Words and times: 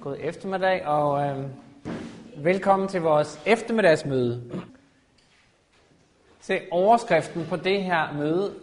God 0.00 0.16
eftermiddag, 0.20 0.86
og 0.86 1.26
øh, 1.26 1.44
velkommen 2.44 2.88
til 2.88 3.00
vores 3.00 3.42
eftermiddagsmøde. 3.46 4.62
Se, 6.40 6.60
overskriften 6.70 7.46
på 7.46 7.56
det 7.56 7.84
her 7.84 8.12
møde 8.12 8.54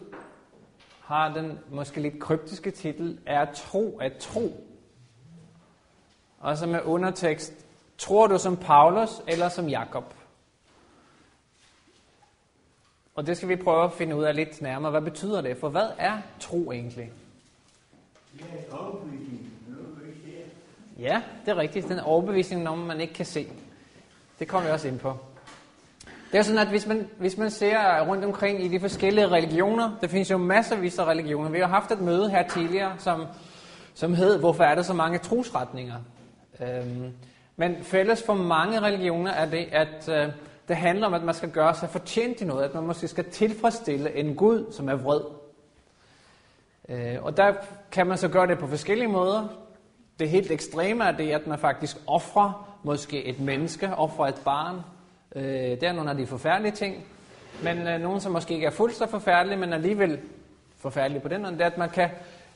har 1.02 1.34
den 1.34 1.60
måske 1.70 2.02
lidt 2.02 2.20
kryptiske 2.20 2.72
titel, 2.72 3.20
er 3.26 3.54
tro 3.54 3.98
at 3.98 4.18
tro. 4.18 4.68
Og 6.40 6.58
så 6.58 6.68
med 6.68 6.82
undertekst, 6.84 7.66
tror 7.98 8.28
du 8.28 8.38
som 8.38 8.58
Paulus 8.58 9.22
eller 9.28 9.50
som 9.50 9.68
Jakob? 9.68 10.14
Og 13.16 13.28
det 13.28 13.38
skal 13.38 13.50
vi 13.50 13.56
prøve 13.56 13.84
at 13.84 13.94
finde 13.94 14.16
ud 14.16 14.24
af 14.24 14.36
lidt 14.36 14.62
nærmere. 14.62 14.92
Hvad 14.92 15.02
betyder 15.02 15.42
det? 15.42 15.58
For 15.58 15.70
hvad 15.70 15.88
er 15.98 16.18
tro 16.40 16.72
egentlig? 16.72 17.12
Ja, 21.00 21.22
det 21.46 21.52
er 21.52 21.58
rigtigt. 21.58 21.90
Den 21.90 22.00
overbevisning, 22.00 22.70
om, 22.70 22.78
man 22.78 23.02
ikke 23.02 23.14
kan 23.14 23.26
se. 23.26 23.48
Det 24.40 24.48
kommer 24.48 24.68
vi 24.68 24.74
også 24.74 24.88
ind 24.88 25.00
på. 25.00 25.18
Det 26.32 26.38
er 26.38 26.42
sådan, 26.42 26.62
at 26.62 26.68
hvis 26.68 26.88
man, 26.88 27.10
hvis 27.18 27.38
man 27.38 27.52
ser 27.52 28.02
rundt 28.02 28.26
omkring 28.26 28.64
i 28.64 28.68
de 28.68 28.80
forskellige 28.80 29.28
religioner, 29.28 29.98
der 30.02 30.08
findes 30.08 30.32
jo 30.32 30.38
masservis 30.38 31.00
af 31.00 31.06
religioner. 31.06 31.50
Vi 31.50 31.60
har 31.60 31.68
haft 31.68 31.92
et 31.92 32.02
møde 32.02 32.30
her 32.30 32.48
tidligere, 32.48 32.96
som, 32.98 33.26
som 33.94 34.14
hed, 34.14 34.40
hvorfor 34.40 34.64
er 34.64 34.76
der 34.76 34.82
så 34.82 34.94
mange 34.94 35.18
trosretninger? 35.18 35.96
Øhm, 36.62 37.14
men 37.56 37.84
fælles 37.84 38.24
for 38.24 38.34
mange 38.34 38.82
religioner 38.82 39.32
er 39.32 39.50
det, 39.50 39.68
at 39.72 40.10
øh, 40.10 40.28
det 40.68 40.76
handler 40.76 41.08
om, 41.08 41.14
at 41.14 41.24
man 41.24 41.36
skal 41.36 41.50
gøre 41.50 41.76
sig 41.76 41.90
fortjent 41.90 42.38
til 42.38 42.48
noget, 42.48 42.64
at 42.64 42.74
man 42.74 42.84
måske 42.84 43.08
skal 43.08 43.32
tilfredsstille 43.32 44.16
en 44.16 44.36
Gud, 44.36 44.72
som 44.72 44.90
er 44.90 44.96
vred. 44.96 45.22
Øh, 46.90 47.24
og 47.24 47.38
der 47.38 47.54
kan 47.92 48.08
man 48.08 48.18
så 48.18 48.28
gøre 48.28 48.48
det 48.48 48.60
på 48.60 48.68
forskellige 48.68 49.08
måder. 49.08 49.48
Det 50.20 50.30
helt 50.30 50.52
ekstreme 50.52 51.04
er 51.04 51.12
det, 51.12 51.32
at 51.32 51.48
man 51.48 51.60
faktisk 51.60 51.98
offrer 52.08 52.78
måske 52.84 53.26
et 53.26 53.40
menneske, 53.40 53.96
offrer 53.96 54.28
et 54.28 54.42
barn. 54.46 54.82
Øh, 55.36 55.44
det 55.44 55.84
er 55.84 55.94
nogle 55.94 56.10
af 56.10 56.18
de 56.18 56.28
forfærdelige 56.28 56.72
ting. 56.72 57.06
Men 57.64 57.88
øh, 57.88 58.02
nogen, 58.02 58.22
som 58.22 58.32
måske 58.32 58.54
ikke 58.54 58.66
er 58.66 58.72
fuldt 58.72 58.96
så 58.96 59.08
forfærdelige, 59.08 59.60
men 59.60 59.74
alligevel 59.74 60.20
forfærdelige 60.78 61.22
på 61.22 61.28
den 61.28 61.42
måde, 61.42 61.54
det 61.54 61.62
er, 61.62 61.66
at 61.66 61.78
man 61.78 61.90
kan 61.90 62.10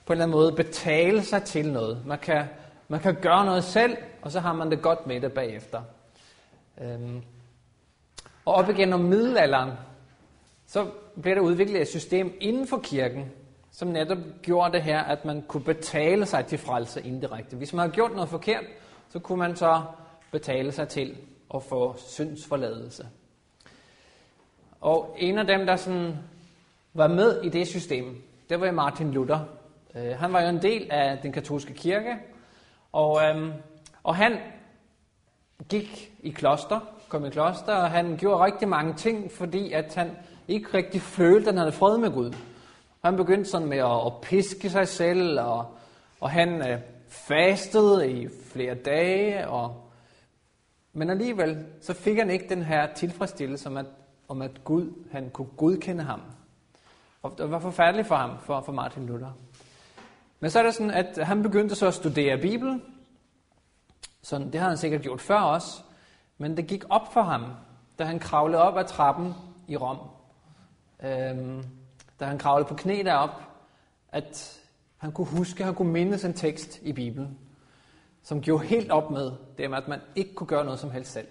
på 0.06 0.14
en 0.14 0.18
eller 0.18 0.26
anden 0.26 0.38
måde 0.38 0.52
betale 0.52 1.24
sig 1.24 1.44
til 1.44 1.72
noget. 1.72 2.06
Man 2.06 2.18
kan, 2.20 2.46
man 2.88 3.00
kan 3.00 3.16
gøre 3.16 3.46
noget 3.46 3.64
selv, 3.64 3.98
og 4.22 4.32
så 4.32 4.40
har 4.40 4.54
man 4.54 4.72
det 4.72 4.82
godt 4.82 5.08
med 5.08 5.22
det 5.22 5.34
bagefter. 5.34 5.82
Øhm. 6.82 7.22
Og 8.46 8.54
op 8.54 8.70
igennem 8.70 9.00
middelalderen, 9.00 9.72
så 10.68 10.88
blev 11.22 11.36
der 11.36 11.42
udviklet 11.42 11.82
et 11.82 11.88
system 11.88 12.34
inden 12.40 12.68
for 12.68 12.80
kirken, 12.84 13.32
som 13.80 13.88
netop 13.88 14.18
gjorde 14.42 14.74
det 14.74 14.82
her, 14.82 15.00
at 15.00 15.26
man 15.26 15.42
kunne 15.48 15.64
betale 15.64 16.26
sig 16.26 16.46
til 16.46 16.58
frelse 16.58 17.02
indirekte. 17.02 17.56
Hvis 17.56 17.74
man 17.74 17.80
havde 17.80 17.92
gjort 17.92 18.14
noget 18.14 18.30
forkert, 18.30 18.64
så 19.10 19.20
kunne 19.20 19.38
man 19.38 19.56
så 19.56 19.82
betale 20.32 20.72
sig 20.72 20.88
til 20.88 21.18
at 21.56 21.64
få 21.64 21.96
syndsforladelse. 21.98 23.08
Og 24.82 25.16
en 25.18 25.38
af 25.38 25.48
dem, 25.48 25.66
der 25.66 25.76
sådan 25.76 26.18
var 26.94 27.08
med 27.08 27.42
i 27.44 27.50
det 27.50 27.68
system, 27.68 28.22
det 28.50 28.62
var 28.62 28.72
Martin 28.72 29.12
Luther. 29.12 29.40
Øh, 29.96 30.18
han 30.18 30.34
var 30.34 30.42
jo 30.42 30.50
en 30.50 30.62
del 30.62 30.88
af 30.92 31.18
den 31.18 31.32
katolske 31.32 31.74
kirke, 31.74 32.16
og, 32.92 33.22
um, 33.36 33.54
og 34.04 34.16
han 34.16 34.38
gik 35.70 36.12
i 36.20 36.30
kloster, 36.30 36.80
kom 37.10 37.26
i 37.26 37.30
kloster, 37.30 37.74
og 37.74 37.92
han 37.92 38.18
gjorde 38.18 38.46
rigtig 38.46 38.68
mange 38.68 38.94
ting, 38.94 39.32
fordi 39.32 39.72
at 39.72 39.96
han 39.96 40.12
ikke 40.48 40.68
rigtig 40.74 41.02
følte, 41.02 41.50
at 41.50 41.54
han 41.54 41.58
havde 41.58 41.72
fred 41.72 41.98
med 41.98 42.12
Gud. 42.12 42.34
Han 43.04 43.16
begyndte 43.16 43.50
sådan 43.50 43.68
med 43.68 43.78
at, 43.78 44.06
at 44.06 44.14
piske 44.22 44.70
sig 44.70 44.88
selv, 44.88 45.40
og, 45.40 45.78
og 46.20 46.30
han 46.30 46.70
øh, 46.70 46.80
fastede 47.08 48.12
i 48.12 48.28
flere 48.54 48.76
dage, 48.76 49.48
og, 49.48 49.92
men 50.94 51.10
alligevel 51.10 51.66
så 51.82 51.94
fik 51.94 52.18
han 52.18 52.30
ikke 52.30 52.50
den 52.50 52.64
her 52.64 52.94
tilfredsstillelse 52.94 53.70
om, 53.70 53.78
at, 53.78 53.86
om 54.28 54.42
at 54.42 54.64
Gud 54.64 54.94
han 55.12 55.30
kunne 55.30 55.50
godkende 55.58 56.04
ham. 56.04 56.22
Og 57.22 57.34
det 57.38 57.52
var 57.52 57.60
forfærdeligt 57.60 58.08
for 58.08 58.16
ham, 58.16 58.40
for, 58.40 58.62
for 58.62 58.72
Martin 58.72 59.06
Luther. 59.06 59.32
Men 60.40 60.52
så 60.52 60.60
er 60.60 60.64
det 60.64 60.74
sådan, 60.74 60.92
at 60.92 61.18
han 61.18 61.44
begyndte 61.44 61.76
så 61.76 61.88
at 61.88 61.94
studere 61.94 62.38
Bibelen. 62.38 62.84
Sådan, 64.22 64.52
det 64.52 64.62
har 64.62 64.68
han 64.68 64.78
sikkert 64.78 65.02
gjort 65.02 65.22
før 65.22 65.40
også. 65.40 65.82
Men 66.38 66.58
det 66.58 66.68
gik 66.68 66.84
op 66.90 67.14
for 67.14 67.22
ham, 67.22 67.46
da 68.00 68.04
han 68.04 68.20
kravlede 68.20 68.62
op 68.62 68.78
ad 68.78 68.86
trappen 68.86 69.34
i 69.68 69.78
Rom. 69.78 69.98
Øhm, 71.04 71.64
da 72.20 72.26
han 72.26 72.38
kravlede 72.38 72.68
på 72.68 72.76
knæ 72.76 73.02
derop, 73.06 73.42
at 74.12 74.62
han 74.98 75.12
kunne 75.12 75.28
huske, 75.28 75.64
han 75.64 75.76
kunne 75.76 75.92
mindes 75.92 76.26
en 76.26 76.34
tekst 76.34 76.80
i 76.82 76.94
Bibelen, 76.94 77.38
som 78.24 78.42
gjorde 78.42 78.66
helt 78.66 78.92
op 78.92 79.12
med 79.12 79.32
det 79.58 79.70
med, 79.70 79.78
at 79.78 79.88
man 79.88 80.00
ikke 80.16 80.34
kunne 80.34 80.48
gøre 80.48 80.66
noget 80.66 80.80
som 80.80 80.92
helst 80.92 81.12
selv. 81.12 81.28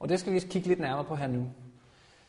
Og 0.00 0.08
det 0.08 0.20
skal 0.20 0.32
vi 0.32 0.40
kigge 0.40 0.68
lidt 0.68 0.80
nærmere 0.80 1.04
på 1.04 1.16
her 1.16 1.26
nu. 1.26 1.46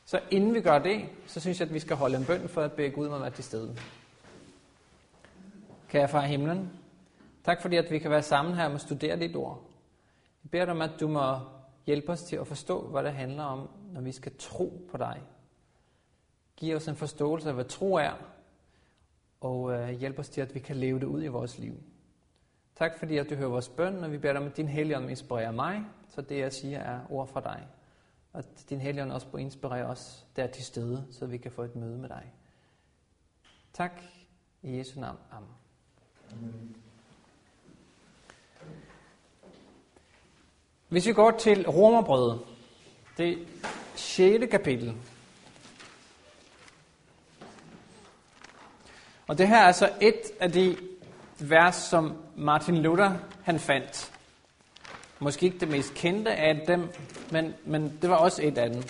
Så 0.06 0.20
inden 0.32 0.54
vi 0.54 0.62
gør 0.62 0.80
det, 0.80 1.06
så 1.28 1.40
synes 1.40 1.60
jeg, 1.60 1.68
at 1.68 1.74
vi 1.74 1.80
skal 1.80 1.96
holde 1.96 2.18
en 2.18 2.26
bøn 2.26 2.50
for 2.50 2.62
at 2.62 2.72
bede 2.72 2.90
Gud 2.90 3.08
om 3.08 3.14
at 3.14 3.22
være 3.22 3.30
til 3.30 3.44
stede. 3.44 3.78
Kære 5.90 6.08
far 6.08 6.26
i 6.26 6.28
himlen, 6.28 6.72
tak 7.44 7.62
fordi 7.62 7.76
at 7.76 7.92
vi 7.92 8.00
kan 8.00 8.12
være 8.12 8.22
sammen 8.22 8.56
her 8.56 8.70
og 8.70 8.80
studere 8.80 9.20
dit 9.20 9.36
ord. 9.36 9.62
Jeg 10.44 10.52
beder 10.52 10.66
dig 10.66 10.72
om, 10.72 10.82
at 10.82 10.92
du 11.00 11.08
må 11.08 11.40
hjælpe 11.86 12.12
os 12.12 12.24
til 12.24 12.36
at 12.36 12.48
forstå, 12.48 12.82
hvad 12.82 13.04
det 13.04 13.14
handler 13.14 13.44
om, 13.44 13.70
når 13.94 14.02
vi 14.02 14.12
skal 14.12 14.32
tro 14.40 14.88
på 14.92 14.98
dig. 14.98 15.22
Giv 16.56 16.76
os 16.76 16.88
en 16.88 16.96
forståelse 16.96 17.50
af, 17.50 17.56
hvad 17.56 17.66
tro 17.66 17.94
er, 17.94 18.14
og 19.42 19.74
øh, 19.74 19.90
hjælp 19.90 20.20
os 20.20 20.30
til, 20.30 20.42
at 20.42 20.56
vi 20.56 20.60
kan 20.60 20.76
leve 20.76 21.00
det 21.00 21.06
ud 21.06 21.24
i 21.24 21.28
vores 21.28 21.60
liv. 21.60 21.84
Tak 22.76 23.00
fordi, 23.00 23.18
at 23.18 23.30
du 23.30 23.36
hører 23.36 23.50
vores 23.50 23.70
bøn, 23.70 24.04
og 24.04 24.12
vi 24.12 24.18
beder 24.18 24.34
dig 24.34 24.42
om, 24.42 24.48
at 24.48 24.58
din 24.58 24.68
helligånd 24.68 25.10
inspirerer 25.10 25.52
mig, 25.52 25.86
så 26.10 26.22
det, 26.22 26.38
jeg 26.38 26.54
siger, 26.54 26.80
er 26.80 27.00
ord 27.10 27.28
fra 27.28 27.42
dig. 27.42 27.68
Og 28.34 28.40
at 28.40 28.70
din 28.70 28.80
helligånd 28.80 29.12
også 29.12 29.28
må 29.32 29.38
inspirere 29.38 29.86
os 29.86 30.26
der 30.36 30.48
til 30.48 30.64
stede, 30.64 31.06
så 31.12 31.26
vi 31.26 31.38
kan 31.38 31.52
få 31.52 31.64
et 31.64 31.76
møde 31.76 31.98
med 31.98 32.10
dig. 32.10 32.34
Tak 33.74 34.02
i 34.64 34.78
Jesu 34.78 35.00
navn. 35.00 35.18
Amen. 35.32 35.50
Amen. 36.32 36.76
Hvis 40.90 41.08
vi 41.08 41.14
går 41.14 41.32
til 41.32 41.70
Romerbrødet, 41.70 42.40
det 43.18 43.48
6. 43.96 44.46
kapitel. 44.52 44.96
Og 49.28 49.38
det 49.38 49.48
her 49.48 49.62
er 49.62 49.72
så 49.72 49.90
et 50.02 50.22
af 50.40 50.52
de 50.52 50.78
vers, 51.40 51.76
som 51.76 52.18
Martin 52.36 52.78
Luther 52.78 53.12
han 53.44 53.60
fandt. 53.60 54.12
Måske 55.20 55.46
ikke 55.46 55.60
det 55.60 55.68
mest 55.68 55.94
kendte 55.94 56.32
af 56.32 56.64
dem, 56.68 56.90
men, 57.32 57.54
men 57.66 57.98
det 58.02 58.10
var 58.10 58.16
også 58.16 58.42
et 58.44 58.58
af 58.58 58.70
dem. 58.70 58.84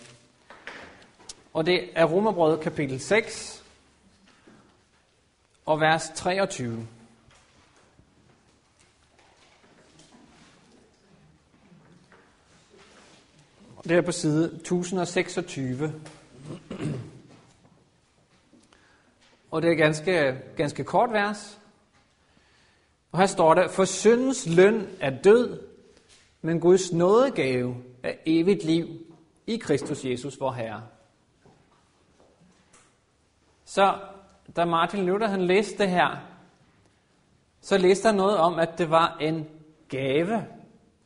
Og 1.53 1.65
det 1.65 1.89
er 1.95 2.05
Romerbrød 2.05 2.57
kapitel 2.57 2.99
6 2.99 3.63
og 5.65 5.79
vers 5.79 6.11
23. 6.15 6.87
Det 13.83 13.97
er 13.97 14.01
på 14.01 14.11
side 14.11 14.45
1026. 14.45 15.93
Og 19.55 19.61
det 19.61 19.67
er 19.67 19.71
et 19.71 19.77
ganske, 19.77 20.37
ganske 20.57 20.83
kort 20.83 21.11
vers. 21.11 21.59
Og 23.11 23.19
her 23.19 23.25
står 23.25 23.53
der, 23.53 23.67
for 23.67 23.85
syndens 23.85 24.47
løn 24.47 24.87
er 24.99 25.21
død, 25.21 25.61
men 26.41 26.59
Guds 26.59 26.93
nådegave 26.93 27.75
er 28.03 28.13
evigt 28.25 28.63
liv 28.63 28.87
i 29.47 29.57
Kristus 29.57 30.05
Jesus, 30.05 30.39
vor 30.39 30.51
Herre. 30.51 30.83
Så 33.65 33.99
da 34.55 34.65
Martin 34.65 35.05
Luther 35.05 35.27
han 35.27 35.41
læste 35.41 35.77
det 35.77 35.89
her, 35.89 36.17
så 37.61 37.77
læste 37.77 38.05
han 38.05 38.15
noget 38.15 38.37
om, 38.37 38.59
at 38.59 38.69
det 38.77 38.89
var 38.89 39.17
en 39.21 39.47
gave, 39.89 40.45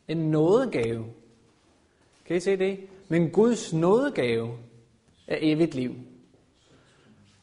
en 0.08 0.18
nådegave. 0.18 1.06
Kan 2.26 2.36
I 2.36 2.40
se 2.40 2.58
det? 2.58 2.88
Men 3.08 3.30
Guds 3.30 3.74
nådegave 3.74 4.58
er 5.28 5.38
evigt 5.42 5.76
liv. 5.76 5.96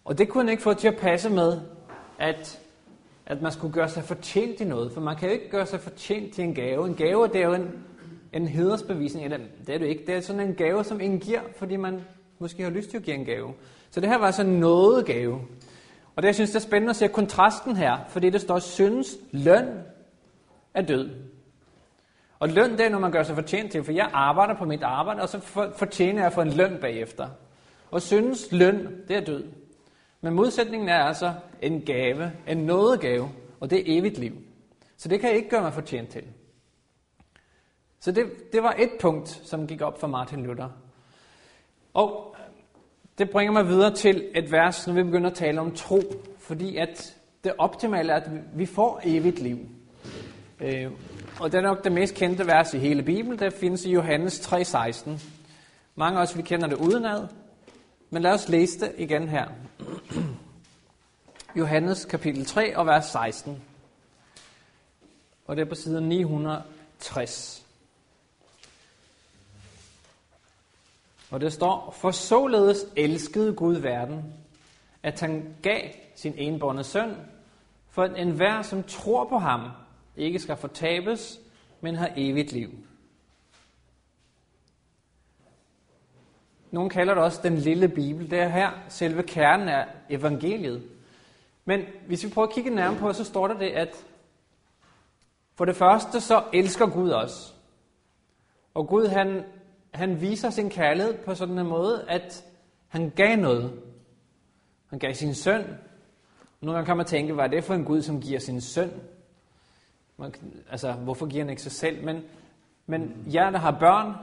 Og 0.06 0.19
det 0.19 0.29
kunne 0.29 0.43
han 0.43 0.49
ikke 0.49 0.62
få 0.62 0.75
til 0.75 0.88
at 0.88 0.97
passe 0.97 1.31
med, 1.31 1.61
at, 2.19 2.61
at 3.26 3.43
man 3.43 3.53
skulle 3.53 3.73
gøre 3.73 3.88
sig 3.88 4.05
fortjent 4.05 4.58
til 4.58 4.67
noget. 4.67 4.93
For 4.93 5.00
man 5.00 5.17
kan 5.17 5.29
jo 5.29 5.35
ikke 5.35 5.50
gøre 5.50 5.67
sig 5.67 5.81
fortjent 5.81 6.35
til 6.35 6.44
en 6.44 6.55
gave. 6.55 6.87
En 6.87 6.94
gave, 6.94 7.29
det 7.29 7.37
er 7.37 7.47
jo 7.47 7.55
en, 7.55 7.85
en 8.32 8.49
hedersbevisning. 8.49 9.25
Eller, 9.25 9.38
det 9.67 9.75
er 9.75 9.79
det 9.79 9.87
ikke. 9.87 10.06
Det 10.06 10.14
er 10.14 10.20
sådan 10.20 10.49
en 10.49 10.55
gave, 10.55 10.85
som 10.85 11.00
en 11.00 11.19
giver, 11.19 11.41
fordi 11.56 11.76
man 11.76 12.00
måske 12.38 12.62
har 12.62 12.70
lyst 12.70 12.91
til 12.91 12.97
at 12.97 13.03
give 13.03 13.17
en 13.17 13.25
gave. 13.25 13.53
Så 13.91 14.00
det 14.00 14.08
her 14.08 14.19
var 14.19 14.26
altså 14.26 14.43
noget 14.43 14.61
nådegave. 14.61 15.41
Og 16.17 16.23
det, 16.23 16.26
jeg 16.26 16.35
synes, 16.35 16.50
det 16.50 16.56
er 16.56 16.61
spændende 16.61 16.91
at 16.91 16.97
se 16.97 17.08
kontrasten 17.08 17.76
her, 17.76 17.97
fordi 18.08 18.31
det 18.31 18.41
står, 18.41 18.58
syndens 18.58 19.17
løn 19.32 19.69
er 20.75 20.82
død. 20.82 21.11
Og 22.38 22.49
løn, 22.49 22.73
det 22.73 22.81
er, 22.81 22.88
når 22.88 22.99
man 22.99 23.12
gør 23.12 23.23
sig 23.23 23.35
fortjent 23.35 23.73
til, 23.73 23.85
for 23.85 23.93
jeg 23.93 24.11
arbejder 24.12 24.55
på 24.55 24.64
mit 24.64 24.82
arbejde, 24.82 25.23
og 25.23 25.29
så 25.29 25.38
fortjener 25.76 26.19
jeg 26.19 26.26
at 26.26 26.32
få 26.32 26.41
en 26.41 26.53
løn 26.53 26.79
bagefter. 26.81 27.29
Og 27.91 28.03
synes 28.03 28.53
løn, 28.53 28.88
det 29.08 29.17
er 29.17 29.20
død. 29.25 29.44
Men 30.26 30.34
modsætningen 30.34 30.88
er 30.88 30.99
altså 30.99 31.34
en 31.62 31.81
gave, 31.81 32.32
en 32.49 32.56
nådegave, 32.56 33.31
og 33.61 33.70
det 33.70 33.78
er 33.78 33.99
evigt 33.99 34.19
liv. 34.19 34.32
Så 34.96 35.08
det 35.08 35.20
kan 35.20 35.28
jeg 35.28 35.37
ikke 35.37 35.50
gøre 35.50 35.62
mig 35.62 35.73
fortjent 35.73 36.08
til. 36.08 36.23
Så 38.00 38.12
det, 38.12 38.52
det 38.52 38.62
var 38.62 38.75
et 38.78 38.90
punkt, 39.00 39.28
som 39.28 39.67
gik 39.67 39.81
op 39.81 40.00
for 40.00 40.06
Martin 40.06 40.43
Luther. 40.43 40.69
Og 41.94 42.37
det 43.19 43.31
bringer 43.31 43.52
mig 43.52 43.67
videre 43.67 43.94
til 43.94 44.28
et 44.34 44.52
vers, 44.52 44.87
når 44.87 44.94
vi 44.94 45.02
begynder 45.02 45.31
at 45.31 45.37
tale 45.37 45.61
om 45.61 45.73
tro. 45.73 46.00
Fordi 46.38 46.76
at 46.76 47.17
det 47.44 47.52
optimale 47.58 48.12
er, 48.12 48.17
at 48.17 48.31
vi 48.55 48.67
får 48.67 49.00
evigt 49.05 49.38
liv. 49.38 49.58
Øh, 50.61 50.90
og 51.40 51.52
det 51.52 51.58
er 51.58 51.62
nok 51.62 51.84
det 51.84 51.93
mest 51.93 52.14
kendte 52.14 52.46
vers 52.46 52.75
i 52.75 52.79
hele 52.79 53.02
Bibelen. 53.02 53.38
Det 53.38 53.52
findes 53.52 53.84
i 53.84 53.93
Johannes 53.93 54.52
3,16. 54.52 55.11
Mange 55.94 56.19
af 56.19 56.22
os, 56.22 56.37
vi 56.37 56.43
kender 56.43 56.67
det 56.67 56.76
udenad. 56.76 57.26
Men 58.11 58.22
lad 58.22 58.32
os 58.32 58.49
læse 58.49 58.81
det 58.81 58.93
igen 58.99 59.29
her. 59.29 59.49
Johannes 61.59 62.05
kapitel 62.05 62.44
3 62.44 62.77
og 62.77 62.87
vers 62.87 63.05
16. 63.05 63.62
Og 65.47 65.56
det 65.56 65.62
er 65.62 65.69
på 65.69 65.75
side 65.75 66.00
960. 66.00 67.67
Og 71.31 71.41
det 71.41 71.53
står, 71.53 71.97
for 72.00 72.11
således 72.11 72.87
elskede 72.97 73.55
Gud 73.55 73.77
verden, 73.77 74.35
at 75.03 75.21
han 75.21 75.56
gav 75.62 75.83
sin 76.15 76.35
enbårne 76.37 76.85
søn, 76.85 77.17
for 77.91 78.03
at 78.03 78.21
enhver, 78.21 78.62
som 78.62 78.82
tror 78.82 79.29
på 79.29 79.39
ham, 79.39 79.61
ikke 80.17 80.39
skal 80.39 80.56
fortabes, 80.56 81.41
men 81.81 81.94
har 81.94 82.12
evigt 82.17 82.53
liv. 82.53 82.71
Nogle 86.71 86.91
kalder 86.91 87.15
det 87.15 87.23
også 87.23 87.41
den 87.43 87.57
lille 87.57 87.89
bibel. 87.89 88.31
Det 88.31 88.39
er 88.39 88.49
her 88.49 88.71
selve 88.89 89.23
kernen 89.23 89.69
af 89.69 89.87
evangeliet. 90.11 90.83
Men 91.65 91.81
hvis 92.07 92.25
vi 92.25 92.31
prøver 92.31 92.49
at 92.49 92.55
kigge 92.55 92.71
nærmere 92.71 93.01
på, 93.01 93.13
så 93.13 93.25
står 93.25 93.49
der 93.49 93.59
det, 93.59 93.71
at 93.71 94.05
for 95.55 95.65
det 95.65 95.77
første 95.77 96.21
så 96.21 96.43
elsker 96.53 96.87
Gud 96.87 97.11
os. 97.11 97.55
Og 98.75 98.89
Gud 98.89 99.07
han, 99.07 99.45
han 99.95 100.21
viser 100.21 100.51
sin 100.51 100.71
kærlighed 100.71 101.15
på 101.15 101.35
sådan 101.35 101.59
en 101.59 101.67
måde, 101.67 102.05
at 102.09 102.45
han 102.89 103.13
gav 103.17 103.37
noget. 103.37 103.81
Han 104.91 104.99
gav 104.99 105.15
sin 105.15 105.35
søn. 105.35 105.65
Nogle 106.61 106.77
gange 106.77 106.87
kan 106.87 106.97
man 106.97 107.07
tænke, 107.07 107.33
hvad 107.33 107.45
er 107.45 107.49
det 107.49 107.65
for 107.65 107.75
en 107.75 107.85
Gud, 107.85 108.03
som 108.03 108.21
giver 108.21 108.39
sin 108.39 108.61
søn? 108.61 108.91
Man, 110.17 110.35
altså, 110.71 110.93
hvorfor 110.93 111.27
giver 111.27 111.45
han 111.45 111.51
ikke 111.51 111.63
sig 111.63 111.73
selv? 111.73 112.05
Men, 112.05 112.25
men 112.87 113.27
jer, 113.35 113.51
der 113.51 113.59
har 113.59 113.71
børn, 113.71 114.15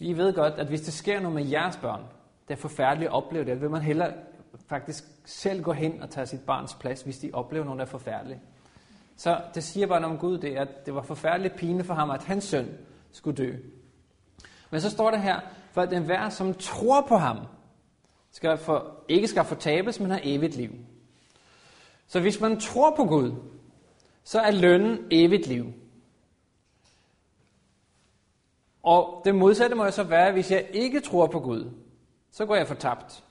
i 0.00 0.16
ved 0.16 0.32
godt, 0.32 0.54
at 0.54 0.66
hvis 0.66 0.80
det 0.80 0.94
sker 0.94 1.20
noget 1.20 1.34
med 1.34 1.44
jeres 1.44 1.76
børn, 1.76 2.00
det 2.48 2.54
er 2.54 2.58
forfærdeligt 2.58 3.08
at 3.08 3.14
opleve 3.14 3.44
det, 3.44 3.60
vil 3.60 3.70
man 3.70 3.82
hellere 3.82 4.12
faktisk 4.66 5.04
selv 5.24 5.62
gå 5.62 5.72
hen 5.72 6.02
og 6.02 6.10
tage 6.10 6.26
sit 6.26 6.40
barns 6.40 6.74
plads, 6.74 7.02
hvis 7.02 7.18
de 7.18 7.30
oplever 7.32 7.64
noget, 7.64 7.78
der 7.78 7.84
er 7.84 7.90
forfærdeligt. 7.90 8.40
Så 9.16 9.40
det 9.54 9.64
siger 9.64 9.86
bare 9.86 10.04
om 10.04 10.18
Gud, 10.18 10.38
det, 10.38 10.56
at 10.56 10.86
det 10.86 10.94
var 10.94 11.02
forfærdeligt 11.02 11.56
pine 11.56 11.84
for 11.84 11.94
ham, 11.94 12.10
at 12.10 12.24
hans 12.24 12.44
søn 12.44 12.68
skulle 13.12 13.36
dø. 13.36 13.56
Men 14.70 14.80
så 14.80 14.90
står 14.90 15.10
det 15.10 15.22
her, 15.22 15.40
for 15.72 15.82
at 15.82 15.90
den 15.90 16.02
hver, 16.02 16.28
som 16.28 16.54
tror 16.54 17.00
på 17.08 17.16
ham, 17.16 17.38
skal 18.30 18.58
for, 18.58 19.04
ikke 19.08 19.28
skal 19.28 19.44
fortabes, 19.44 20.00
men 20.00 20.10
har 20.10 20.20
evigt 20.22 20.56
liv. 20.56 20.70
Så 22.06 22.20
hvis 22.20 22.40
man 22.40 22.60
tror 22.60 22.96
på 22.96 23.04
Gud, 23.04 23.32
så 24.24 24.40
er 24.40 24.50
lønnen 24.50 24.98
evigt 25.10 25.46
liv. 25.46 25.72
Og 28.84 29.22
det 29.24 29.34
modsatte 29.34 29.76
må 29.76 29.84
jo 29.84 29.90
så 29.90 30.02
være, 30.02 30.32
hvis 30.32 30.50
jeg 30.50 30.66
ikke 30.72 31.00
tror 31.00 31.26
på 31.26 31.40
Gud, 31.40 31.70
så 32.30 32.46
går 32.46 32.54
jeg 32.54 32.66
fortabt. 32.66 33.24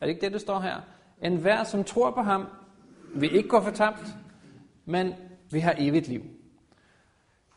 Er 0.00 0.06
det 0.06 0.08
ikke 0.08 0.20
det, 0.20 0.32
der 0.32 0.38
står 0.38 0.60
her? 0.60 0.80
En 1.22 1.36
hver, 1.36 1.64
som 1.64 1.84
tror 1.84 2.10
på 2.10 2.22
ham, 2.22 2.46
vil 3.14 3.36
ikke 3.36 3.48
gå 3.48 3.60
fortabt, 3.60 4.02
men 4.84 5.14
vi 5.50 5.60
har 5.60 5.74
evigt 5.78 6.08
liv. 6.08 6.22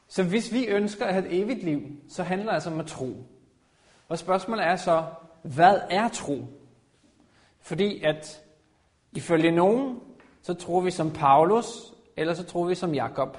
Så 0.07 0.23
hvis 0.23 0.53
vi 0.53 0.65
ønsker 0.65 1.05
at 1.05 1.13
have 1.13 1.27
et 1.27 1.41
evigt 1.41 1.63
liv, 1.63 1.81
så 2.09 2.23
handler 2.23 2.45
det 2.45 2.53
altså 2.53 2.69
om 2.69 2.79
at 2.79 2.87
tro. 2.87 3.13
Og 4.09 4.17
spørgsmålet 4.17 4.65
er 4.65 4.75
så, 4.75 5.03
hvad 5.41 5.79
er 5.89 6.09
tro? 6.09 6.45
Fordi 7.59 8.03
at 8.03 8.43
ifølge 9.11 9.51
nogen, 9.51 9.99
så 10.41 10.53
tror 10.53 10.81
vi 10.81 10.91
som 10.91 11.11
Paulus, 11.11 11.93
eller 12.17 12.33
så 12.33 12.43
tror 12.43 12.65
vi 12.65 12.75
som 12.75 12.93
Jakob. 12.93 13.37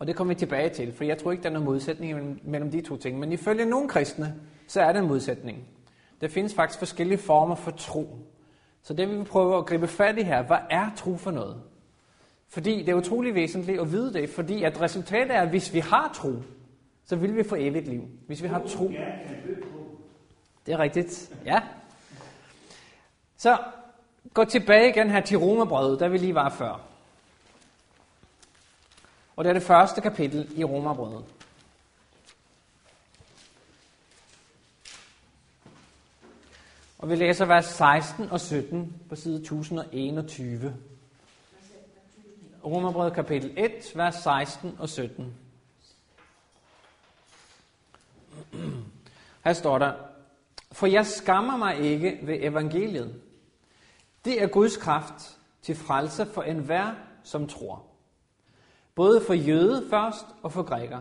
Og 0.00 0.06
det 0.06 0.16
kommer 0.16 0.34
vi 0.34 0.38
tilbage 0.38 0.68
til, 0.68 0.92
for 0.92 1.04
jeg 1.04 1.18
tror 1.18 1.32
ikke, 1.32 1.42
der 1.42 1.48
er 1.48 1.52
nogen 1.52 1.64
modsætning 1.64 2.40
mellem 2.50 2.70
de 2.70 2.80
to 2.80 2.96
ting. 2.96 3.18
Men 3.18 3.32
ifølge 3.32 3.64
nogle 3.64 3.88
kristne, 3.88 4.34
så 4.66 4.80
er 4.80 4.92
det 4.92 5.02
en 5.02 5.08
modsætning. 5.08 5.64
Der 6.20 6.28
findes 6.28 6.54
faktisk 6.54 6.78
forskellige 6.78 7.18
former 7.18 7.54
for 7.54 7.70
tro. 7.70 8.18
Så 8.82 8.94
det 8.94 9.08
vil 9.08 9.18
vi 9.18 9.24
prøve 9.24 9.58
at 9.58 9.66
gribe 9.66 9.88
fat 9.88 10.18
i 10.18 10.22
her. 10.22 10.42
Hvad 10.42 10.56
er 10.70 10.90
tro 10.96 11.16
for 11.16 11.30
noget? 11.30 11.62
Fordi 12.48 12.78
det 12.78 12.88
er 12.88 12.94
utrolig 12.94 13.34
væsentligt 13.34 13.80
at 13.80 13.92
vide 13.92 14.12
det, 14.12 14.30
fordi 14.30 14.62
at 14.62 14.80
resultatet 14.80 15.36
er, 15.36 15.40
at 15.40 15.48
hvis 15.48 15.74
vi 15.74 15.78
har 15.78 16.10
tro, 16.14 16.32
så 17.04 17.16
vil 17.16 17.36
vi 17.36 17.42
få 17.42 17.56
evigt 17.58 17.88
liv. 17.88 18.02
Hvis 18.26 18.42
vi 18.42 18.48
har 18.48 18.62
tro. 18.66 18.88
Det 20.66 20.74
er 20.74 20.78
rigtigt. 20.78 21.32
Ja. 21.44 21.62
Så 23.36 23.58
gå 24.34 24.44
tilbage 24.44 24.88
igen 24.88 25.10
her 25.10 25.20
til 25.20 25.38
Romerbrødet, 25.38 26.00
der 26.00 26.08
vi 26.08 26.18
lige 26.18 26.34
var 26.34 26.48
før. 26.48 26.89
Og 29.40 29.44
det 29.44 29.50
er 29.50 29.54
det 29.54 29.62
første 29.62 30.00
kapitel 30.00 30.58
i 30.58 30.64
Romerbrødet. 30.64 31.24
Og 36.98 37.10
vi 37.10 37.16
læser 37.16 37.44
vers 37.44 37.64
16 37.64 38.30
og 38.30 38.40
17 38.40 39.02
på 39.08 39.16
side 39.16 39.36
1021. 39.36 40.76
Romerbrevet 42.64 43.12
kapitel 43.12 43.54
1, 43.56 43.72
vers 43.94 44.14
16 44.14 44.76
og 44.78 44.88
17. 44.88 45.34
Her 49.44 49.52
står 49.52 49.78
der, 49.78 49.94
For 50.72 50.86
jeg 50.86 51.06
skammer 51.06 51.56
mig 51.56 51.78
ikke 51.78 52.18
ved 52.22 52.38
evangeliet. 52.40 53.22
Det 54.24 54.42
er 54.42 54.46
Guds 54.46 54.76
kraft 54.76 55.38
til 55.62 55.76
frelse 55.76 56.26
for 56.26 56.42
enhver, 56.42 56.94
som 57.24 57.48
tror. 57.48 57.89
Både 59.00 59.20
for 59.20 59.34
jøde 59.34 59.86
først 59.90 60.26
og 60.42 60.52
for 60.52 60.62
græker. 60.62 61.00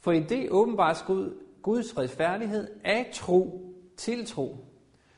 For 0.00 0.12
i 0.12 0.20
det 0.20 0.50
åbenbart 0.50 1.04
Gud, 1.06 1.34
Guds 1.62 1.98
retfærdighed 1.98 2.68
af 2.84 3.10
tro 3.12 3.72
til 3.96 4.26
tro. 4.26 4.56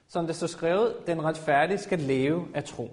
Som 0.08 0.26
det 0.26 0.36
står 0.36 0.46
skrevet, 0.46 0.96
den 1.06 1.24
retfærdige 1.24 1.78
skal 1.78 1.98
leve 1.98 2.48
af 2.54 2.64
tro. 2.64 2.90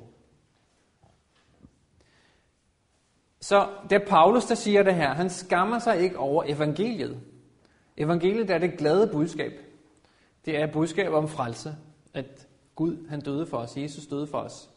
Så 3.40 3.70
det 3.90 4.02
er 4.02 4.06
Paulus, 4.08 4.46
der 4.46 4.56
siger 4.56 4.84
det 4.84 4.96
her. 4.96 5.14
Han 5.14 5.30
skammer 5.30 5.80
sig 5.80 6.00
ikke 6.00 6.18
over 6.18 6.44
evangeliet. 6.48 7.20
Evangeliet 7.98 8.50
er 8.50 8.58
det 8.58 8.78
glade 8.78 9.08
budskab. 9.08 9.52
Det 10.46 10.58
er 10.62 10.72
budskab 10.72 11.14
om 11.14 11.28
frelse. 11.28 11.76
At 12.14 12.48
Gud 12.76 13.08
han 13.10 13.22
døde 13.22 13.46
for 13.46 13.58
os. 13.58 13.78
Jesus 13.78 14.08
døde 14.08 14.28
for 14.28 14.38
os. 14.38 14.70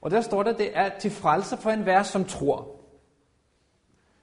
Og 0.00 0.10
der 0.10 0.20
står 0.20 0.42
der, 0.42 0.52
det 0.52 0.76
er 0.76 0.98
til 0.98 1.10
frelse 1.10 1.56
for 1.56 1.70
enhver, 1.70 2.02
som 2.02 2.24
tror. 2.24 2.75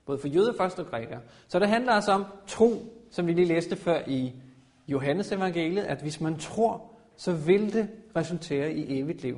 Både 0.06 0.18
for 0.18 0.28
jøder 0.28 0.54
først 0.58 0.80
og 0.80 0.86
grækere. 0.86 1.20
Så 1.48 1.60
det 1.60 1.68
handler 1.68 1.92
altså 1.92 2.12
om 2.12 2.26
tro, 2.48 2.72
som 3.12 3.28
vi 3.28 3.34
lige 3.34 3.48
læste 3.48 3.76
før 3.76 4.02
i 4.08 4.34
Johannes 4.88 5.32
evangeliet, 5.32 5.84
at 5.84 6.02
hvis 6.02 6.22
man 6.22 6.38
tror, 6.38 6.92
så 7.18 7.34
vil 7.34 7.74
det 7.74 7.90
resultere 8.16 8.74
i 8.74 9.00
evigt 9.00 9.22
liv. 9.22 9.38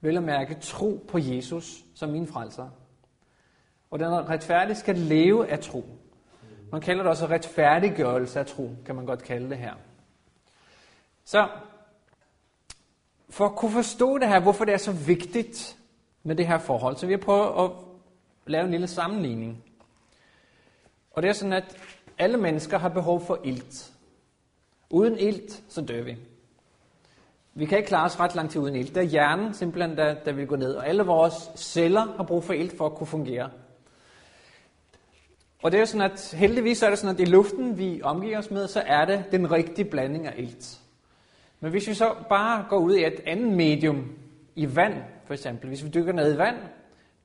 Vel 0.00 0.16
at 0.16 0.22
mærke 0.22 0.56
tro 0.60 1.04
på 1.08 1.18
Jesus 1.18 1.84
som 1.94 2.10
min 2.10 2.26
frelser. 2.26 2.68
Og 3.90 3.98
den 3.98 4.08
retfærdige 4.08 4.76
skal 4.76 4.98
leve 4.98 5.48
af 5.48 5.60
tro. 5.60 5.84
Man 6.72 6.80
kalder 6.80 7.02
det 7.02 7.10
også 7.10 7.26
retfærdiggørelse 7.26 8.40
af 8.40 8.46
tro, 8.46 8.70
kan 8.86 8.94
man 8.94 9.06
godt 9.06 9.22
kalde 9.22 9.50
det 9.50 9.58
her. 9.58 9.74
Så 11.24 11.48
for 13.30 13.46
at 13.46 13.56
kunne 13.56 13.70
forstå 13.70 14.18
det 14.18 14.28
her, 14.28 14.40
hvorfor 14.40 14.64
det 14.64 14.74
er 14.74 14.78
så 14.78 14.92
vigtigt 14.92 15.78
med 16.22 16.36
det 16.36 16.46
her 16.46 16.58
forhold, 16.58 16.96
så 16.96 17.06
vil 17.06 17.12
jeg 17.12 17.20
prøve 17.20 17.64
at 17.64 17.70
lave 18.46 18.64
en 18.64 18.70
lille 18.70 18.86
sammenligning. 18.86 19.64
Og 21.10 21.22
det 21.22 21.28
er 21.28 21.32
sådan, 21.32 21.52
at 21.52 21.76
alle 22.18 22.36
mennesker 22.36 22.78
har 22.78 22.88
behov 22.88 23.20
for 23.20 23.40
ilt. 23.44 23.92
Uden 24.90 25.18
ilt, 25.18 25.62
så 25.68 25.80
dør 25.80 26.02
vi. 26.02 26.16
Vi 27.54 27.66
kan 27.66 27.78
ikke 27.78 27.88
klare 27.88 28.04
os 28.04 28.20
ret 28.20 28.34
lang 28.34 28.50
tid 28.50 28.60
uden 28.60 28.76
ilt. 28.76 28.94
Det 28.94 29.00
er 29.00 29.08
hjernen 29.08 29.54
simpelthen, 29.54 29.96
der, 29.96 30.14
der 30.24 30.32
vil 30.32 30.46
gå 30.46 30.56
ned. 30.56 30.74
Og 30.74 30.88
alle 30.88 31.02
vores 31.02 31.34
celler 31.56 32.16
har 32.16 32.24
brug 32.24 32.44
for 32.44 32.52
ilt 32.52 32.76
for 32.76 32.86
at 32.86 32.94
kunne 32.94 33.06
fungere. 33.06 33.50
Og 35.62 35.72
det 35.72 35.80
er 35.80 35.84
sådan, 35.84 36.10
at 36.10 36.34
heldigvis 36.36 36.82
er 36.82 36.90
det 36.90 36.98
sådan, 36.98 37.14
at 37.14 37.20
i 37.20 37.24
luften, 37.24 37.78
vi 37.78 38.00
omgiver 38.02 38.38
os 38.38 38.50
med, 38.50 38.68
så 38.68 38.82
er 38.86 39.04
det 39.04 39.24
den 39.32 39.50
rigtige 39.50 39.90
blanding 39.90 40.26
af 40.26 40.34
ilt. 40.38 40.80
Men 41.60 41.70
hvis 41.70 41.88
vi 41.88 41.94
så 41.94 42.14
bare 42.28 42.66
går 42.68 42.78
ud 42.78 42.94
i 42.94 43.04
et 43.04 43.20
andet 43.26 43.52
medium, 43.52 44.12
i 44.56 44.76
vand 44.76 44.94
for 45.26 45.34
eksempel, 45.34 45.68
hvis 45.68 45.84
vi 45.84 45.88
dykker 45.88 46.12
ned 46.12 46.34
i 46.34 46.38
vand, 46.38 46.56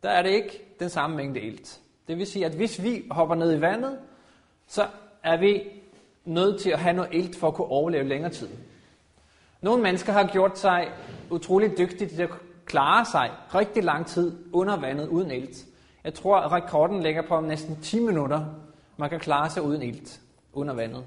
der 0.03 0.09
er 0.09 0.21
det 0.21 0.29
ikke 0.29 0.75
den 0.79 0.89
samme 0.89 1.15
mængde 1.15 1.41
ilt. 1.41 1.81
Det 2.07 2.17
vil 2.17 2.27
sige, 2.27 2.45
at 2.45 2.51
hvis 2.51 2.83
vi 2.83 3.03
hopper 3.12 3.35
ned 3.35 3.57
i 3.57 3.62
vandet, 3.62 3.97
så 4.67 4.88
er 5.24 5.38
vi 5.38 5.63
nødt 6.25 6.62
til 6.62 6.69
at 6.69 6.79
have 6.79 6.95
noget 6.95 7.13
ilt 7.13 7.35
for 7.35 7.47
at 7.47 7.53
kunne 7.53 7.67
overleve 7.67 8.03
længere 8.03 8.31
tid. 8.31 8.50
Nogle 9.62 9.83
mennesker 9.83 10.13
har 10.13 10.27
gjort 10.27 10.59
sig 10.59 10.91
utrolig 11.29 11.77
dygtige 11.77 12.09
til 12.09 12.21
at 12.21 12.29
klare 12.65 13.05
sig 13.05 13.31
rigtig 13.55 13.83
lang 13.83 14.07
tid 14.07 14.38
under 14.53 14.77
vandet 14.77 15.07
uden 15.07 15.31
ilt. 15.31 15.65
Jeg 16.03 16.13
tror, 16.13 16.38
at 16.38 16.51
rekorden 16.51 17.03
ligger 17.03 17.21
på 17.27 17.41
næsten 17.41 17.81
10 17.81 18.00
minutter, 18.00 18.45
man 18.97 19.09
kan 19.09 19.19
klare 19.19 19.50
sig 19.50 19.63
uden 19.63 19.81
ilt. 19.81 20.21
under 20.53 20.74
vandet. 20.74 21.03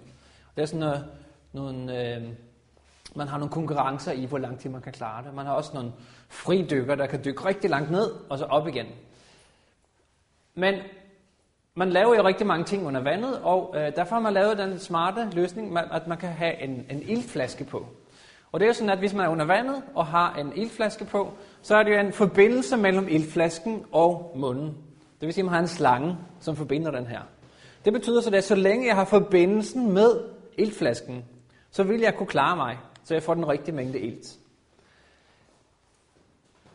Det 0.56 0.62
er 0.62 0.66
sådan 0.66 0.80
noget, 0.80 1.04
nogle, 1.52 2.14
øh, 2.16 2.22
man 3.14 3.28
har 3.28 3.38
nogle 3.38 3.52
konkurrencer 3.52 4.12
i, 4.12 4.24
hvor 4.24 4.38
lang 4.38 4.58
tid 4.58 4.70
man 4.70 4.80
kan 4.80 4.92
klare 4.92 5.24
det. 5.24 5.34
Man 5.34 5.46
har 5.46 5.52
også 5.52 5.70
nogle 5.74 5.92
fridykker, 6.28 6.94
der 6.94 7.06
kan 7.06 7.24
dykke 7.24 7.44
rigtig 7.44 7.70
langt 7.70 7.90
ned, 7.90 8.10
og 8.30 8.38
så 8.38 8.44
op 8.44 8.68
igen. 8.68 8.86
Men 10.58 10.74
man 11.74 11.90
laver 11.90 12.14
jo 12.16 12.24
rigtig 12.24 12.46
mange 12.46 12.64
ting 12.64 12.86
under 12.86 13.00
vandet, 13.00 13.40
og 13.42 13.74
øh, 13.76 13.96
derfor 13.96 14.14
har 14.14 14.22
man 14.22 14.32
lavet 14.32 14.58
den 14.58 14.78
smarte 14.78 15.28
løsning, 15.32 15.78
at 15.78 16.06
man 16.06 16.18
kan 16.18 16.28
have 16.28 16.62
en, 16.62 16.86
en 16.90 17.02
ildflaske 17.02 17.64
på. 17.64 17.86
Og 18.52 18.60
det 18.60 18.66
er 18.66 18.68
jo 18.68 18.74
sådan, 18.74 18.90
at 18.90 18.98
hvis 18.98 19.14
man 19.14 19.26
er 19.26 19.30
under 19.30 19.44
vandet 19.44 19.82
og 19.94 20.06
har 20.06 20.34
en 20.34 20.52
ildflaske 20.56 21.04
på, 21.04 21.32
så 21.62 21.76
er 21.76 21.82
det 21.82 21.94
jo 21.94 22.00
en 22.00 22.12
forbindelse 22.12 22.76
mellem 22.76 23.08
ildflasken 23.08 23.84
og 23.92 24.32
munden. 24.36 24.66
Det 25.20 25.26
vil 25.26 25.32
sige, 25.32 25.42
at 25.42 25.44
man 25.44 25.54
har 25.54 25.60
en 25.60 25.68
slange, 25.68 26.16
som 26.40 26.56
forbinder 26.56 26.90
den 26.90 27.06
her. 27.06 27.20
Det 27.84 27.92
betyder 27.92 28.20
så, 28.20 28.30
at 28.34 28.44
så 28.44 28.54
længe 28.54 28.86
jeg 28.86 28.96
har 28.96 29.04
forbindelsen 29.04 29.92
med 29.92 30.20
ildflasken, 30.58 31.24
så 31.70 31.82
vil 31.82 32.00
jeg 32.00 32.14
kunne 32.14 32.26
klare 32.26 32.56
mig, 32.56 32.78
så 33.04 33.14
jeg 33.14 33.22
får 33.22 33.34
den 33.34 33.48
rigtige 33.48 33.74
mængde 33.74 33.98
ilt. 33.98 34.38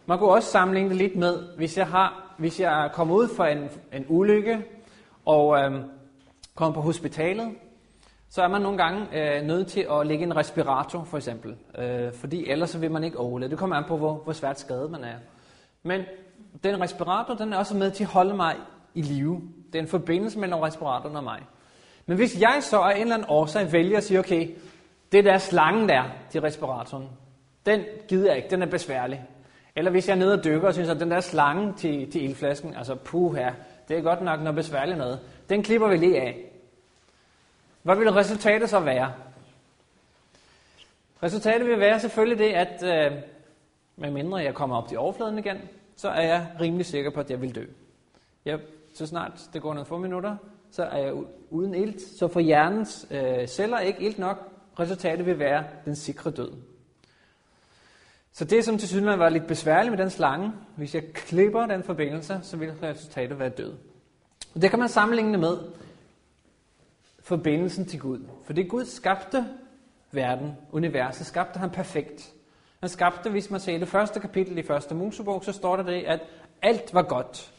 Man 0.06 0.18
kunne 0.20 0.32
også 0.32 0.52
sammenligne 0.52 0.90
det 0.90 0.98
lidt 0.98 1.16
med, 1.16 1.44
hvis 1.58 1.78
jeg, 1.78 1.88
har, 1.88 2.23
hvis 2.38 2.60
jeg 2.60 2.90
kommer 2.94 3.16
ud 3.16 3.28
for 3.36 3.44
en, 3.44 3.70
en 3.94 4.06
ulykke, 4.08 4.66
og 5.26 5.58
øh, 5.60 5.82
kommer 6.56 6.74
på 6.74 6.82
hospitalet, 6.82 7.52
så 8.30 8.42
er 8.42 8.48
man 8.48 8.62
nogle 8.62 8.78
gange 8.78 9.08
øh, 9.14 9.44
nødt 9.44 9.68
til 9.68 9.88
at 9.92 10.08
lægge 10.08 10.24
en 10.24 10.36
respirator, 10.36 11.04
for 11.04 11.18
eksempel. 11.18 11.56
Øh, 11.78 12.14
fordi 12.14 12.50
ellers 12.50 12.70
så 12.70 12.80
vil 12.80 12.92
man 12.92 13.04
ikke 13.04 13.18
overleve. 13.18 13.50
Det 13.50 13.58
kommer 13.58 13.76
an 13.76 13.84
på, 13.88 13.98
hvor, 13.98 14.14
hvor 14.14 14.34
svært 14.34 14.60
skadet 14.60 14.92
man 14.92 15.04
er. 15.04 15.16
Men 15.84 16.02
den 16.64 16.82
respirator, 16.82 17.36
den 17.36 17.54
er 17.54 17.58
også 17.58 17.78
med 17.78 17.92
til 17.92 18.04
at 18.04 18.10
holde 18.10 18.36
mig 18.36 18.56
i 18.94 19.02
live. 19.02 19.42
Det 19.74 19.80
er 19.80 19.84
en 19.84 19.88
forbindelse 19.88 20.40
mellem 20.40 20.60
respiratoren 20.60 21.16
og 21.16 21.24
mig. 21.24 21.40
Men 22.06 22.18
hvis 22.18 22.42
jeg 22.42 22.58
så 22.62 22.80
af 22.80 22.96
en 22.96 23.02
eller 23.02 23.16
anden 23.16 23.30
årsag 23.30 23.72
vælger 23.72 23.98
at 23.98 24.04
sige, 24.04 24.20
okay, 24.20 24.50
det 25.12 25.26
der 25.26 25.38
slangen 25.38 25.90
der 25.90 26.04
til 26.30 26.42
respiratoren, 26.42 27.10
den 27.66 27.82
gider 28.08 28.28
jeg 28.28 28.38
ikke, 28.38 28.50
den 28.50 28.62
er 28.62 28.66
besværlig. 28.66 29.24
Eller 29.76 29.92
hvis 29.92 30.08
jeg 30.08 30.14
er 30.14 30.20
nede 30.20 30.34
og 30.34 30.44
dykker 30.44 30.68
og 30.68 30.74
synes, 30.74 30.90
at 30.90 31.00
den 31.00 31.12
der 31.12 31.20
slange 31.20 31.74
til, 31.74 32.12
til 32.12 32.24
ildflasken, 32.24 32.76
altså 32.76 32.96
puha, 32.96 33.50
det 33.88 33.98
er 33.98 34.02
godt 34.02 34.22
nok 34.22 34.40
noget 34.40 34.56
besværligt 34.56 34.98
noget, 34.98 35.20
den 35.50 35.64
klipper 35.64 35.88
vi 35.88 35.98
lige 35.98 36.22
af. 36.22 36.46
Hvad 37.84 37.96
vil 37.96 38.12
resultatet 38.12 38.70
så 38.70 38.80
være? 38.80 39.14
Resultatet 41.24 41.68
vil 41.68 41.80
være 41.80 42.00
selvfølgelig 42.00 42.38
det, 42.38 42.54
at 42.54 42.84
øh, 42.84 43.18
medmindre 43.96 44.38
jeg 44.38 44.54
kommer 44.54 44.78
op 44.78 44.88
til 44.88 44.98
overfladen 44.98 45.40
igen, 45.40 45.58
så 45.96 46.10
er 46.10 46.22
jeg 46.22 46.48
rimelig 46.62 46.86
sikker 46.86 47.12
på, 47.12 47.20
at 47.20 47.32
jeg 47.32 47.42
vil 47.42 47.56
dø. 47.56 47.66
Jeg, 48.46 48.60
så 48.94 49.06
snart 49.06 49.32
det 49.54 49.62
går 49.62 49.74
nogle 49.74 49.86
få 49.86 49.98
minutter, 49.98 50.38
så 50.72 50.84
er 50.84 50.98
jeg 50.98 51.14
uden 51.50 51.76
ilt, 51.76 52.02
så 52.02 52.28
får 52.28 52.40
hjernens 52.40 53.08
øh, 53.12 53.48
celler 53.48 53.80
ikke 53.80 54.02
ilt 54.02 54.20
nok. 54.20 54.50
Resultatet 54.80 55.26
vil 55.26 55.40
være 55.40 55.64
den 55.86 55.96
sikre 55.96 56.32
død. 56.32 56.52
Så 58.34 58.46
det, 58.46 58.66
som 58.66 58.78
til 58.78 58.88
synligheden 58.88 59.20
var 59.20 59.30
lidt 59.30 59.48
besværligt 59.48 59.92
med 59.92 59.98
den 59.98 60.10
slange, 60.10 60.52
hvis 60.76 60.96
jeg 60.96 61.04
klipper 61.14 61.66
den 61.66 61.84
forbindelse, 61.84 62.40
så 62.42 62.58
vil 62.58 62.72
resultatet 62.72 63.40
være 63.40 63.50
død. 63.50 63.74
Og 64.56 64.62
det 64.62 64.70
kan 64.70 64.80
man 64.80 64.90
sammenligne 64.90 65.38
med 65.38 65.58
forbindelsen 67.20 67.86
til 67.86 68.00
Gud. 68.00 68.20
For 68.46 68.54
det 68.54 68.70
Gud 68.70 68.86
skabte 68.86 69.46
verden, 70.12 70.58
universet, 70.72 71.26
skabte 71.26 71.60
han 71.60 71.70
perfekt. 71.70 72.34
Han 72.80 72.90
skabte, 72.90 73.30
hvis 73.30 73.50
man 73.50 73.60
ser 73.60 73.78
det 73.78 73.88
første 73.88 74.20
kapitel 74.20 74.58
i 74.58 74.64
første 74.64 74.96
Mosebog, 74.96 75.44
så 75.44 75.52
står 75.52 75.76
der 75.76 75.84
det, 75.84 76.04
at 76.04 76.20
alt 76.62 76.94
var 76.94 77.02
godt. 77.02 77.54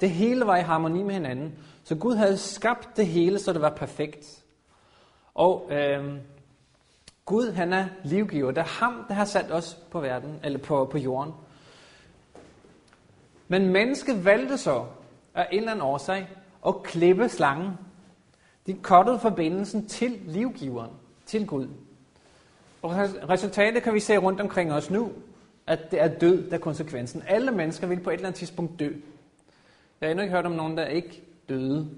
Det 0.00 0.10
hele 0.10 0.46
var 0.46 0.56
i 0.56 0.62
harmoni 0.62 1.02
med 1.02 1.14
hinanden. 1.14 1.58
Så 1.84 1.94
Gud 1.94 2.14
havde 2.14 2.36
skabt 2.36 2.96
det 2.96 3.06
hele, 3.06 3.38
så 3.38 3.52
det 3.52 3.60
var 3.60 3.70
perfekt. 3.70 4.44
Og 5.34 5.68
øh, 5.72 6.14
Gud, 7.30 7.52
han 7.52 7.72
er 7.72 7.86
livgiver. 8.04 8.50
Det 8.50 8.58
er 8.58 8.84
ham, 8.84 9.04
der 9.08 9.14
har 9.14 9.24
sat 9.24 9.52
os 9.52 9.78
på 9.90 10.00
verden, 10.00 10.40
eller 10.44 10.58
på, 10.58 10.84
på 10.84 10.98
jorden. 10.98 11.32
Men 13.48 13.68
mennesket 13.68 14.24
valgte 14.24 14.58
så 14.58 14.84
af 15.34 15.48
en 15.52 15.58
eller 15.58 15.70
anden 15.70 15.82
årsag 15.82 16.28
at 16.66 16.82
klippe 16.82 17.28
slangen. 17.28 17.70
De 18.66 18.74
kottede 18.74 19.18
forbindelsen 19.18 19.86
til 19.86 20.20
livgiveren, 20.24 20.90
til 21.26 21.46
Gud. 21.46 21.68
Og 22.82 22.90
resultatet 23.28 23.82
kan 23.82 23.94
vi 23.94 24.00
se 24.00 24.16
rundt 24.16 24.40
omkring 24.40 24.72
os 24.72 24.90
nu, 24.90 25.12
at 25.66 25.90
det 25.90 26.02
er 26.02 26.08
død, 26.08 26.50
der 26.50 26.56
er 26.56 26.60
konsekvensen. 26.60 27.22
Alle 27.28 27.50
mennesker 27.50 27.86
vil 27.86 28.00
på 28.00 28.10
et 28.10 28.14
eller 28.14 28.26
andet 28.26 28.38
tidspunkt 28.38 28.80
dø. 28.80 28.90
Jeg 30.00 30.06
har 30.06 30.10
endnu 30.10 30.22
ikke 30.22 30.34
hørt 30.34 30.46
om 30.46 30.52
nogen, 30.52 30.76
der 30.76 30.86
ikke 30.86 31.22
døde 31.48 31.90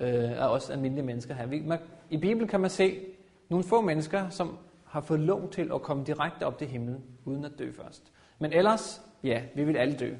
øh, 0.00 0.42
af 0.42 0.48
os 0.48 0.70
almindelige 0.70 1.06
mennesker 1.06 1.34
her. 1.34 1.46
Vi, 1.46 1.60
man, 1.60 1.78
I 2.10 2.16
Bibelen 2.16 2.48
kan 2.48 2.60
man 2.60 2.70
se 2.70 3.00
nogle 3.48 3.64
få 3.64 3.80
mennesker, 3.80 4.30
som 4.30 4.56
har 4.94 5.00
fået 5.00 5.20
lov 5.20 5.50
til 5.50 5.70
at 5.74 5.82
komme 5.82 6.04
direkte 6.04 6.46
op 6.46 6.58
til 6.58 6.66
himlen, 6.66 7.04
uden 7.24 7.44
at 7.44 7.52
dø 7.58 7.72
først. 7.72 8.12
Men 8.38 8.52
ellers, 8.52 9.00
ja, 9.24 9.42
vi 9.54 9.64
vil 9.64 9.76
alle 9.76 9.96
dø. 9.96 10.14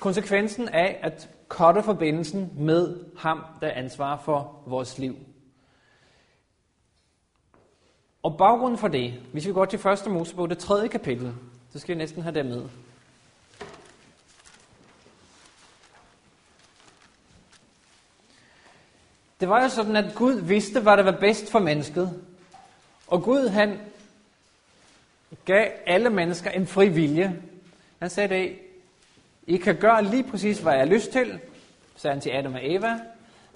Konsekvensen 0.00 0.68
af 0.68 0.98
at 1.02 1.30
korte 1.48 1.82
forbindelsen 1.82 2.50
med 2.56 3.04
ham, 3.18 3.38
der 3.60 3.70
ansvarer 3.70 3.84
ansvar 3.84 4.16
for 4.16 4.62
vores 4.66 4.98
liv. 4.98 5.16
Og 8.22 8.36
baggrunden 8.38 8.78
for 8.78 8.88
det, 8.88 9.12
hvis 9.32 9.46
vi 9.46 9.52
går 9.52 9.64
til 9.64 9.86
1. 9.86 10.12
Mosebog, 10.12 10.50
det 10.50 10.58
tredje 10.58 10.88
kapitel, 10.88 11.34
så 11.70 11.78
skal 11.78 11.94
vi 11.94 11.98
næsten 11.98 12.22
have 12.22 12.34
det 12.34 12.46
med. 12.46 12.62
Det 19.40 19.48
var 19.48 19.62
jo 19.62 19.68
sådan, 19.68 19.96
at 19.96 20.14
Gud 20.14 20.40
vidste, 20.40 20.80
hvad 20.80 20.96
der 20.96 21.02
var 21.02 21.18
bedst 21.20 21.50
for 21.50 21.58
mennesket. 21.58 22.33
Og 23.06 23.22
Gud, 23.22 23.48
han 23.48 23.78
gav 25.44 25.70
alle 25.86 26.10
mennesker 26.10 26.50
en 26.50 26.66
fri 26.66 26.88
vilje. 26.88 27.42
Han 27.98 28.10
sagde 28.10 28.34
det, 28.34 28.58
I 29.46 29.56
kan 29.56 29.76
gøre 29.76 30.04
lige 30.04 30.24
præcis, 30.24 30.58
hvad 30.58 30.72
jeg 30.72 30.80
har 30.80 30.86
lyst 30.86 31.10
til, 31.10 31.40
sagde 31.96 32.14
han 32.14 32.20
til 32.20 32.30
Adam 32.30 32.54
og 32.54 32.60
Eva, 32.62 33.00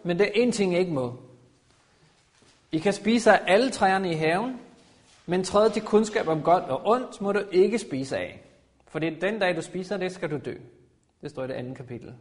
men 0.03 0.19
det 0.19 0.27
er 0.27 0.43
en 0.43 0.53
ting, 0.53 0.73
jeg 0.73 0.81
ikke 0.81 0.93
må. 0.93 1.17
I 2.73 2.79
kan 2.79 2.93
spise 2.93 3.33
af 3.33 3.41
alle 3.47 3.71
træerne 3.71 4.11
i 4.11 4.15
haven, 4.15 4.61
men 5.27 5.45
træet 5.45 5.73
til 5.73 5.83
kundskab 5.83 6.29
om 6.29 6.43
godt 6.43 6.65
og 6.65 6.87
ondt 6.87 7.21
må 7.21 7.33
du 7.33 7.43
ikke 7.53 7.79
spise 7.79 8.17
af. 8.17 8.41
For 8.89 8.99
det 8.99 9.13
er 9.13 9.21
den 9.21 9.39
dag, 9.39 9.57
du 9.57 9.63
spiser 9.63 9.97
det, 9.97 10.13
skal 10.13 10.31
du 10.31 10.39
dø. 10.45 10.55
Det 11.23 11.31
står 11.31 11.45
i 11.45 11.49
det 11.49 11.55
andet 11.55 11.77
kapitel. 11.77 12.15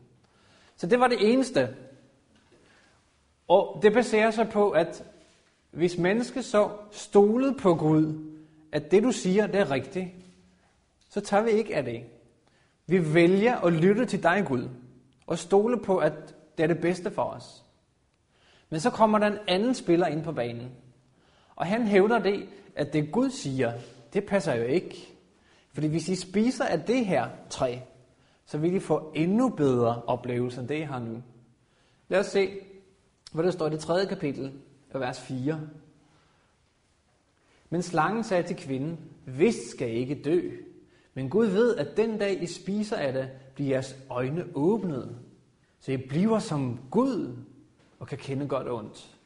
Så 0.77 0.87
det 0.87 0.99
var 0.99 1.07
det 1.07 1.31
eneste. 1.31 1.75
Og 3.47 3.79
det 3.81 3.93
baserer 3.93 4.31
sig 4.31 4.49
på, 4.49 4.69
at 4.69 5.03
hvis 5.71 5.97
mennesket 5.97 6.45
så 6.45 6.69
stolede 6.91 7.55
på 7.59 7.75
Gud, 7.75 8.33
at 8.71 8.91
det 8.91 9.03
du 9.03 9.11
siger, 9.11 9.47
det 9.47 9.59
er 9.59 9.71
rigtigt, 9.71 10.07
så 11.09 11.21
tager 11.21 11.43
vi 11.43 11.51
ikke 11.51 11.75
af 11.75 11.83
det. 11.83 12.03
Vi 12.87 13.13
vælger 13.13 13.55
at 13.55 13.73
lytte 13.73 14.05
til 14.05 14.23
dig, 14.23 14.43
Gud, 14.47 14.69
og 15.27 15.37
stole 15.37 15.79
på, 15.79 15.97
at 15.97 16.13
det 16.57 16.63
er 16.63 16.67
det 16.67 16.81
bedste 16.81 17.11
for 17.11 17.23
os. 17.23 17.63
Men 18.69 18.79
så 18.79 18.89
kommer 18.89 19.19
der 19.19 19.27
en 19.27 19.37
anden 19.47 19.75
spiller 19.75 20.07
ind 20.07 20.23
på 20.23 20.31
banen. 20.31 20.71
Og 21.55 21.65
han 21.65 21.87
hævder 21.87 22.19
det, 22.19 22.49
at 22.75 22.93
det 22.93 23.11
Gud 23.11 23.29
siger, 23.29 23.73
det 24.13 24.25
passer 24.25 24.55
jo 24.55 24.63
ikke. 24.63 25.07
Fordi 25.73 25.87
hvis 25.87 26.09
I 26.09 26.15
spiser 26.15 26.65
af 26.65 26.81
det 26.81 27.05
her 27.05 27.29
træ, 27.49 27.77
så 28.45 28.57
vil 28.57 28.75
I 28.75 28.79
få 28.79 29.11
endnu 29.15 29.49
bedre 29.49 30.01
oplevelser 30.07 30.61
end 30.61 30.69
det, 30.69 30.77
I 30.77 30.81
har 30.81 30.99
nu. 30.99 31.23
Lad 32.07 32.19
os 32.19 32.25
se, 32.25 32.59
hvad 33.31 33.43
der 33.43 33.51
står 33.51 33.67
i 33.67 33.69
det 33.69 33.79
tredje 33.79 34.05
kapitel 34.05 34.53
af 34.93 34.99
vers 34.99 35.19
4. 35.21 35.61
Men 37.69 37.81
slangen 37.81 38.23
sagde 38.23 38.43
til 38.43 38.55
kvinden, 38.55 38.99
vist 39.25 39.71
skal 39.71 39.89
I 39.89 39.93
ikke 39.93 40.21
dø, 40.23 40.51
men 41.13 41.29
Gud 41.29 41.45
ved, 41.45 41.75
at 41.75 41.97
den 41.97 42.17
dag 42.17 42.43
I 42.43 42.45
spiser 42.45 42.95
af 42.95 43.13
det, 43.13 43.29
bliver 43.55 43.69
jeres 43.69 43.97
øjne 44.09 44.45
åbnet, 44.55 45.17
så 45.79 45.91
I 45.91 45.97
bliver 45.97 46.39
som 46.39 46.79
Gud 46.91 47.37
og 47.99 48.07
kan 48.07 48.17
kende 48.17 48.47
godt 48.47 48.67
og 48.67 48.77
ondt. 48.77 49.17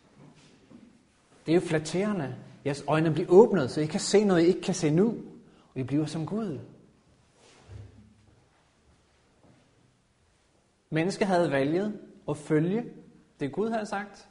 Det 1.45 1.51
er 1.51 1.55
jo 1.55 1.61
flatterende. 1.61 2.35
Jeres 2.65 2.83
øjne 2.87 3.11
bliver 3.13 3.29
åbnet, 3.29 3.71
så 3.71 3.81
I 3.81 3.85
kan 3.85 3.99
se 3.99 4.23
noget, 4.23 4.43
I 4.43 4.45
ikke 4.45 4.61
kan 4.61 4.73
se 4.73 4.89
nu, 4.89 5.07
og 5.73 5.79
I 5.79 5.83
bliver 5.83 6.05
som 6.05 6.25
Gud. 6.25 6.59
Mennesket 10.89 11.27
havde 11.27 11.51
valget 11.51 11.99
at 12.29 12.37
følge 12.37 12.85
det 13.39 13.51
Gud 13.51 13.69
havde 13.69 13.85
sagt, 13.85 14.29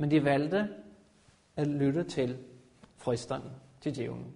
men 0.00 0.10
de 0.10 0.24
valgte 0.24 0.68
at 1.56 1.66
lytte 1.66 2.04
til 2.04 2.38
fristeren, 2.96 3.42
til 3.80 3.96
djævlen. 3.96 4.26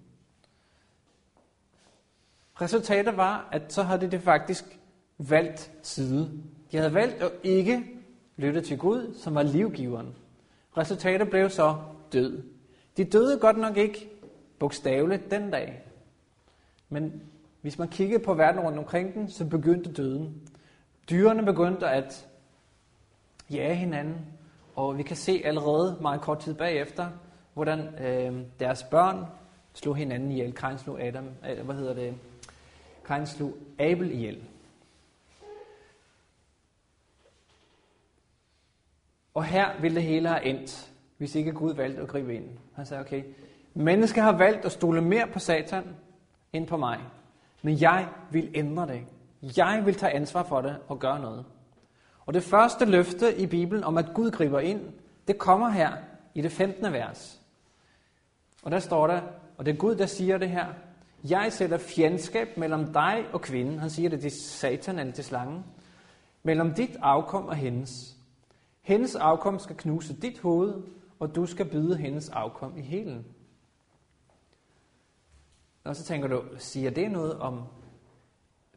Resultatet 2.61 3.17
var, 3.17 3.49
at 3.51 3.73
så 3.73 3.83
havde 3.83 4.11
de 4.11 4.19
faktisk 4.19 4.79
valgt 5.17 5.71
side. 5.81 6.43
De 6.71 6.77
havde 6.77 6.93
valgt 6.93 7.23
at 7.23 7.31
ikke 7.43 7.83
lytte 8.37 8.61
til 8.61 8.77
Gud, 8.77 9.13
som 9.13 9.35
var 9.35 9.43
livgiveren. 9.43 10.15
Resultatet 10.77 11.29
blev 11.29 11.49
så 11.49 11.77
død. 12.13 12.43
De 12.97 13.03
døde 13.03 13.39
godt 13.39 13.57
nok 13.57 13.77
ikke 13.77 14.09
bogstaveligt 14.59 15.31
den 15.31 15.51
dag. 15.51 15.83
Men 16.89 17.21
hvis 17.61 17.79
man 17.79 17.87
kiggede 17.87 18.23
på 18.23 18.33
verden 18.33 18.61
rundt 18.61 18.77
omkring 18.77 19.13
den, 19.13 19.29
så 19.29 19.45
begyndte 19.45 19.93
døden. 19.93 20.41
Dyrene 21.09 21.45
begyndte 21.45 21.87
at 21.87 22.27
jage 23.49 23.75
hinanden, 23.75 24.34
og 24.75 24.97
vi 24.97 25.03
kan 25.03 25.15
se 25.15 25.41
allerede 25.45 25.97
meget 26.01 26.21
kort 26.21 26.39
tid 26.39 26.53
bagefter, 26.53 27.09
hvordan 27.53 27.79
øh, 27.79 28.45
deres 28.59 28.83
børn 28.83 29.25
slog 29.73 29.95
hinanden 29.95 30.31
ihjel. 30.31 30.53
Kain 30.53 30.77
slog 30.77 31.01
Adam, 31.01 31.29
øh, 31.49 31.65
hvad 31.65 31.75
hedder 31.75 31.93
det? 31.93 32.15
Kain 33.05 33.25
slog 33.25 33.53
Abel 33.79 34.11
ihjel. 34.11 34.43
Og 39.33 39.45
her 39.45 39.81
ville 39.81 39.95
det 39.95 40.03
hele 40.03 40.29
have 40.29 40.43
endt, 40.43 40.91
hvis 41.17 41.35
ikke 41.35 41.51
Gud 41.51 41.73
valgte 41.73 42.01
at 42.01 42.07
gribe 42.07 42.35
ind. 42.35 42.49
Han 42.75 42.85
sagde, 42.85 43.01
okay, 43.01 43.23
mennesker 43.73 44.21
har 44.21 44.37
valgt 44.37 44.65
at 44.65 44.71
stole 44.71 45.01
mere 45.01 45.27
på 45.27 45.39
Satan 45.39 45.95
end 46.53 46.67
på 46.67 46.77
mig. 46.77 46.99
Men 47.61 47.81
jeg 47.81 48.07
vil 48.31 48.51
ændre 48.53 48.87
det. 48.87 49.01
Jeg 49.57 49.81
vil 49.85 49.95
tage 49.95 50.13
ansvar 50.13 50.43
for 50.43 50.61
det 50.61 50.77
og 50.87 50.99
gøre 50.99 51.19
noget. 51.19 51.45
Og 52.25 52.33
det 52.33 52.43
første 52.43 52.85
løfte 52.85 53.37
i 53.37 53.45
Bibelen 53.45 53.83
om, 53.83 53.97
at 53.97 54.13
Gud 54.13 54.31
griber 54.31 54.59
ind, 54.59 54.81
det 55.27 55.37
kommer 55.37 55.69
her 55.69 55.97
i 56.33 56.41
det 56.41 56.51
15. 56.51 56.93
vers. 56.93 57.41
Og 58.63 58.71
der 58.71 58.79
står 58.79 59.07
der, 59.07 59.21
og 59.57 59.65
det 59.65 59.73
er 59.73 59.77
Gud, 59.77 59.95
der 59.95 60.05
siger 60.05 60.37
det 60.37 60.49
her, 60.49 60.65
jeg 61.29 61.53
sætter 61.53 61.77
fjendskab 61.77 62.57
mellem 62.57 62.93
dig 62.93 63.25
og 63.33 63.41
kvinden, 63.41 63.79
han 63.79 63.89
siger 63.89 64.09
det 64.09 64.21
til 64.21 64.31
satan 64.31 64.99
eller 64.99 65.13
til 65.13 65.23
slangen, 65.23 65.65
mellem 66.43 66.73
dit 66.73 66.97
afkom 67.01 67.45
og 67.45 67.55
hendes. 67.55 68.15
Hendes 68.81 69.15
afkom 69.15 69.59
skal 69.59 69.77
knuse 69.77 70.15
dit 70.21 70.39
hoved, 70.39 70.83
og 71.19 71.35
du 71.35 71.45
skal 71.45 71.69
byde 71.69 71.97
hendes 71.97 72.29
afkom 72.29 72.77
i 72.77 72.81
helen. 72.81 73.25
Og 75.83 75.95
så 75.95 76.03
tænker 76.03 76.27
du, 76.27 76.43
siger 76.57 76.89
det 76.89 77.11
noget 77.11 77.39
om 77.39 77.63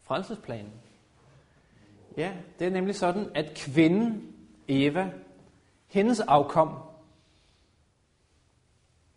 frelsesplanen? 0.02 0.72
Ja, 2.18 2.32
det 2.58 2.66
er 2.66 2.70
nemlig 2.70 2.94
sådan, 2.94 3.30
at 3.34 3.54
kvinden, 3.54 4.34
Eva, 4.68 5.12
hendes 5.86 6.20
afkom, 6.20 6.74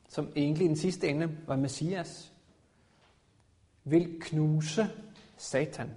som 0.10 0.31
egentlig 0.36 0.65
i 0.65 0.67
den 0.67 0.75
sidste 0.75 1.08
ende 1.08 1.38
var 1.48 1.55
Messias, 1.55 2.34
vil 3.84 4.22
knuse 4.22 4.88
Satan. 5.38 5.91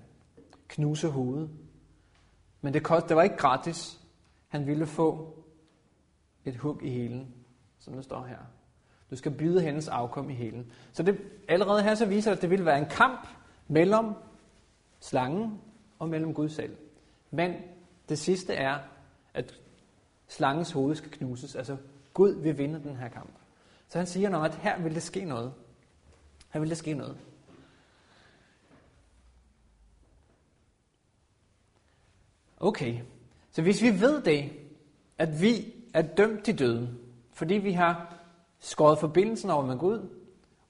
Knuse 0.69 1.09
hovedet. 1.09 1.51
Men 2.61 2.75
det, 2.75 2.83
kost, 2.83 3.09
det 3.09 3.17
var 3.17 3.23
ikke 3.23 3.37
gratis. 3.37 4.01
Han 4.49 4.67
ville 4.67 4.87
få 4.87 5.39
et 6.45 6.57
hug 6.57 6.83
i 6.83 6.91
helen, 6.91 7.35
som 7.79 7.95
der 7.95 8.03
står 8.03 8.25
her. 8.25 8.39
Du 9.11 9.17
skal 9.17 9.33
byde 9.33 9.61
hendes 9.61 9.89
afkom 9.89 10.31
i 10.31 10.35
helen. 10.35 10.73
Så 10.93 11.03
det, 11.03 11.19
allerede 11.49 11.83
her 11.83 11.95
så 11.95 12.07
viser 12.07 12.31
det, 12.31 12.37
at 12.37 12.43
det 12.43 12.51
vil 12.51 12.65
være 12.65 12.79
en 12.79 12.89
kamp 12.91 13.29
mellem 13.69 14.15
slangen 15.01 15.61
og 15.99 16.09
mellem 16.09 16.35
Gud 16.35 16.49
selv. 16.49 16.77
Men 17.35 17.55
det 18.09 18.19
sidste 18.19 18.55
er, 18.55 18.79
at 19.35 19.55
slangens 20.29 20.73
hoved 20.73 20.97
skal 20.97 21.11
knuses. 21.11 21.57
Altså 21.57 21.77
Gud 22.15 22.43
vil 22.43 22.59
vinde 22.59 22.83
den 22.83 22.97
her 22.97 23.09
kamp. 23.09 23.31
Så 23.89 23.99
han 23.99 24.07
siger 24.07 24.29
noget, 24.29 24.49
at 24.49 24.55
her 24.55 24.83
vil 24.83 24.95
det 24.95 25.03
ske 25.03 25.25
noget. 25.25 25.53
Her 26.51 26.61
vil 26.61 26.71
det 26.71 26.79
ske 26.79 26.95
noget. 26.95 27.17
Okay, 32.61 33.01
så 33.51 33.63
hvis 33.63 33.83
vi 33.83 34.01
ved 34.01 34.23
det, 34.23 34.53
at 35.19 35.41
vi 35.41 35.75
er 35.95 36.03
dømt 36.03 36.45
til 36.45 36.59
døden, 36.59 36.99
fordi 37.33 37.55
vi 37.55 37.73
har 37.73 38.17
skåret 38.59 38.99
forbindelsen 38.99 39.51
over 39.51 39.67
med 39.67 39.79
Gud, 39.79 40.09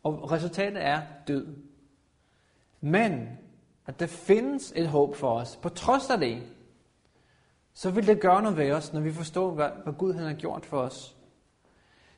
og 0.02 0.30
resultatet 0.32 0.84
er 0.84 1.02
død. 1.28 1.56
Men 2.80 3.38
at 3.86 4.00
der 4.00 4.06
findes 4.06 4.72
et 4.76 4.88
håb 4.88 5.16
for 5.16 5.30
os, 5.30 5.56
på 5.56 5.68
trods 5.68 6.10
af 6.10 6.18
det, 6.18 6.42
så 7.74 7.90
vil 7.90 8.06
det 8.06 8.20
gøre 8.20 8.42
noget 8.42 8.58
ved 8.58 8.72
os, 8.72 8.92
når 8.92 9.00
vi 9.00 9.12
forstår, 9.12 9.50
hvad, 9.50 9.68
hvad 9.84 9.92
Gud 9.92 10.12
han 10.14 10.26
har 10.26 10.34
gjort 10.34 10.66
for 10.66 10.78
os. 10.78 11.16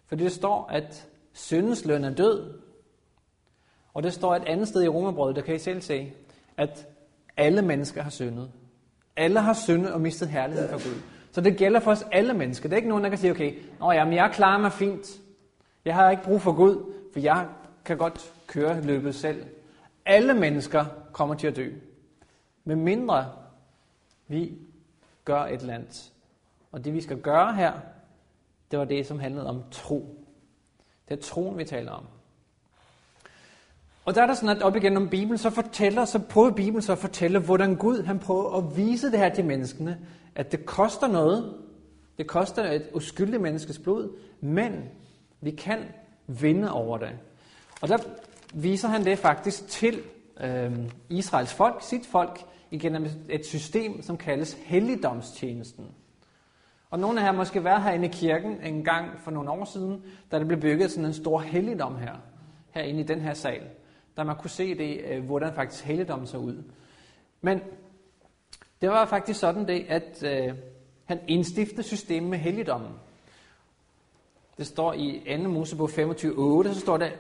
For 0.07 0.17
det 0.17 0.33
står, 0.33 0.69
at 0.71 1.09
syndens 1.33 1.85
løn 1.85 2.05
er 2.05 2.14
død. 2.14 2.53
Og 3.95 4.03
det 4.03 4.12
står 4.12 4.37
et 4.37 4.45
andet 4.45 4.69
sted 4.69 4.83
i 4.83 4.88
Romerbrødet, 4.88 5.37
der 5.37 5.43
kan 5.43 5.55
I 5.55 5.59
selv 5.59 5.81
se, 5.81 6.12
at 6.57 6.87
alle 7.37 7.62
mennesker 7.62 8.03
har 8.03 8.11
syndet. 8.11 8.51
Alle 9.17 9.40
har 9.40 9.53
syndet 9.53 9.93
og 9.93 10.01
mistet 10.01 10.29
herligheden 10.29 10.81
for 10.81 10.88
Gud. 10.88 11.01
Så 11.33 11.40
det 11.40 11.57
gælder 11.57 11.81
for 11.81 11.90
os 11.90 12.05
alle 12.12 12.35
mennesker. 12.35 12.69
Det 12.69 12.75
er 12.75 12.77
ikke 12.77 12.88
nogen, 12.88 13.05
der 13.05 13.11
kan 13.11 13.19
sige, 13.19 13.31
okay, 13.31 13.55
Nå 13.81 13.93
ja, 13.93 14.05
men 14.05 14.14
jeg 14.14 14.31
klarer 14.33 14.61
mig 14.61 14.73
fint. 14.73 15.21
Jeg 15.85 15.95
har 15.95 16.11
ikke 16.11 16.23
brug 16.23 16.40
for 16.40 16.53
Gud, 16.53 16.93
for 17.12 17.21
jeg 17.21 17.47
kan 17.85 17.99
godt 17.99 18.33
køre 18.47 18.81
løbet 18.81 19.14
selv. 19.14 19.47
Alle 20.07 20.35
mennesker 20.35 20.85
kommer 21.16 21.35
til 21.35 21.46
at 21.46 21.57
dø. 21.57 21.70
Med 22.64 22.76
mindre 22.76 23.33
vi 24.29 24.52
gør 25.24 25.40
et 25.40 25.61
eller 25.61 25.74
andet. 25.74 26.12
Og 26.72 26.85
det 26.85 26.94
vi 26.94 27.00
skal 27.00 27.20
gøre 27.20 27.55
her, 27.55 27.72
det 28.70 28.79
var 28.79 28.85
det, 28.85 29.07
som 29.07 29.18
handlede 29.18 29.46
om 29.46 29.62
tro. 29.70 30.24
Det 31.09 31.18
er 31.18 31.22
troen, 31.22 31.59
vi 31.59 31.64
taler 31.64 31.92
om. 31.92 32.05
Og 34.05 34.14
der 34.14 34.22
er 34.22 34.26
der 34.26 34.35
sådan, 34.35 34.57
at 34.57 34.62
op 34.62 34.76
igennem 34.76 35.09
Bibelen, 35.09 35.38
så 35.38 35.50
fortæller, 35.50 36.05
så 36.05 36.18
prøver 36.18 36.50
Bibelen 36.50 36.83
så 36.83 36.92
at 36.92 36.98
fortælle, 36.98 37.38
hvordan 37.38 37.76
Gud 37.76 38.02
han 38.02 38.18
prøver 38.18 38.57
at 38.57 38.76
vise 38.76 39.11
det 39.11 39.18
her 39.18 39.35
til 39.35 39.44
menneskene, 39.44 39.98
at 40.35 40.52
det 40.52 40.66
koster 40.66 41.07
noget. 41.07 41.55
Det 42.18 42.26
koster 42.26 42.72
et 42.72 42.88
uskyldigt 42.94 43.42
menneskes 43.42 43.79
blod, 43.79 44.18
men 44.40 44.85
vi 45.40 45.50
kan 45.50 45.79
vinde 46.26 46.72
over 46.72 46.98
det. 46.98 47.11
Og 47.83 47.88
der 47.88 47.98
viser 48.55 48.88
han 48.88 49.05
det 49.05 49.18
faktisk 49.18 49.68
til 49.68 50.02
øh, 50.40 50.72
Israels 51.09 51.55
folk, 51.55 51.83
sit 51.83 52.07
folk, 52.07 52.40
igennem 52.70 53.07
et 53.29 53.46
system, 53.46 54.03
som 54.03 54.16
kaldes 54.16 54.59
helligdomstjenesten. 54.64 55.87
Og 56.90 56.99
nogle 56.99 57.20
af 57.20 57.25
jer 57.25 57.33
har 57.33 57.37
måske 57.37 57.64
været 57.64 57.83
herinde 57.83 58.07
i 58.07 58.11
kirken 58.11 58.61
en 58.62 58.85
gang 58.85 59.20
for 59.20 59.31
nogle 59.31 59.51
år 59.51 59.64
siden, 59.64 60.03
da 60.33 60.38
det 60.38 60.46
blev 60.46 60.61
bygget 60.61 60.90
sådan 60.90 61.05
en 61.05 61.14
stor 61.14 61.38
helligdom 61.38 61.96
her, 61.96 62.14
herinde 62.70 63.01
i 63.01 63.03
den 63.03 63.20
her 63.20 63.35
sal, 63.35 63.62
da 64.16 64.25
man 64.25 64.37
kunne 64.37 64.51
se 64.51 64.79
det, 64.79 65.01
øh, 65.05 65.25
hvordan 65.25 65.55
faktisk 65.55 65.85
helligdommen 65.85 66.27
så 66.27 66.38
ud. 66.38 66.62
Men 67.40 67.61
det 68.81 68.88
var 68.88 69.07
faktisk 69.07 69.40
sådan 69.40 69.68
det, 69.68 69.85
at 69.88 70.22
øh, 70.22 70.55
han 71.05 71.20
indstiftede 71.29 71.83
systemet 71.83 72.31
med 72.31 72.38
helligdommen. 72.38 72.92
Det 74.59 74.66
står 74.66 74.92
i 74.92 75.38
2. 75.42 75.49
Mosebog 75.49 75.88
25.8, 75.90 76.75
så 76.75 76.81
står 76.81 76.96
det 76.96 77.12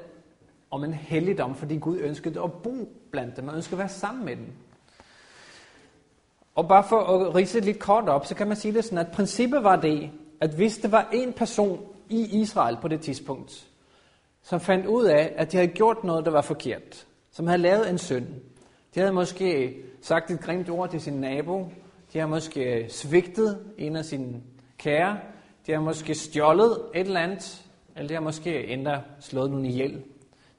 om 0.70 0.84
en 0.84 0.94
helligdom, 0.94 1.54
fordi 1.54 1.78
Gud 1.78 1.98
ønskede 1.98 2.42
at 2.42 2.52
bo 2.52 2.88
blandt 3.10 3.36
dem, 3.36 3.48
og 3.48 3.56
ønskede 3.56 3.74
at 3.74 3.78
være 3.78 3.88
sammen 3.88 4.24
med 4.24 4.36
dem. 4.36 4.46
Og 6.54 6.68
bare 6.68 6.84
for 6.88 7.00
at 7.00 7.34
rise 7.34 7.60
lidt 7.60 7.78
kort 7.78 8.08
op, 8.08 8.26
så 8.26 8.34
kan 8.34 8.48
man 8.48 8.56
sige 8.56 8.74
det 8.74 8.84
sådan, 8.84 8.98
at 8.98 9.12
princippet 9.12 9.64
var 9.64 9.76
det, 9.76 10.10
at 10.40 10.50
hvis 10.50 10.78
det 10.78 10.92
var 10.92 11.08
en 11.12 11.32
person 11.32 11.80
i 12.08 12.40
Israel 12.40 12.76
på 12.82 12.88
det 12.88 13.00
tidspunkt, 13.00 13.66
som 14.42 14.60
fandt 14.60 14.86
ud 14.86 15.04
af, 15.04 15.32
at 15.36 15.52
de 15.52 15.56
havde 15.56 15.70
gjort 15.70 16.04
noget, 16.04 16.24
der 16.24 16.30
var 16.30 16.40
forkert, 16.40 17.06
som 17.30 17.46
havde 17.46 17.62
lavet 17.62 17.90
en 17.90 17.98
synd. 17.98 18.26
De 18.94 19.00
havde 19.00 19.12
måske 19.12 19.76
sagt 20.02 20.30
et 20.30 20.40
grimt 20.40 20.70
ord 20.70 20.90
til 20.90 21.00
sin 21.00 21.12
nabo, 21.12 21.68
de 22.12 22.18
har 22.18 22.26
måske 22.26 22.86
svigtet 22.88 23.58
en 23.78 23.96
af 23.96 24.04
sine 24.04 24.40
kære, 24.78 25.18
de 25.66 25.72
har 25.72 25.80
måske 25.80 26.14
stjålet 26.14 26.78
et 26.94 27.06
eller 27.06 27.20
andet, 27.20 27.64
eller 27.96 28.08
de 28.08 28.14
har 28.14 28.20
måske 28.20 28.66
endda 28.66 29.00
slået 29.20 29.50
nogen 29.50 29.66
ihjel. 29.66 30.02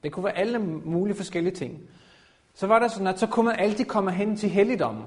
Det 0.03 0.11
kunne 0.11 0.25
være 0.25 0.37
alle 0.37 0.59
mulige 0.59 1.17
forskellige 1.17 1.55
ting. 1.55 1.89
Så 2.53 2.67
var 2.67 2.79
der 2.79 2.87
sådan, 2.87 3.07
at 3.07 3.19
så 3.19 3.27
kunne 3.27 3.45
man 3.45 3.59
altid 3.59 3.85
komme 3.85 4.11
hen 4.11 4.37
til 4.37 4.49
helligdommen. 4.49 5.05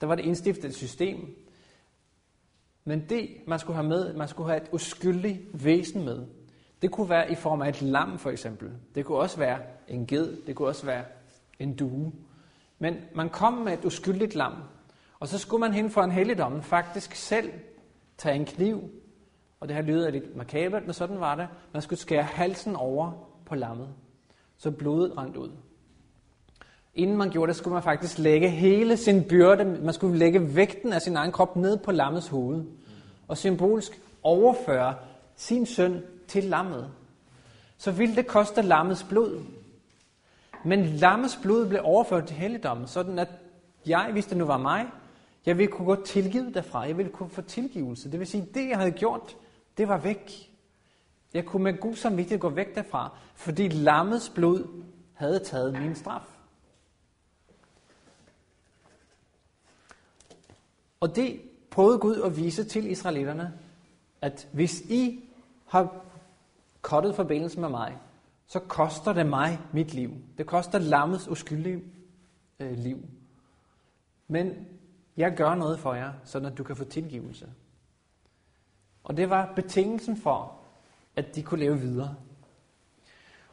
Der 0.00 0.06
var 0.06 0.14
det 0.14 0.24
indstiftet 0.24 0.64
et 0.64 0.74
system. 0.74 1.36
Men 2.84 3.04
det, 3.08 3.28
man 3.46 3.58
skulle 3.58 3.76
have 3.76 3.88
med, 3.88 4.14
man 4.14 4.28
skulle 4.28 4.48
have 4.50 4.62
et 4.62 4.68
uskyldigt 4.72 5.64
væsen 5.64 6.04
med. 6.04 6.26
Det 6.82 6.90
kunne 6.90 7.08
være 7.08 7.32
i 7.32 7.34
form 7.34 7.62
af 7.62 7.68
et 7.68 7.82
lam, 7.82 8.18
for 8.18 8.30
eksempel. 8.30 8.70
Det 8.94 9.04
kunne 9.04 9.18
også 9.18 9.38
være 9.38 9.58
en 9.88 10.06
ged. 10.06 10.36
Det 10.46 10.56
kunne 10.56 10.68
også 10.68 10.86
være 10.86 11.04
en 11.58 11.76
due. 11.76 12.12
Men 12.78 12.96
man 13.14 13.28
kom 13.28 13.52
med 13.52 13.72
et 13.72 13.84
uskyldigt 13.84 14.34
lam. 14.34 14.52
Og 15.20 15.28
så 15.28 15.38
skulle 15.38 15.60
man 15.60 15.72
hen 15.72 15.90
for 15.90 16.02
en 16.02 16.10
helligdom 16.10 16.62
faktisk 16.62 17.14
selv 17.14 17.52
tage 18.18 18.34
en 18.34 18.44
kniv. 18.44 18.90
Og 19.60 19.68
det 19.68 19.76
her 19.76 19.82
lyder 19.82 20.10
lidt 20.10 20.36
makabert, 20.36 20.84
men 20.84 20.92
sådan 20.92 21.20
var 21.20 21.34
det. 21.34 21.48
Man 21.72 21.82
skulle 21.82 22.00
skære 22.00 22.22
halsen 22.22 22.76
over 22.76 23.29
på 23.50 23.56
lammet. 23.56 23.88
Så 24.58 24.70
blodet 24.70 25.16
rent 25.16 25.36
ud. 25.36 25.50
Inden 26.94 27.16
man 27.16 27.30
gjorde 27.30 27.48
det, 27.48 27.56
skulle 27.56 27.74
man 27.74 27.82
faktisk 27.82 28.18
lægge 28.18 28.48
hele 28.48 28.96
sin 28.96 29.24
byrde, 29.24 29.64
man 29.64 29.94
skulle 29.94 30.18
lægge 30.18 30.56
vægten 30.56 30.92
af 30.92 31.02
sin 31.02 31.16
egen 31.16 31.32
krop 31.32 31.56
ned 31.56 31.76
på 31.76 31.92
lammets 31.92 32.28
hoved. 32.28 32.64
Og 33.28 33.38
symbolsk 33.38 34.00
overføre 34.22 34.94
sin 35.36 35.66
søn 35.66 36.02
til 36.28 36.44
lammet. 36.44 36.90
Så 37.78 37.90
ville 37.90 38.16
det 38.16 38.26
koste 38.26 38.62
lammets 38.62 39.06
blod. 39.08 39.42
Men 40.64 40.86
lammets 40.86 41.38
blod 41.42 41.68
blev 41.68 41.80
overført 41.84 42.26
til 42.26 42.36
helligdommen, 42.36 42.86
sådan 42.86 43.18
at 43.18 43.28
jeg, 43.86 44.08
hvis 44.12 44.26
det 44.26 44.36
nu 44.36 44.44
var 44.44 44.58
mig, 44.58 44.86
jeg 45.46 45.58
ville 45.58 45.72
kunne 45.72 45.86
gå 45.86 46.04
tilgivet 46.04 46.54
derfra. 46.54 46.80
Jeg 46.80 46.96
ville 46.96 47.12
kunne 47.12 47.30
få 47.30 47.42
tilgivelse. 47.42 48.12
Det 48.12 48.20
vil 48.20 48.26
sige, 48.26 48.48
det 48.54 48.68
jeg 48.68 48.78
havde 48.78 48.90
gjort, 48.90 49.36
det 49.78 49.88
var 49.88 49.98
væk. 49.98 50.49
Jeg 51.34 51.46
kunne 51.46 51.64
med 51.64 51.80
god 51.80 51.94
samvittighed 51.94 52.40
gå 52.40 52.48
væk 52.48 52.74
derfra, 52.74 53.18
fordi 53.34 53.68
lammets 53.68 54.28
blod 54.28 54.82
havde 55.14 55.38
taget 55.38 55.80
min 55.80 55.94
straf. 55.94 56.38
Og 61.00 61.16
det 61.16 61.40
prøvede 61.70 61.98
Gud 61.98 62.20
at 62.20 62.36
vise 62.36 62.64
til 62.64 62.90
israelitterne 62.90 63.58
at 64.20 64.48
hvis 64.52 64.80
I 64.80 65.24
har 65.66 66.04
kottet 66.82 67.14
forbindelsen 67.14 67.60
med 67.60 67.68
mig, 67.68 67.98
så 68.46 68.60
koster 68.60 69.12
det 69.12 69.26
mig 69.26 69.60
mit 69.72 69.94
liv. 69.94 70.14
Det 70.38 70.46
koster 70.46 70.78
lammets 70.78 71.28
uskyldige 71.28 71.82
øh, 72.60 72.78
liv. 72.78 72.98
Men 74.28 74.66
jeg 75.16 75.36
gør 75.36 75.54
noget 75.54 75.78
for 75.78 75.94
jer, 75.94 76.12
så 76.24 76.38
at 76.38 76.58
du 76.58 76.64
kan 76.64 76.76
få 76.76 76.84
tilgivelse. 76.84 77.52
Og 79.04 79.16
det 79.16 79.30
var 79.30 79.52
betingelsen 79.56 80.16
for, 80.16 80.59
at 81.16 81.34
de 81.34 81.42
kunne 81.42 81.60
leve 81.60 81.80
videre. 81.80 82.14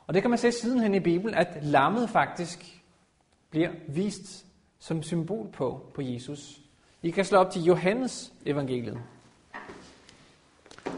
Og 0.07 0.13
det 0.13 0.21
kan 0.21 0.29
man 0.29 0.39
se 0.39 0.51
sidenhen 0.51 0.95
i 0.95 0.99
Bibelen, 0.99 1.35
at 1.35 1.57
lammet 1.61 2.09
faktisk 2.09 2.83
bliver 3.49 3.69
vist 3.87 4.45
som 4.79 5.03
symbol 5.03 5.51
på, 5.51 5.91
på 5.93 6.01
Jesus. 6.01 6.59
I 7.01 7.09
kan 7.09 7.25
slå 7.25 7.37
op 7.37 7.51
til 7.51 7.63
Johannes 7.63 8.33
evangeliet. 8.45 9.01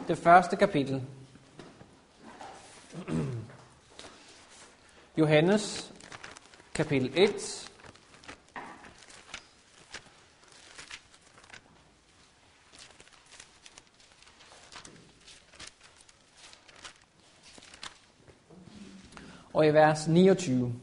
Det 0.08 0.18
første 0.18 0.56
kapitel. 0.56 1.04
Johannes 5.18 5.94
kapitel 6.74 7.12
1. 7.16 7.69
Og 19.60 19.66
i 19.66 19.70
vers 19.70 20.08
29. 20.08 20.74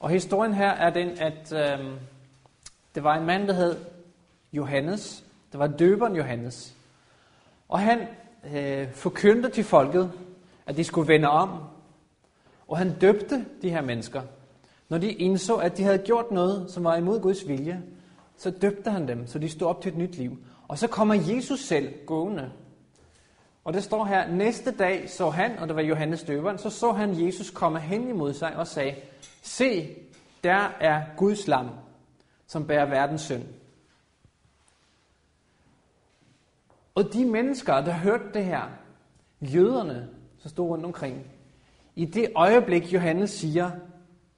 Og 0.00 0.10
historien 0.10 0.54
her 0.54 0.70
er 0.70 0.90
den, 0.90 1.08
at 1.08 1.52
øh, 1.52 1.86
det 2.94 3.04
var 3.04 3.16
en 3.16 3.26
mand, 3.26 3.48
der 3.48 3.54
hed 3.54 3.76
Johannes. 4.52 5.24
Det 5.52 5.60
var 5.60 5.66
døberen 5.66 6.16
Johannes. 6.16 6.74
Og 7.68 7.78
han 7.78 8.08
øh, 8.54 8.92
forkyndte 8.92 9.48
til 9.50 9.64
folket, 9.64 10.12
at 10.66 10.76
de 10.76 10.84
skulle 10.84 11.08
vende 11.08 11.28
om. 11.28 11.58
Og 12.68 12.78
han 12.78 12.98
døbte 12.98 13.44
de 13.62 13.70
her 13.70 13.80
mennesker. 13.80 14.22
Når 14.88 14.98
de 14.98 15.12
indså, 15.12 15.54
at 15.54 15.76
de 15.76 15.82
havde 15.82 15.98
gjort 15.98 16.30
noget, 16.30 16.70
som 16.70 16.84
var 16.84 16.96
imod 16.96 17.20
Guds 17.20 17.48
vilje, 17.48 17.82
så 18.36 18.50
døbte 18.50 18.90
han 18.90 19.08
dem, 19.08 19.26
så 19.26 19.38
de 19.38 19.48
stod 19.48 19.68
op 19.68 19.82
til 19.82 19.92
et 19.92 19.98
nyt 19.98 20.16
liv. 20.16 20.38
Og 20.68 20.78
så 20.78 20.86
kommer 20.86 21.14
Jesus 21.14 21.60
selv 21.60 21.92
gående. 22.06 22.50
Og 23.66 23.72
det 23.72 23.84
står 23.84 24.04
her, 24.04 24.28
næste 24.28 24.70
dag 24.70 25.10
så 25.10 25.30
han, 25.30 25.58
og 25.58 25.68
det 25.68 25.76
var 25.76 25.82
Johannes 25.82 26.22
døberen, 26.22 26.58
så 26.58 26.70
så 26.70 26.92
han 26.92 27.26
Jesus 27.26 27.50
komme 27.50 27.80
hen 27.80 28.08
imod 28.08 28.34
sig 28.34 28.56
og 28.56 28.66
sagde, 28.66 28.94
Se, 29.42 29.96
der 30.44 30.68
er 30.80 31.02
Guds 31.16 31.46
lam, 31.46 31.68
som 32.46 32.66
bærer 32.66 32.84
verdens 32.84 33.20
synd. 33.20 33.42
Og 36.94 37.12
de 37.12 37.24
mennesker, 37.24 37.80
der 37.80 37.92
hørte 37.92 38.24
det 38.34 38.44
her, 38.44 38.62
jøderne, 39.40 40.08
som 40.38 40.50
stod 40.50 40.68
rundt 40.68 40.84
omkring, 40.84 41.26
i 41.94 42.04
det 42.04 42.32
øjeblik, 42.34 42.92
Johannes 42.92 43.30
siger, 43.30 43.70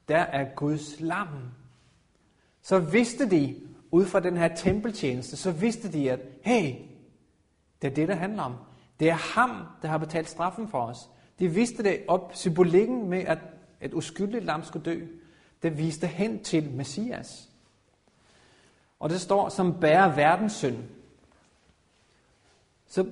der 0.09 0.21
er 0.21 0.55
Guds 0.55 1.01
lam, 1.01 1.29
så 2.63 2.79
vidste 2.79 3.31
de, 3.31 3.57
ud 3.91 4.05
fra 4.05 4.21
den 4.21 4.37
her 4.37 4.55
tempeltjeneste, 4.57 5.37
så 5.37 5.53
vidste 5.53 5.93
de, 5.93 6.11
at 6.11 6.21
hey, 6.43 6.75
det 7.83 7.91
er 7.91 7.95
det, 7.95 8.09
der 8.09 8.15
handler 8.15 8.43
om. 8.43 8.55
Det 9.01 9.11
er 9.11 9.15
ham, 9.15 9.67
der 9.83 9.89
har 9.89 9.99
betalt 9.99 10.29
straffen 10.29 10.69
for 10.69 10.81
os. 10.81 11.11
De 11.39 11.49
viste 11.49 11.83
det 11.83 12.05
op, 12.09 12.31
symbolikken 12.35 13.09
med, 13.09 13.19
at 13.19 13.39
et 13.81 13.95
uskyldigt 13.95 14.45
lam 14.45 14.65
skulle 14.65 14.85
dø, 14.85 15.07
det 15.63 15.79
viste 15.79 16.07
hen 16.07 16.45
til 16.45 16.71
Messias. 16.71 17.49
Og 19.01 19.11
det 19.11 19.21
står, 19.21 19.49
som 19.49 19.81
bærer 19.81 20.15
verdens 20.15 20.53
synd. 20.53 20.77
Så 22.87 23.07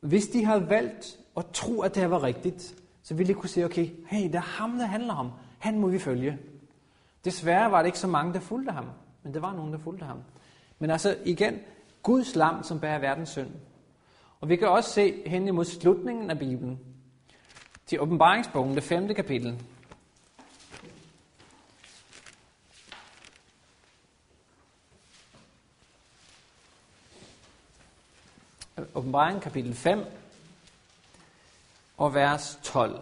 hvis 0.00 0.28
de 0.28 0.44
havde 0.44 0.70
valgt 0.70 1.18
at 1.36 1.46
tro, 1.52 1.80
at 1.80 1.94
det 1.94 2.10
var 2.10 2.22
rigtigt, 2.22 2.74
så 3.02 3.14
ville 3.14 3.34
de 3.34 3.38
kunne 3.38 3.48
sige, 3.48 3.64
okay, 3.64 3.90
hey, 4.06 4.24
det 4.24 4.34
er 4.34 4.40
ham, 4.40 4.78
der 4.78 4.86
handler 4.86 5.14
om. 5.14 5.30
Han 5.58 5.78
må 5.78 5.88
vi 5.88 5.98
følge. 5.98 6.38
Desværre 7.24 7.70
var 7.70 7.78
det 7.78 7.86
ikke 7.86 7.98
så 7.98 8.06
mange, 8.06 8.34
der 8.34 8.40
fulgte 8.40 8.72
ham, 8.72 8.84
men 9.22 9.34
der 9.34 9.40
var 9.40 9.52
nogen, 9.52 9.72
der 9.72 9.78
fulgte 9.78 10.04
ham. 10.04 10.18
Men 10.78 10.90
altså 10.90 11.16
igen, 11.24 11.58
Guds 12.02 12.34
lam, 12.34 12.62
som 12.62 12.80
bærer 12.80 12.98
verdens 12.98 13.28
synd. 13.28 13.50
Og 14.40 14.48
vi 14.48 14.56
kan 14.56 14.68
også 14.68 14.90
se 14.90 15.28
hen 15.28 15.48
imod 15.48 15.64
slutningen 15.64 16.30
af 16.30 16.38
Bibelen, 16.38 16.80
til 17.86 18.00
åbenbaringsbogen, 18.00 18.74
det 18.74 18.82
femte 18.82 19.14
kapitel. 19.14 19.62
Åbenbaring 28.94 29.42
kapitel 29.42 29.74
5 29.74 30.04
og 31.96 32.14
vers 32.14 32.58
12. 32.62 33.00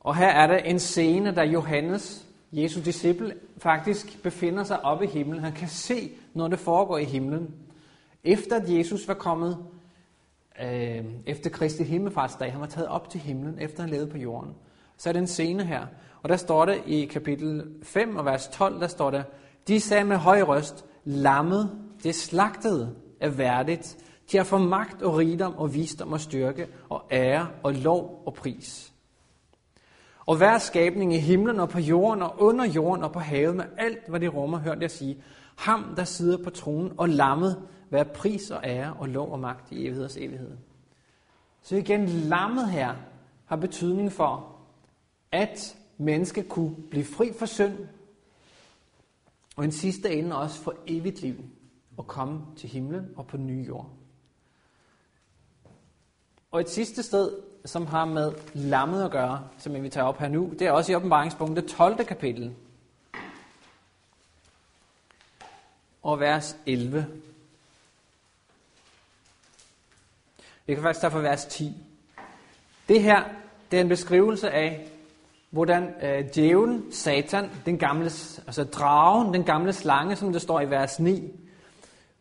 Og 0.00 0.16
her 0.16 0.28
er 0.28 0.46
der 0.46 0.56
en 0.56 0.78
scene, 0.78 1.34
der 1.34 1.44
Johannes, 1.44 2.26
Jesu 2.52 2.80
disciple, 2.80 3.34
faktisk 3.58 4.22
befinder 4.22 4.64
sig 4.64 4.84
oppe 4.84 5.04
i 5.04 5.08
himlen. 5.08 5.40
Han 5.40 5.52
kan 5.52 5.68
se, 5.68 6.12
når 6.34 6.48
det 6.48 6.58
foregår 6.58 6.98
i 6.98 7.04
himlen. 7.04 7.54
Efter 8.24 8.56
at 8.56 8.68
Jesus 8.68 9.08
var 9.08 9.14
kommet, 9.14 9.58
øh, 10.62 11.04
efter 11.26 11.50
Kristi 11.50 11.82
himmelfartsdag, 11.82 12.52
han 12.52 12.60
var 12.60 12.66
taget 12.66 12.88
op 12.88 13.10
til 13.10 13.20
himlen, 13.20 13.58
efter 13.58 13.82
han 13.82 13.90
levede 13.90 14.10
på 14.10 14.18
jorden. 14.18 14.54
Så 14.96 15.08
er 15.08 15.12
den 15.12 15.26
scene 15.26 15.64
her. 15.64 15.86
Og 16.22 16.28
der 16.28 16.36
står 16.36 16.64
det 16.64 16.82
i 16.86 17.04
kapitel 17.04 17.64
5 17.82 18.16
og 18.16 18.24
vers 18.24 18.48
12, 18.48 18.80
der 18.80 18.86
står 18.86 19.10
der, 19.10 19.22
de 19.68 19.80
sagde 19.80 20.04
med 20.04 20.16
høj 20.16 20.42
røst, 20.42 20.84
lammet, 21.04 21.70
det 22.02 22.14
slagtede, 22.14 22.94
er 23.20 23.28
værdigt 23.28 23.98
til 24.26 24.38
har 24.38 24.44
få 24.44 24.58
magt 24.58 25.02
og 25.02 25.16
rigdom 25.16 25.56
og 25.56 25.74
visdom 25.74 26.12
og 26.12 26.20
styrke 26.20 26.66
og 26.88 27.02
ære 27.10 27.48
og 27.62 27.74
lov 27.74 28.22
og 28.26 28.34
pris. 28.34 28.92
Og 30.26 30.36
hver 30.36 30.58
skabning 30.58 31.14
i 31.14 31.18
himlen 31.18 31.60
og 31.60 31.68
på 31.68 31.78
jorden 31.78 32.22
og 32.22 32.34
under 32.38 32.64
jorden 32.64 33.04
og 33.04 33.12
på 33.12 33.18
havet 33.18 33.56
med 33.56 33.64
alt, 33.78 34.08
hvad 34.08 34.20
det 34.20 34.34
rummer, 34.34 34.58
hørte 34.58 34.82
jeg 34.82 34.90
sige, 34.90 35.22
ham, 35.56 35.94
der 35.96 36.04
sidder 36.04 36.44
på 36.44 36.50
tronen 36.50 36.92
og 36.98 37.08
lammet, 37.08 37.62
være 37.92 38.04
pris 38.04 38.50
og 38.50 38.60
ære 38.64 38.94
og 38.98 39.08
lov 39.08 39.32
og 39.32 39.40
magt 39.40 39.72
i 39.72 39.86
evigheders 39.86 40.16
evighed. 40.16 40.56
Så 41.62 41.76
igen, 41.76 42.08
lammet 42.08 42.70
her 42.70 42.94
har 43.44 43.56
betydning 43.56 44.12
for, 44.12 44.56
at 45.32 45.76
mennesket 45.98 46.48
kunne 46.48 46.74
blive 46.90 47.04
fri 47.04 47.32
for 47.38 47.46
synd, 47.46 47.78
og 49.56 49.64
en 49.64 49.72
sidste 49.72 50.14
ende 50.14 50.36
også 50.36 50.60
for 50.62 50.74
evigt 50.86 51.22
liv, 51.22 51.44
og 51.96 52.06
komme 52.06 52.40
til 52.56 52.68
himlen 52.68 53.08
og 53.16 53.26
på 53.26 53.36
ny 53.36 53.66
jord. 53.68 53.90
Og 56.50 56.60
et 56.60 56.70
sidste 56.70 57.02
sted, 57.02 57.32
som 57.64 57.86
har 57.86 58.04
med 58.04 58.32
lammet 58.54 59.04
at 59.04 59.10
gøre, 59.10 59.48
som 59.58 59.82
vi 59.82 59.88
tager 59.88 60.06
op 60.06 60.18
her 60.18 60.28
nu, 60.28 60.52
det 60.58 60.66
er 60.66 60.72
også 60.72 60.92
i 60.92 60.94
åbenbaringspunktet 60.94 61.66
12. 61.66 62.04
kapitel. 62.04 62.54
Og 66.02 66.20
vers 66.20 66.56
11. 66.66 67.06
Vi 70.66 70.74
kan 70.74 70.82
faktisk 70.82 71.00
tage 71.00 71.10
fra 71.10 71.18
vers 71.18 71.44
10. 71.44 71.76
Det 72.88 73.02
her, 73.02 73.22
det 73.70 73.76
er 73.76 73.80
en 73.80 73.88
beskrivelse 73.88 74.50
af, 74.50 74.88
hvordan 75.50 75.94
øh, 76.02 76.24
djævlen, 76.34 76.92
satan, 76.92 77.50
den 77.66 77.78
gamle, 77.78 78.04
altså 78.46 78.64
dragen, 78.64 79.34
den 79.34 79.44
gamle 79.44 79.72
slange, 79.72 80.16
som 80.16 80.32
det 80.32 80.42
står 80.42 80.60
i 80.60 80.70
vers 80.70 81.00
9, 81.00 81.32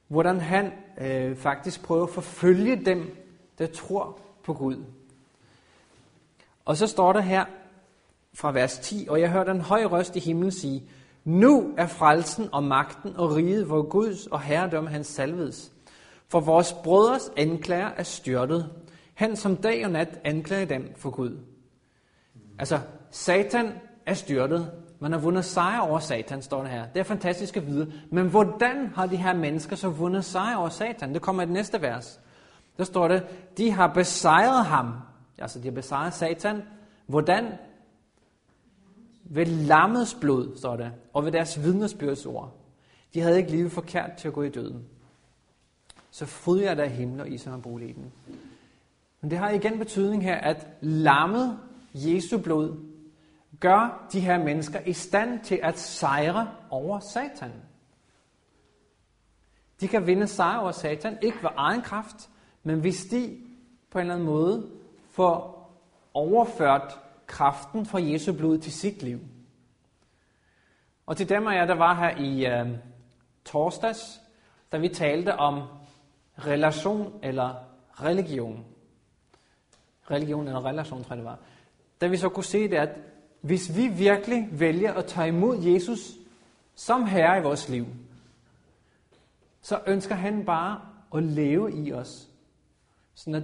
hvordan 0.07 0.39
han 0.39 0.71
øh, 1.01 1.35
faktisk 1.35 1.83
prøver 1.83 2.03
at 2.03 2.09
forfølge 2.13 2.75
dem, 2.75 3.17
der 3.59 3.67
tror 3.67 4.19
på 4.43 4.53
Gud. 4.53 4.83
Og 6.65 6.77
så 6.77 6.87
står 6.87 7.13
der 7.13 7.19
her 7.19 7.45
fra 8.33 8.51
vers 8.51 8.79
10, 8.79 9.07
og 9.09 9.21
jeg 9.21 9.31
hørte 9.31 9.51
en 9.51 9.61
høj 9.61 9.83
røst 9.85 10.15
i 10.15 10.19
himlen 10.19 10.51
sige, 10.51 10.83
nu 11.23 11.73
er 11.77 11.87
frelsen 11.87 12.49
og 12.51 12.63
magten 12.63 13.15
og 13.15 13.35
riget 13.35 13.65
hvor 13.65 13.81
Guds 13.81 14.27
og 14.27 14.41
herredømme 14.41 14.89
hans 14.89 15.07
salvedes, 15.07 15.71
for 16.31 16.39
vores 16.39 16.73
brødres 16.83 17.31
anklager 17.37 17.89
er 17.97 18.03
styrtet. 18.03 18.69
Han 19.13 19.35
som 19.35 19.55
dag 19.55 19.85
og 19.85 19.91
nat 19.91 20.19
anklager 20.23 20.65
dem 20.65 20.93
for 20.95 21.09
Gud. 21.09 21.37
Altså, 22.59 22.79
Satan 23.09 23.71
er 24.05 24.13
styrtet. 24.13 24.71
Man 24.99 25.11
har 25.11 25.19
vundet 25.19 25.45
sejr 25.45 25.79
over 25.79 25.99
Satan, 25.99 26.41
står 26.41 26.61
det 26.61 26.71
her. 26.71 26.87
Det 26.93 26.99
er 26.99 27.03
fantastisk 27.03 27.57
at 27.57 27.67
vide. 27.67 27.93
Men 28.11 28.27
hvordan 28.27 28.87
har 28.95 29.05
de 29.05 29.15
her 29.15 29.33
mennesker 29.33 29.75
så 29.75 29.89
vundet 29.89 30.25
sejr 30.25 30.55
over 30.55 30.69
Satan? 30.69 31.13
Det 31.13 31.21
kommer 31.21 31.43
i 31.43 31.45
det 31.45 31.53
næste 31.53 31.81
vers. 31.81 32.19
Der 32.77 32.83
står 32.83 33.07
det, 33.07 33.23
de 33.57 33.71
har 33.71 33.87
besejret 33.87 34.65
ham. 34.65 34.93
Altså, 35.37 35.59
de 35.59 35.63
har 35.63 35.71
besejret 35.71 36.13
Satan. 36.13 36.61
Hvordan? 37.07 37.45
Ved 39.23 39.45
lammets 39.45 40.17
blod, 40.21 40.57
står 40.57 40.75
det, 40.75 40.91
og 41.13 41.25
ved 41.25 41.31
deres 41.31 41.63
vidnesbyrdsord. 41.63 42.57
De 43.13 43.21
havde 43.21 43.37
ikke 43.37 43.51
livet 43.51 43.71
forkert 43.71 44.11
til 44.17 44.27
at 44.27 44.33
gå 44.33 44.43
i 44.43 44.49
døden. 44.49 44.85
Så 46.11 46.25
fryd 46.25 46.61
der 46.61 46.85
himmel, 46.85 47.21
og 47.21 47.29
I 47.29 47.37
som 47.37 47.61
bolig 47.61 47.89
i 47.89 47.93
den. 47.93 48.11
Men 49.21 49.31
det 49.31 49.37
har 49.37 49.49
igen 49.49 49.79
betydning 49.79 50.23
her, 50.23 50.35
at 50.35 50.67
lammet, 50.81 51.59
Jesu 51.93 52.37
blod, 52.37 52.77
gør 53.59 54.07
de 54.11 54.19
her 54.19 54.43
mennesker 54.43 54.79
i 54.79 54.93
stand 54.93 55.39
til 55.43 55.59
at 55.63 55.79
sejre 55.79 56.51
over 56.69 56.99
Satan. 56.99 57.51
De 59.81 59.87
kan 59.87 60.07
vinde 60.07 60.27
sejr 60.27 60.57
over 60.57 60.71
Satan, 60.71 61.17
ikke 61.21 61.37
ved 61.41 61.49
egen 61.55 61.81
kraft, 61.81 62.29
men 62.63 62.79
hvis 62.79 63.05
de 63.05 63.37
på 63.91 63.99
en 63.99 64.01
eller 64.01 64.13
anden 64.13 64.27
måde 64.27 64.69
får 65.09 65.61
overført 66.13 66.99
kraften 67.27 67.85
fra 67.85 68.01
Jesu 68.01 68.33
blod 68.33 68.57
til 68.57 68.73
sit 68.73 69.03
liv. 69.03 69.19
Og 71.05 71.17
til 71.17 71.29
dem 71.29 71.47
af 71.47 71.55
jer, 71.55 71.65
der 71.65 71.75
var 71.75 71.93
her 71.93 72.17
i 72.17 72.45
øh, 72.45 72.77
torsdags, 73.45 74.21
da 74.71 74.77
vi 74.77 74.89
talte 74.89 75.35
om 75.35 75.63
relation 76.47 77.19
eller 77.23 77.55
religion. 77.93 78.65
Religion 80.11 80.47
eller 80.47 80.65
relation, 80.65 81.03
tror 81.03 81.09
jeg 81.09 81.17
det 81.17 81.25
var. 81.25 81.39
Da 82.01 82.07
vi 82.07 82.17
så 82.17 82.29
kunne 82.29 82.43
se 82.43 82.69
det, 82.69 82.75
at 82.75 82.89
hvis 83.41 83.77
vi 83.77 83.87
virkelig 83.87 84.49
vælger 84.51 84.93
at 84.93 85.05
tage 85.05 85.27
imod 85.27 85.63
Jesus 85.63 85.99
som 86.75 87.05
herre 87.05 87.39
i 87.39 87.43
vores 87.43 87.69
liv, 87.69 87.85
så 89.61 89.79
ønsker 89.87 90.15
han 90.15 90.45
bare 90.45 90.81
at 91.15 91.23
leve 91.23 91.73
i 91.73 91.93
os. 91.93 92.29
Sådan 93.13 93.35
at 93.35 93.43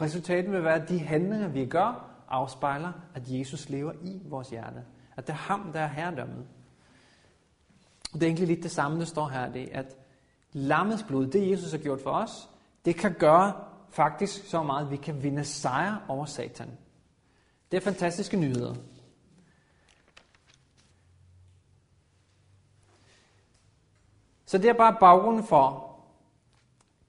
resultatet 0.00 0.52
vil 0.52 0.64
være, 0.64 0.82
at 0.82 0.88
de 0.88 0.98
handlinger, 0.98 1.48
vi 1.48 1.66
gør, 1.66 2.10
afspejler, 2.28 2.92
at 3.14 3.22
Jesus 3.26 3.68
lever 3.68 3.92
i 4.02 4.20
vores 4.24 4.48
hjerte. 4.48 4.84
At 5.16 5.26
det 5.26 5.32
er 5.32 5.36
ham, 5.36 5.72
der 5.72 5.80
er 5.80 5.86
herredømmet. 5.88 6.46
Det 8.12 8.22
er 8.22 8.26
egentlig 8.26 8.46
lidt 8.48 8.62
det 8.62 8.70
samme, 8.70 8.98
der 8.98 9.04
står 9.04 9.28
her, 9.28 9.52
det 9.52 9.68
at 9.72 9.96
lammets 10.56 11.02
blod, 11.02 11.26
det 11.26 11.50
Jesus 11.50 11.70
har 11.70 11.78
gjort 11.78 12.00
for 12.00 12.10
os, 12.10 12.48
det 12.84 12.96
kan 12.96 13.14
gøre 13.14 13.64
faktisk 13.90 14.48
så 14.48 14.62
meget, 14.62 14.84
at 14.84 14.90
vi 14.90 14.96
kan 14.96 15.22
vinde 15.22 15.44
sejr 15.44 15.96
over 16.08 16.24
Satan. 16.24 16.78
Det 17.70 17.76
er 17.76 17.80
fantastiske 17.80 18.36
nyheder. 18.36 18.74
Så 24.46 24.58
det 24.58 24.70
er 24.70 24.74
bare 24.74 24.96
baggrunden 25.00 25.44
for, 25.44 25.96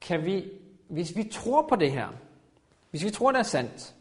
kan 0.01 0.25
vi, 0.25 0.51
hvis 0.87 1.15
vi 1.15 1.23
tror 1.23 1.67
på 1.67 1.75
det 1.75 1.91
her, 1.91 2.09
hvis 2.89 3.03
vi 3.03 3.09
tror, 3.09 3.31
det 3.31 3.39
er 3.39 3.43
sandt, 3.43 3.95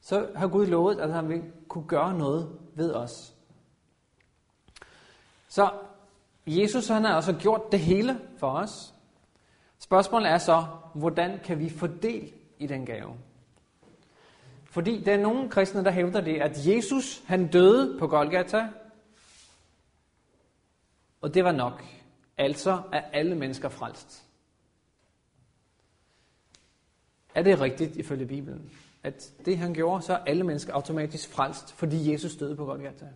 så 0.00 0.32
har 0.36 0.48
Gud 0.48 0.66
lovet, 0.66 1.00
at 1.00 1.12
han 1.12 1.28
vil 1.28 1.52
kunne 1.68 1.88
gøre 1.88 2.14
noget 2.14 2.58
ved 2.74 2.92
os. 2.94 3.34
Så 5.48 5.70
Jesus 6.46 6.88
han 6.88 7.04
har 7.04 7.14
altså 7.14 7.32
gjort 7.32 7.72
det 7.72 7.80
hele 7.80 8.20
for 8.38 8.50
os. 8.50 8.94
Spørgsmålet 9.78 10.30
er 10.30 10.38
så, 10.38 10.66
hvordan 10.94 11.40
kan 11.44 11.58
vi 11.58 11.70
fordele 11.70 12.30
i 12.58 12.66
den 12.66 12.86
gave? 12.86 13.14
Fordi 14.64 15.04
der 15.04 15.12
er 15.12 15.20
nogle 15.20 15.50
kristne, 15.50 15.84
der 15.84 15.90
hævder 15.90 16.20
det, 16.20 16.40
at 16.40 16.66
Jesus 16.66 17.22
han 17.26 17.46
døde 17.46 17.98
på 17.98 18.06
Golgata, 18.06 18.68
og 21.20 21.34
det 21.34 21.44
var 21.44 21.52
nok. 21.52 21.84
Altså 22.38 22.82
er 22.92 23.00
alle 23.00 23.34
mennesker 23.34 23.68
frelst. 23.68 24.24
Er 27.34 27.42
det 27.42 27.60
rigtigt 27.60 27.96
ifølge 27.96 28.26
Bibelen? 28.26 28.70
At 29.02 29.32
det 29.44 29.58
han 29.58 29.74
gjorde, 29.74 30.02
så 30.02 30.12
er 30.12 30.18
alle 30.18 30.44
mennesker 30.44 30.74
automatisk 30.74 31.28
frelst, 31.32 31.72
fordi 31.72 32.12
Jesus 32.12 32.36
døde 32.36 32.56
på 32.56 32.64
Golgata? 32.64 33.08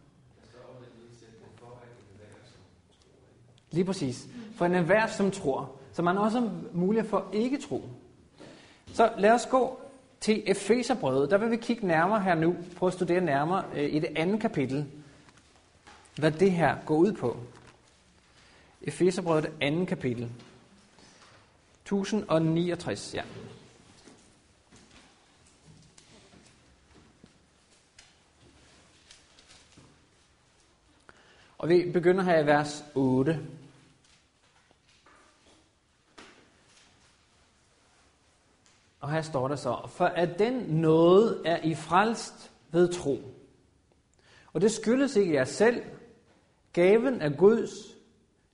Lige 3.74 3.84
præcis. 3.84 4.26
For 4.56 4.66
en 4.66 4.74
enhver, 4.74 5.06
som 5.06 5.30
tror. 5.30 5.70
Så 5.92 6.02
man 6.02 6.18
også 6.18 6.40
har 6.40 6.50
mulighed 6.72 7.10
for 7.10 7.26
ikke 7.32 7.58
tro. 7.58 7.82
Så 8.92 9.12
lad 9.18 9.30
os 9.30 9.46
gå 9.50 9.80
til 10.20 10.42
Efeserbrødet. 10.46 11.30
Der 11.30 11.38
vil 11.38 11.50
vi 11.50 11.56
kigge 11.56 11.86
nærmere 11.86 12.20
her 12.20 12.34
nu, 12.34 12.56
prøve 12.76 12.88
at 12.88 12.94
studere 12.94 13.20
nærmere 13.20 13.64
øh, 13.74 13.94
i 13.94 13.98
det 13.98 14.08
andet 14.16 14.40
kapitel, 14.40 14.86
hvad 16.18 16.30
det 16.30 16.52
her 16.52 16.76
går 16.86 16.96
ud 16.96 17.12
på. 17.12 17.36
Efeserbrødet 18.82 19.50
andet 19.60 19.88
kapitel. 19.88 20.30
1069, 21.82 23.14
ja. 23.14 23.22
Og 31.58 31.68
vi 31.68 31.90
begynder 31.92 32.24
her 32.24 32.38
i 32.38 32.46
vers 32.46 32.84
8. 32.94 33.40
Og 39.04 39.10
her 39.10 39.22
står 39.22 39.48
der 39.48 39.56
så, 39.56 39.76
for 39.88 40.04
at 40.04 40.38
den 40.38 40.54
noget 40.54 41.42
er 41.44 41.56
i 41.62 41.74
frelst 41.74 42.52
ved 42.70 42.92
tro. 42.92 43.18
Og 44.52 44.60
det 44.60 44.70
skyldes 44.70 45.16
ikke 45.16 45.34
jer 45.34 45.44
selv. 45.44 45.82
Gaven 46.72 47.22
er 47.22 47.36
Guds. 47.36 47.70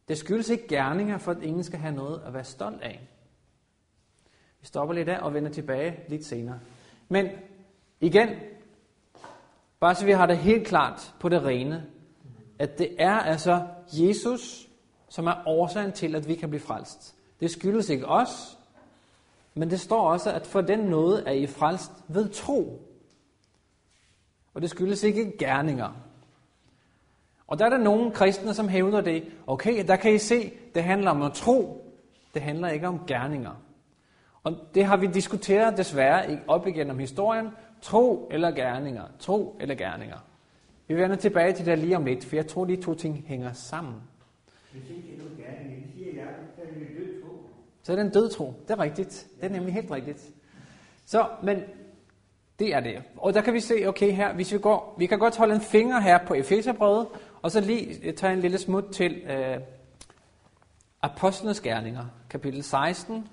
Det 0.08 0.18
skyldes 0.18 0.48
ikke 0.48 0.68
gerninger, 0.68 1.18
for 1.18 1.32
at 1.32 1.42
ingen 1.42 1.64
skal 1.64 1.78
have 1.78 1.94
noget 1.94 2.22
at 2.26 2.34
være 2.34 2.44
stolt 2.44 2.82
af. 2.82 3.00
Vi 4.60 4.66
stopper 4.66 4.94
lidt 4.94 5.06
der 5.06 5.18
og 5.18 5.34
vender 5.34 5.50
tilbage 5.50 6.00
lidt 6.08 6.24
senere. 6.24 6.60
Men 7.08 7.26
igen, 8.00 8.28
bare 9.80 9.94
så 9.94 10.04
vi 10.04 10.12
har 10.12 10.26
det 10.26 10.38
helt 10.38 10.66
klart 10.66 11.14
på 11.20 11.28
det 11.28 11.42
rene, 11.42 11.86
at 12.58 12.78
det 12.78 12.96
er 12.98 13.18
altså 13.18 13.66
Jesus, 13.92 14.68
som 15.08 15.26
er 15.26 15.42
årsagen 15.46 15.92
til, 15.92 16.14
at 16.14 16.28
vi 16.28 16.34
kan 16.34 16.48
blive 16.48 16.60
frelst. 16.60 17.16
Det 17.40 17.50
skyldes 17.50 17.88
ikke 17.88 18.06
os, 18.06 18.59
men 19.54 19.70
det 19.70 19.80
står 19.80 20.10
også, 20.10 20.32
at 20.32 20.46
for 20.46 20.60
den 20.60 20.78
noget 20.78 21.28
er 21.28 21.32
I 21.32 21.46
frelst 21.46 21.92
ved 22.08 22.28
tro. 22.28 22.86
Og 24.54 24.62
det 24.62 24.70
skyldes 24.70 25.02
ikke 25.02 25.32
gerninger. 25.38 25.92
Og 27.46 27.58
der 27.58 27.64
er 27.64 27.70
der 27.70 27.78
nogle 27.78 28.10
kristne, 28.10 28.54
som 28.54 28.68
hævder 28.68 29.00
det. 29.00 29.24
Okay, 29.46 29.86
der 29.86 29.96
kan 29.96 30.14
I 30.14 30.18
se, 30.18 30.52
det 30.74 30.84
handler 30.84 31.10
om 31.10 31.22
at 31.22 31.32
tro. 31.32 31.86
Det 32.34 32.42
handler 32.42 32.68
ikke 32.68 32.88
om 32.88 33.06
gerninger. 33.06 33.62
Og 34.42 34.56
det 34.74 34.84
har 34.84 34.96
vi 34.96 35.06
diskuteret 35.06 35.76
desværre 35.76 36.40
op 36.48 36.66
igennem 36.66 36.98
historien. 36.98 37.48
Tro 37.82 38.28
eller 38.30 38.50
gerninger. 38.50 39.04
Tro 39.18 39.56
eller 39.60 39.74
gerninger. 39.74 40.18
Vi 40.88 40.94
vender 40.94 41.16
tilbage 41.16 41.52
til 41.52 41.66
det 41.66 41.78
lige 41.78 41.96
om 41.96 42.04
lidt, 42.04 42.24
for 42.24 42.36
jeg 42.36 42.46
tror, 42.46 42.64
de 42.64 42.76
to 42.76 42.94
ting 42.94 43.24
hænger 43.26 43.52
sammen. 43.52 43.94
Hvis 44.72 44.90
ikke 44.90 45.02
det 45.02 45.14
er 45.14 45.18
noget 45.18 45.36
gerning, 45.36 45.92
siger 45.94 46.14
jeg, 46.14 46.34
så 46.56 46.62
er 46.62 46.66
det 46.66 46.88
død 46.98 47.22
tro. 47.22 47.28
Så 47.82 47.92
er 47.92 47.96
det 47.96 48.04
en 48.04 48.12
død 48.12 48.30
tro. 48.30 48.54
Det 48.68 48.70
er 48.70 48.78
rigtigt. 48.78 49.26
Det 49.40 49.46
er 49.46 49.48
nemlig 49.48 49.74
helt 49.74 49.90
rigtigt. 49.90 50.20
Så, 51.06 51.26
men 51.42 51.62
det 52.58 52.74
er 52.74 52.80
det. 52.80 53.02
Og 53.16 53.34
der 53.34 53.40
kan 53.40 53.54
vi 53.54 53.60
se, 53.60 53.86
okay 53.86 54.12
her, 54.12 54.32
hvis 54.34 54.52
vi 54.52 54.58
går, 54.58 54.94
vi 54.98 55.06
kan 55.06 55.18
godt 55.18 55.36
holde 55.36 55.54
en 55.54 55.60
finger 55.60 56.00
her 56.00 56.18
på 56.26 56.34
Efeserbrødet, 56.34 57.06
og 57.42 57.50
så 57.50 57.60
lige 57.60 57.98
øh, 58.02 58.14
tage 58.14 58.32
en 58.32 58.40
lille 58.40 58.58
smut 58.58 58.84
til 58.92 59.12
øh, 59.12 59.56
Apostlenes 61.02 61.60
Gerninger, 61.60 62.04
kapitel 62.30 62.62
16, 62.62 63.28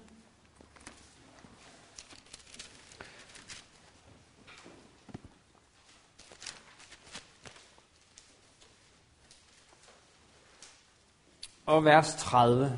og 11.65 11.85
vers 11.85 12.15
30. 12.15 12.77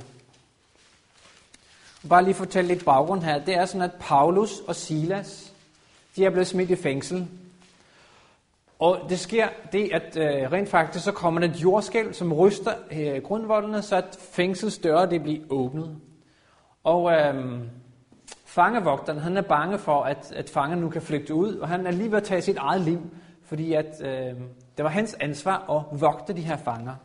Bare 2.10 2.24
lige 2.24 2.34
fortælle 2.34 2.68
lidt 2.68 2.86
baggrund 2.86 3.22
her. 3.22 3.46
Det 3.46 3.56
er 3.56 3.66
sådan, 3.66 3.82
at 3.82 3.96
Paulus 4.00 4.60
og 4.60 4.76
Silas, 4.76 5.54
de 6.16 6.26
er 6.26 6.30
blevet 6.30 6.48
smidt 6.48 6.70
i 6.70 6.76
fængsel. 6.76 7.28
Og 8.80 9.00
det 9.10 9.20
sker 9.20 9.48
det, 9.72 9.90
at 9.94 10.18
øh, 10.18 10.52
rent 10.52 10.70
faktisk 10.70 11.06
så 11.06 11.12
kommer 11.12 11.42
der 11.42 11.48
et 11.48 11.56
jordskælv, 11.56 12.14
som 12.14 12.34
ryster 12.34 12.74
øh, 12.92 13.22
grundvoldene, 13.24 13.82
så 13.82 13.96
at 13.96 14.18
fængselsdøre 14.32 15.10
det 15.10 15.24
bliver 15.24 15.40
åbnet. 15.50 15.96
Og 16.84 17.12
øh, 17.12 17.60
fangevogteren, 18.46 19.20
han 19.20 19.38
er 19.38 19.42
bange 19.42 19.80
for, 19.80 20.04
at, 20.04 20.34
at 20.36 20.50
fangen 20.50 20.80
nu 20.80 20.90
kan 20.90 21.02
flygte 21.02 21.34
ud, 21.34 21.56
og 21.56 21.68
han 21.68 21.88
er 21.88 21.92
lige 21.92 22.12
ved 22.12 22.18
at 22.18 22.24
tage 22.24 22.42
sit 22.42 22.58
eget 22.58 22.82
liv, 22.82 23.02
fordi 23.44 23.74
at, 23.74 24.02
øh, 24.02 24.34
det 24.78 24.84
var 24.84 24.90
hans 24.90 25.14
ansvar 25.20 25.70
at 25.78 26.02
vogte 26.02 26.34
de 26.34 26.42
her 26.42 26.58
fanger. 26.58 26.96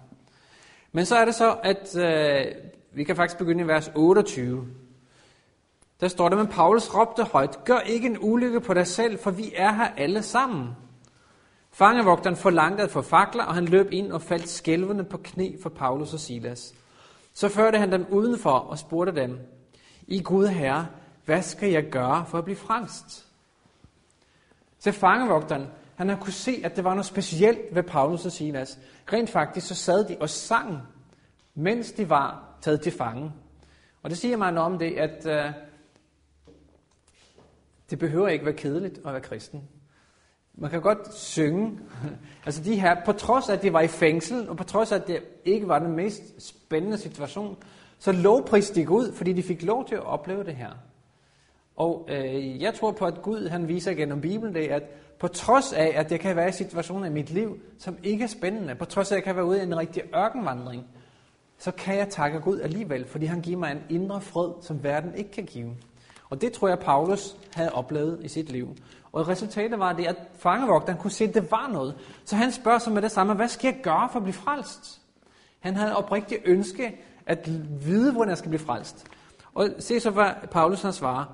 Men 0.93 1.07
så 1.07 1.17
er 1.17 1.25
det 1.25 1.35
så, 1.35 1.57
at 1.63 1.97
øh, 1.97 2.47
vi 2.93 3.05
kan 3.05 3.17
faktisk 3.17 3.39
begynde 3.39 3.65
i 3.65 3.67
vers 3.67 3.93
28. 3.95 4.67
Der 6.05 6.11
står 6.11 6.29
der, 6.29 6.37
men 6.37 6.47
Paulus 6.47 6.95
råbte 6.95 7.25
højt, 7.25 7.65
gør 7.65 7.79
ikke 7.79 8.07
en 8.07 8.19
ulykke 8.21 8.61
på 8.61 8.75
dig 8.75 8.87
selv, 8.87 9.19
for 9.19 9.31
vi 9.31 9.53
er 9.57 9.73
her 9.73 9.89
alle 9.97 10.23
sammen. 10.23 10.69
Fangevogteren 11.73 12.37
forlangte 12.37 12.83
at 12.83 12.91
få 12.91 13.03
fakler, 13.03 13.45
og 13.45 13.55
han 13.55 13.65
løb 13.65 13.93
ind 13.93 14.13
og 14.13 14.23
faldt 14.23 14.49
skælvende 14.49 15.05
på 15.05 15.17
knæ 15.17 15.53
for 15.63 15.71
Paulus 15.71 16.13
og 16.15 16.21
Silas. 16.21 16.75
Så 17.35 17.49
førte 17.49 17.79
han 17.79 17.93
dem 17.93 18.07
udenfor 18.11 18.51
og 18.51 18.79
spurgte 18.79 19.21
dem, 19.23 19.39
I 20.07 20.23
Gud 20.23 20.47
Herre, 20.47 20.87
hvad 21.25 21.43
skal 21.43 21.71
jeg 21.71 21.91
gøre 21.91 22.25
for 22.29 22.39
at 22.39 22.45
blive 22.45 22.57
frelst? 22.57 23.27
Så 24.79 24.93
fangevogteren, 24.93 25.67
han 25.97 26.09
har 26.09 26.17
kunne 26.17 26.33
se, 26.33 26.61
at 26.65 26.77
det 26.77 26.85
var 26.85 26.95
noget 26.95 27.07
specielt 27.07 27.61
ved 27.73 27.83
Paulus 27.83 28.27
og 28.27 28.33
Silas. 28.33 28.79
Rent 29.13 29.31
faktisk 29.31 29.69
så 29.69 29.75
sad 29.75 30.05
de 30.05 30.17
og 30.21 30.31
sang, 30.31 30.83
mens 31.55 31.93
de 31.93 32.11
var 32.11 32.45
taget 32.61 32.81
til 32.81 32.93
fange. 32.93 33.33
Og 34.03 34.11
det 34.11 34.19
siger 34.19 34.37
mig 34.37 34.59
om 34.59 34.79
det, 34.79 34.93
at 34.93 35.27
øh, 35.27 35.53
det 37.91 37.99
behøver 37.99 38.29
ikke 38.29 38.45
være 38.45 38.55
kedeligt 38.55 38.99
at 39.07 39.13
være 39.13 39.21
kristen. 39.21 39.63
Man 40.55 40.71
kan 40.71 40.81
godt 40.81 41.15
synge. 41.15 41.79
altså 42.47 42.63
de 42.63 42.81
her, 42.81 42.97
på 43.05 43.13
trods 43.13 43.49
af, 43.49 43.53
at 43.55 43.63
de 43.63 43.73
var 43.73 43.81
i 43.81 43.89
fængsel, 43.89 44.49
og 44.49 44.57
på 44.57 44.65
trods 44.65 44.93
af, 44.93 44.97
at 44.97 45.07
det 45.07 45.23
ikke 45.45 45.69
var 45.69 45.79
den 45.79 45.97
mest 45.97 46.23
spændende 46.49 46.99
situation, 46.99 47.57
så 47.99 48.13
lovpriste 48.13 48.75
de 48.75 48.85
Gud, 48.85 49.13
fordi 49.13 49.33
de 49.33 49.43
fik 49.43 49.63
lov 49.63 49.89
til 49.89 49.95
at 49.95 50.07
opleve 50.07 50.45
det 50.45 50.55
her. 50.55 50.71
Og 51.77 52.09
øh, 52.11 52.63
jeg 52.63 52.75
tror 52.75 52.93
på, 52.93 53.07
at 53.07 53.23
Gud 53.23 53.49
han 53.49 53.69
viser 53.69 53.95
gennem 53.95 54.21
Bibelen 54.21 54.55
det, 54.55 54.69
at 54.69 54.83
på 55.19 55.29
trods 55.29 55.73
af, 55.73 55.93
at 55.95 56.11
det 56.11 56.21
kan 56.21 56.37
være 56.37 56.53
situationer 56.53 57.07
i 57.07 57.11
mit 57.11 57.31
liv, 57.31 57.59
som 57.79 57.97
ikke 58.03 58.25
er 58.25 58.29
spændende, 58.29 58.75
på 58.75 58.85
trods 58.85 59.13
af, 59.13 59.17
at 59.17 59.17
jeg 59.17 59.25
kan 59.25 59.37
være 59.37 59.45
ude 59.45 59.61
i 59.61 59.63
en 59.63 59.79
rigtig 59.79 60.03
ørkenvandring, 60.15 60.87
så 61.59 61.71
kan 61.71 61.97
jeg 61.97 62.09
takke 62.09 62.41
Gud 62.41 62.61
alligevel, 62.61 63.07
fordi 63.07 63.27
han 63.27 63.41
giver 63.41 63.59
mig 63.59 63.73
en 63.73 63.83
indre 63.91 64.21
fred, 64.21 64.51
som 64.61 64.83
verden 64.83 65.15
ikke 65.15 65.31
kan 65.31 65.45
give. 65.45 65.71
Og 66.35 66.41
det 66.41 66.53
tror 66.53 66.69
jeg, 66.69 66.79
Paulus 66.79 67.37
havde 67.53 67.73
oplevet 67.73 68.19
i 68.23 68.29
sit 68.29 68.53
liv. 68.53 68.77
Og 69.13 69.29
resultatet 69.29 69.79
var 69.79 69.93
det, 69.93 70.07
at 70.07 70.17
fangevogteren 70.39 70.99
kunne 70.99 71.11
se, 71.11 71.25
at 71.25 71.35
det 71.35 71.51
var 71.51 71.69
noget. 71.69 71.95
Så 72.25 72.37
han 72.37 72.53
spørger 72.53 72.79
sig 72.79 72.93
med 72.93 73.03
det 73.03 73.11
samme, 73.11 73.35
hvad 73.35 73.49
skal 73.49 73.75
jeg 73.75 73.83
gøre 73.83 74.09
for 74.13 74.19
at 74.19 74.23
blive 74.23 74.35
frelst? 74.35 75.01
Han 75.61 75.77
havde 75.77 75.97
oprigtigt 75.97 76.43
ønske 76.45 77.01
at 77.27 77.51
vide, 77.87 78.13
hvordan 78.13 78.29
jeg 78.29 78.39
skal 78.39 78.49
blive 78.49 78.61
frelst. 78.67 79.07
Og 79.55 79.69
se 79.79 80.01
så, 80.01 80.11
hvad 80.11 80.31
Paulus 80.51 80.83
han 80.83 80.93
svarer. 80.93 81.25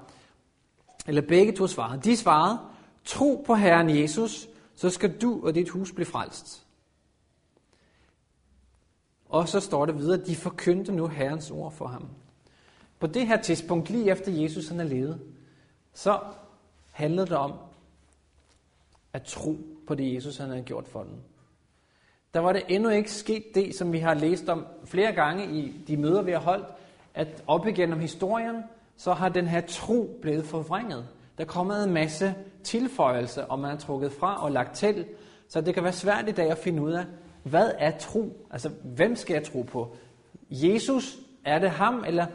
Eller 1.06 1.22
begge 1.22 1.52
to 1.52 1.66
svarede. 1.66 2.00
De 2.02 2.16
svarede, 2.16 2.58
tro 3.04 3.44
på 3.46 3.54
Herren 3.54 3.96
Jesus, 4.00 4.48
så 4.74 4.90
skal 4.90 5.20
du 5.20 5.46
og 5.46 5.54
dit 5.54 5.68
hus 5.68 5.92
blive 5.92 6.06
frelst. 6.06 6.66
Og 9.28 9.48
så 9.48 9.60
står 9.60 9.86
det 9.86 9.98
videre, 9.98 10.24
de 10.24 10.36
forkyndte 10.36 10.92
nu 10.92 11.06
Herrens 11.06 11.50
ord 11.50 11.72
for 11.72 11.86
ham. 11.86 12.08
På 13.00 13.06
det 13.06 13.26
her 13.26 13.36
tidspunkt, 13.36 13.90
lige 13.90 14.10
efter 14.10 14.32
Jesus 14.32 14.68
han 14.68 14.80
er 14.80 14.84
levet, 14.84 15.20
så 15.94 16.18
handlede 16.92 17.26
det 17.26 17.36
om 17.36 17.52
at 19.12 19.22
tro 19.22 19.56
på 19.86 19.94
det, 19.94 20.14
Jesus 20.14 20.36
han 20.36 20.48
havde 20.48 20.62
gjort 20.62 20.88
for 20.88 21.02
dem. 21.02 21.12
Der 22.34 22.40
var 22.40 22.52
det 22.52 22.62
endnu 22.68 22.88
ikke 22.88 23.12
sket 23.12 23.44
det, 23.54 23.74
som 23.74 23.92
vi 23.92 23.98
har 23.98 24.14
læst 24.14 24.48
om 24.48 24.66
flere 24.84 25.12
gange 25.12 25.44
i 25.44 25.72
de 25.86 25.96
møder, 25.96 26.22
vi 26.22 26.32
har 26.32 26.38
holdt, 26.38 26.66
at 27.14 27.42
op 27.46 27.66
igennem 27.66 28.00
historien, 28.00 28.62
så 28.96 29.12
har 29.12 29.28
den 29.28 29.46
her 29.46 29.60
tro 29.60 30.18
blevet 30.22 30.44
forvrænget. 30.44 31.06
Der 31.38 31.44
er 31.44 31.48
kommet 31.48 31.84
en 31.84 31.92
masse 31.92 32.34
tilføjelser, 32.64 33.44
og 33.44 33.58
man 33.58 33.70
har 33.70 33.76
trukket 33.76 34.12
fra 34.12 34.44
og 34.44 34.52
lagt 34.52 34.76
til, 34.76 35.06
så 35.48 35.60
det 35.60 35.74
kan 35.74 35.84
være 35.84 35.92
svært 35.92 36.28
i 36.28 36.32
dag 36.32 36.50
at 36.50 36.58
finde 36.58 36.82
ud 36.82 36.92
af, 36.92 37.04
hvad 37.42 37.72
er 37.78 37.98
tro? 37.98 38.46
Altså, 38.50 38.70
hvem 38.84 39.16
skal 39.16 39.34
jeg 39.34 39.44
tro 39.44 39.62
på? 39.62 39.96
Jesus, 40.50 41.18
er 41.44 41.58
det 41.58 41.70
ham, 41.70 42.04
eller, 42.06 42.26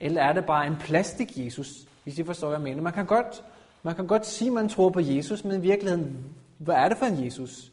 eller 0.00 0.22
er 0.22 0.32
det 0.32 0.44
bare 0.46 0.66
en 0.66 0.76
plastik-Jesus? 0.76 1.86
Hvis 2.02 2.18
I 2.18 2.24
forstår, 2.24 2.48
hvad 2.48 2.58
jeg 2.58 2.64
mener. 2.64 2.82
Man 2.82 2.92
kan 2.92 3.06
godt, 3.06 3.44
man 3.82 3.94
kan 3.94 4.06
godt 4.06 4.26
sige, 4.26 4.48
at 4.48 4.54
man 4.54 4.68
tror 4.68 4.90
på 4.90 5.00
Jesus, 5.00 5.44
men 5.44 5.58
i 5.58 5.60
virkeligheden, 5.60 6.34
hvad 6.58 6.74
er 6.74 6.88
det 6.88 6.98
for 6.98 7.06
en 7.06 7.24
Jesus? 7.24 7.72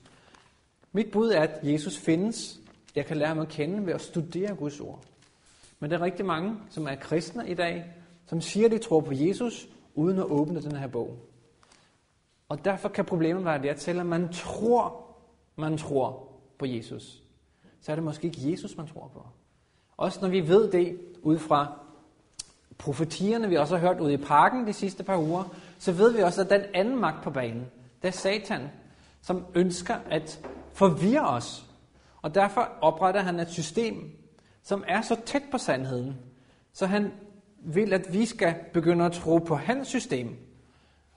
Mit 0.92 1.12
bud 1.12 1.30
er, 1.30 1.42
at 1.42 1.60
Jesus 1.64 1.98
findes. 1.98 2.60
Jeg 2.96 3.06
kan 3.06 3.18
lære 3.18 3.28
ham 3.28 3.40
at 3.40 3.48
kende 3.48 3.86
ved 3.86 3.94
at 3.94 4.02
studere 4.02 4.56
Guds 4.56 4.80
ord. 4.80 5.04
Men 5.80 5.92
der 5.92 5.98
er 5.98 6.02
rigtig 6.02 6.26
mange, 6.26 6.56
som 6.70 6.88
er 6.88 6.96
kristne 6.96 7.50
i 7.50 7.54
dag, 7.54 7.86
som 8.26 8.42
siger, 8.42 8.66
at 8.66 8.72
de 8.72 8.78
tror 8.78 9.02
på 9.02 9.14
Jesus, 9.14 9.68
uden 9.96 10.18
at 10.18 10.26
åbne 10.26 10.62
den 10.62 10.76
her 10.76 10.88
bog. 10.88 11.18
Og 12.50 12.66
derfor 12.66 12.90
kan 12.90 13.06
problemet 13.06 13.46
være 13.46 13.62
det, 13.62 13.70
at 13.70 13.82
selvom 13.82 14.06
man 14.06 14.30
tror, 14.34 15.06
man 15.56 15.78
tror 15.78 16.28
på 16.60 16.66
Jesus, 16.66 17.24
så 17.82 17.92
er 17.92 17.96
det 17.96 18.04
måske 18.04 18.28
ikke 18.28 18.52
Jesus, 18.52 18.78
man 18.78 18.88
tror 18.88 19.12
på. 19.14 19.26
Også 19.98 20.20
når 20.22 20.30
vi 20.30 20.48
ved 20.48 20.72
det 20.72 21.00
ud 21.22 21.38
fra 21.38 21.81
profetierne, 22.82 23.50
vi 23.50 23.56
også 23.56 23.78
har 23.78 23.88
hørt 23.88 24.00
ude 24.00 24.13
i 24.13 24.17
parken 24.17 24.67
de 24.67 24.74
sidste 24.74 25.04
par 25.04 25.17
uger, 25.17 25.44
så 25.80 25.91
ved 25.91 26.13
vi 26.13 26.22
også, 26.22 26.41
at 26.41 26.50
den 26.50 26.62
anden 26.74 27.00
magt 27.00 27.24
på 27.24 27.30
banen, 27.30 27.65
det 28.02 28.08
er 28.08 28.12
Satan, 28.12 28.62
som 29.22 29.46
ønsker 29.56 29.96
at 30.10 30.46
forvirre 30.74 31.28
os. 31.28 31.65
Og 32.22 32.36
derfor 32.36 32.70
opretter 32.82 33.22
han 33.22 33.39
et 33.39 33.50
system, 33.50 33.96
som 34.63 34.84
er 34.88 35.02
så 35.02 35.15
tæt 35.26 35.44
på 35.52 35.58
sandheden, 35.58 36.15
så 36.74 36.86
han 36.86 37.12
vil, 37.65 37.94
at 37.94 38.13
vi 38.13 38.26
skal 38.26 38.56
begynde 38.74 39.06
at 39.06 39.12
tro 39.12 39.38
på 39.38 39.56
hans 39.56 39.88
system. 39.88 40.36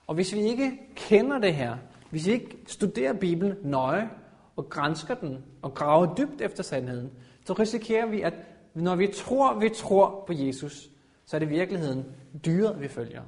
Og 0.07 0.15
hvis 0.15 0.33
vi 0.33 0.39
ikke 0.39 0.71
kender 0.95 1.39
det 1.39 1.55
her, 1.55 1.77
hvis 2.09 2.27
vi 2.27 2.31
ikke 2.31 2.57
studerer 2.67 3.13
Bibelen 3.13 3.55
nøje, 3.63 4.09
og 4.55 4.69
grænsker 4.69 5.15
den, 5.15 5.43
og 5.61 5.73
graver 5.73 6.15
dybt 6.15 6.41
efter 6.41 6.63
sandheden, 6.63 7.11
så 7.45 7.53
risikerer 7.53 8.05
vi, 8.05 8.21
at 8.21 8.33
når 8.73 8.95
vi 8.95 9.07
tror, 9.07 9.59
vi 9.59 9.69
tror 9.69 10.23
på 10.27 10.33
Jesus, 10.33 10.89
så 11.25 11.37
er 11.37 11.39
det 11.39 11.45
i 11.45 11.49
virkeligheden 11.49 12.05
dyret, 12.45 12.81
vi 12.81 12.87
følger. 12.87 13.23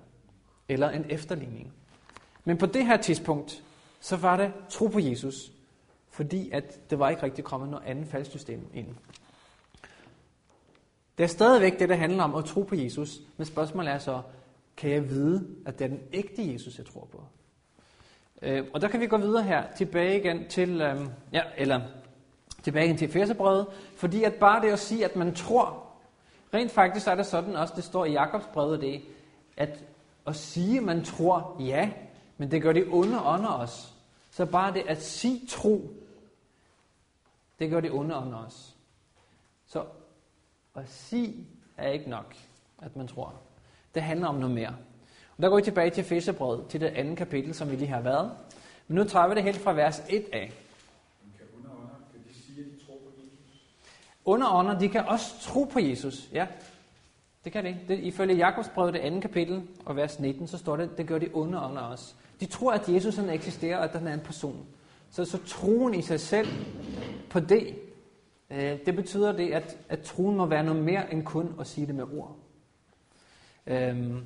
Eller 0.69 0.89
en 0.89 1.05
efterligning. 1.09 1.73
Men 2.45 2.57
på 2.57 2.65
det 2.65 2.85
her 2.85 2.97
tidspunkt, 2.97 3.63
så 3.99 4.15
var 4.15 4.37
det 4.37 4.53
tro 4.69 4.87
på 4.87 4.99
Jesus, 4.99 5.51
fordi 6.09 6.49
at 6.51 6.89
det 6.89 6.99
var 6.99 7.09
ikke 7.09 7.23
rigtig 7.23 7.43
kommet 7.43 7.69
noget 7.69 7.85
andet 7.85 8.07
faldsystem 8.07 8.67
ind. 8.73 8.87
Det 11.17 11.23
er 11.23 11.27
stadigvæk 11.27 11.79
det, 11.79 11.89
der 11.89 11.95
handler 11.95 12.23
om 12.23 12.35
at 12.35 12.45
tro 12.45 12.61
på 12.61 12.75
Jesus, 12.75 13.21
men 13.37 13.45
spørgsmålet 13.45 13.91
er 13.93 13.97
så, 13.97 14.21
kan 14.77 14.91
jeg 14.91 15.09
vide, 15.09 15.47
at 15.65 15.79
det 15.79 15.85
er 15.85 15.89
den 15.89 16.01
ægte 16.13 16.53
Jesus, 16.53 16.77
jeg 16.77 16.85
tror 16.85 17.07
på? 17.11 17.23
Øh, 18.41 18.65
og 18.73 18.81
der 18.81 18.87
kan 18.87 18.99
vi 18.99 19.07
gå 19.07 19.17
videre 19.17 19.43
her, 19.43 19.63
tilbage 19.77 20.19
igen 20.19 20.47
til, 20.49 20.81
øh, 20.81 21.07
ja, 21.33 21.41
eller 21.57 21.81
tilbage 22.63 22.85
igen 22.85 22.97
til 22.97 23.07
Efeserbrevet, 23.07 23.67
fordi 23.95 24.23
at 24.23 24.33
bare 24.33 24.61
det 24.61 24.71
at 24.71 24.79
sige, 24.79 25.05
at 25.05 25.15
man 25.15 25.35
tror, 25.35 25.86
rent 26.53 26.71
faktisk 26.71 27.07
er 27.07 27.15
det 27.15 27.25
sådan 27.25 27.55
også, 27.55 27.73
det 27.75 27.83
står 27.83 28.05
i 28.05 28.11
Jakobs 28.11 28.33
Jakobsbrevet 28.33 28.81
det, 28.81 29.01
at 29.57 29.83
at 30.27 30.35
sige, 30.35 30.81
man 30.81 31.03
tror, 31.03 31.55
ja, 31.59 31.91
men 32.37 32.51
det 32.51 32.61
gør 32.61 32.73
det 32.73 32.87
onde 32.91 33.17
under 33.17 33.49
os. 33.49 33.93
Så 34.31 34.45
bare 34.45 34.73
det 34.73 34.83
at 34.87 35.03
sige 35.03 35.47
tro, 35.47 35.91
det 37.59 37.69
gør 37.69 37.79
det 37.79 37.91
onde 37.91 38.15
under 38.15 38.37
os. 38.37 38.75
Så 39.65 39.85
at 40.75 40.89
sige 40.89 41.47
er 41.77 41.89
ikke 41.89 42.09
nok, 42.09 42.35
at 42.81 42.95
man 42.95 43.07
tror. 43.07 43.33
Det 43.95 44.03
handler 44.03 44.27
om 44.27 44.35
noget 44.35 44.55
mere. 44.55 44.75
Og 45.37 45.43
der 45.43 45.49
går 45.49 45.55
vi 45.55 45.61
tilbage 45.61 45.89
til 45.89 46.03
Fesebrevet, 46.03 46.67
til 46.69 46.81
det 46.81 46.87
andet 46.87 47.17
kapitel, 47.17 47.53
som 47.53 47.71
vi 47.71 47.75
lige 47.75 47.87
har 47.87 48.01
været. 48.01 48.31
Men 48.87 48.95
nu 48.95 49.03
tager 49.03 49.27
vi 49.27 49.35
det 49.35 49.43
helt 49.43 49.57
fra 49.57 49.73
vers 49.73 50.03
1 50.09 50.25
af. 50.33 50.53
Underånder, 54.27 54.79
de 54.79 54.89
kan 54.89 55.05
også 55.07 55.41
tro 55.41 55.63
på 55.63 55.79
Jesus. 55.79 56.29
Ja, 56.33 56.47
det 57.43 57.51
kan 57.51 57.65
det. 57.65 57.77
det 57.87 57.99
ifølge 57.99 58.35
Jakobs 58.35 58.69
brev, 58.69 58.93
det 58.93 58.99
andet 58.99 59.21
kapitel, 59.21 59.63
og 59.85 59.95
vers 59.95 60.19
19, 60.19 60.47
så 60.47 60.57
står 60.57 60.77
det, 60.77 60.97
det 60.97 61.07
gør 61.07 61.17
de 61.17 61.35
underånder 61.35 61.81
også. 61.81 62.13
De 62.39 62.45
tror, 62.45 62.73
at 62.73 62.89
Jesus 62.89 63.15
han 63.15 63.29
eksisterer, 63.29 63.77
og 63.77 63.83
at 63.83 63.91
han 63.91 64.07
er 64.07 64.13
en 64.13 64.19
person. 64.19 64.65
Så, 65.11 65.25
så 65.25 65.37
troen 65.45 65.93
i 65.93 66.01
sig 66.01 66.19
selv 66.19 66.47
på 67.29 67.39
det, 67.39 67.75
øh, 68.49 68.77
det 68.85 68.95
betyder 68.95 69.31
det, 69.31 69.51
at, 69.51 69.77
at 69.89 70.01
troen 70.01 70.37
må 70.37 70.45
være 70.45 70.63
noget 70.63 70.83
mere 70.83 71.13
end 71.13 71.23
kun 71.23 71.55
at 71.59 71.67
sige 71.67 71.87
det 71.87 71.95
med 71.95 72.03
ord. 72.03 72.35
Øhm, 73.67 74.21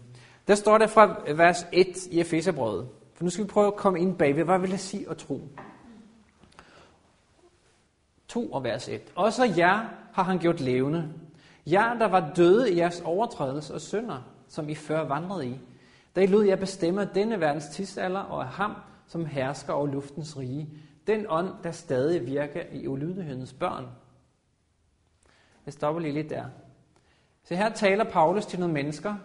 der 0.47 0.55
står 0.55 0.77
der 0.77 0.87
fra 0.87 1.33
vers 1.33 1.67
1 1.71 1.87
i 2.11 2.19
Efeserbrevet. 2.19 2.87
For 3.13 3.23
nu 3.23 3.29
skal 3.29 3.43
vi 3.43 3.49
prøve 3.49 3.67
at 3.67 3.75
komme 3.75 3.99
ind 3.99 4.15
bagved. 4.15 4.43
Hvad 4.43 4.59
vil 4.59 4.71
det 4.71 4.79
sige 4.79 5.09
at 5.09 5.17
tro? 5.17 5.41
2 8.31 8.51
og 8.51 8.63
vers 8.63 8.87
1. 8.87 9.01
Også 9.15 9.53
jer 9.57 9.89
har 10.13 10.23
han 10.23 10.39
gjort 10.39 10.59
levende. 10.59 11.13
Jer, 11.65 11.93
der 11.93 12.05
var 12.05 12.33
døde 12.35 12.73
i 12.73 12.77
jeres 12.77 13.01
overtrædelse 13.01 13.73
og 13.73 13.81
synder, 13.81 14.21
som 14.47 14.69
I 14.69 14.75
før 14.75 15.03
vandrede 15.03 15.47
i. 15.47 15.59
Da 16.15 16.21
I 16.21 16.25
lod 16.25 16.45
jer 16.45 16.55
bestemme 16.55 17.09
denne 17.15 17.39
verdens 17.39 17.67
tidsalder 17.67 18.19
og 18.19 18.43
af 18.43 18.47
ham, 18.47 18.75
som 19.07 19.25
hersker 19.25 19.73
over 19.73 19.87
luftens 19.87 20.37
rige. 20.37 20.69
Den 21.07 21.25
ånd, 21.29 21.49
der 21.63 21.71
stadig 21.71 22.25
virker 22.25 22.61
i 22.71 22.87
ulydighedens 22.87 23.53
børn. 23.53 23.87
Jeg 25.65 25.73
stopper 25.73 26.01
lige 26.01 26.13
lidt 26.13 26.29
der. 26.29 26.45
Så 27.43 27.55
her 27.55 27.69
taler 27.69 28.03
Paulus 28.03 28.45
til 28.45 28.59
nogle 28.59 28.73
mennesker, 28.73 29.15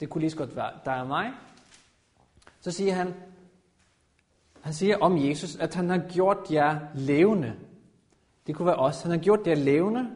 det 0.00 0.10
kunne 0.10 0.20
lige 0.20 0.30
så 0.30 0.36
godt 0.36 0.56
være 0.56 0.70
dig 0.84 1.00
og 1.00 1.06
mig. 1.06 1.32
Så 2.60 2.70
siger 2.70 2.94
han, 2.94 3.14
han 4.60 4.72
siger 4.72 4.98
om 4.98 5.18
Jesus, 5.18 5.56
at 5.56 5.74
han 5.74 5.90
har 5.90 6.02
gjort 6.08 6.38
jer 6.50 6.80
levende. 6.94 7.54
Det 8.46 8.54
kunne 8.54 8.66
være 8.66 8.76
os. 8.76 9.02
Han 9.02 9.10
har 9.10 9.18
gjort 9.18 9.46
jer 9.46 9.54
levende. 9.54 10.10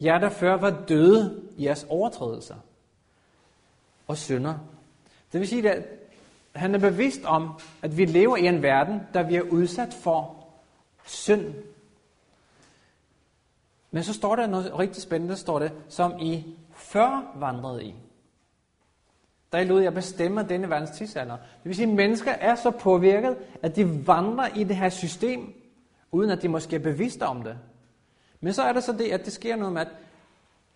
Jer, 0.00 0.18
der 0.18 0.28
før 0.28 0.56
var 0.56 0.84
døde 0.88 1.42
i 1.56 1.64
jeres 1.64 1.86
overtrædelser 1.88 2.56
og 4.06 4.16
synder. 4.16 4.54
Det 5.32 5.40
vil 5.40 5.48
sige, 5.48 5.70
at 5.70 5.86
han 6.52 6.74
er 6.74 6.78
bevidst 6.78 7.24
om, 7.24 7.50
at 7.82 7.96
vi 7.96 8.04
lever 8.04 8.36
i 8.36 8.46
en 8.46 8.62
verden, 8.62 9.00
der 9.14 9.22
vi 9.22 9.36
er 9.36 9.42
udsat 9.42 9.94
for 9.94 10.46
synd. 11.04 11.54
Men 13.90 14.02
så 14.02 14.12
står 14.12 14.36
der 14.36 14.46
noget 14.46 14.78
rigtig 14.78 15.02
spændende, 15.02 15.36
står 15.36 15.58
det, 15.58 15.72
som 15.88 16.20
I 16.20 16.56
før 16.74 17.32
vandrede 17.34 17.84
i 17.84 17.94
der 19.54 19.64
lod 19.64 19.82
jeg 19.82 19.94
bestemme 19.94 20.46
denne 20.48 20.70
verdens 20.70 20.90
tidsalder. 20.90 21.36
Det 21.36 21.64
vil 21.64 21.74
sige, 21.74 21.88
at 21.88 21.94
mennesker 21.94 22.30
er 22.30 22.54
så 22.54 22.70
påvirket, 22.70 23.36
at 23.62 23.76
de 23.76 24.06
vandrer 24.06 24.48
i 24.56 24.64
det 24.64 24.76
her 24.76 24.88
system, 24.88 25.54
uden 26.14 26.30
at 26.30 26.42
de 26.42 26.48
måske 26.48 26.76
er 26.76 26.80
bevidste 26.80 27.22
om 27.22 27.42
det. 27.42 27.58
Men 28.40 28.52
så 28.52 28.62
er 28.62 28.72
der 28.72 28.80
så 28.80 28.92
det, 28.92 29.04
at 29.04 29.24
det 29.24 29.32
sker 29.32 29.56
noget 29.56 29.72
med, 29.72 29.80
at 29.80 29.88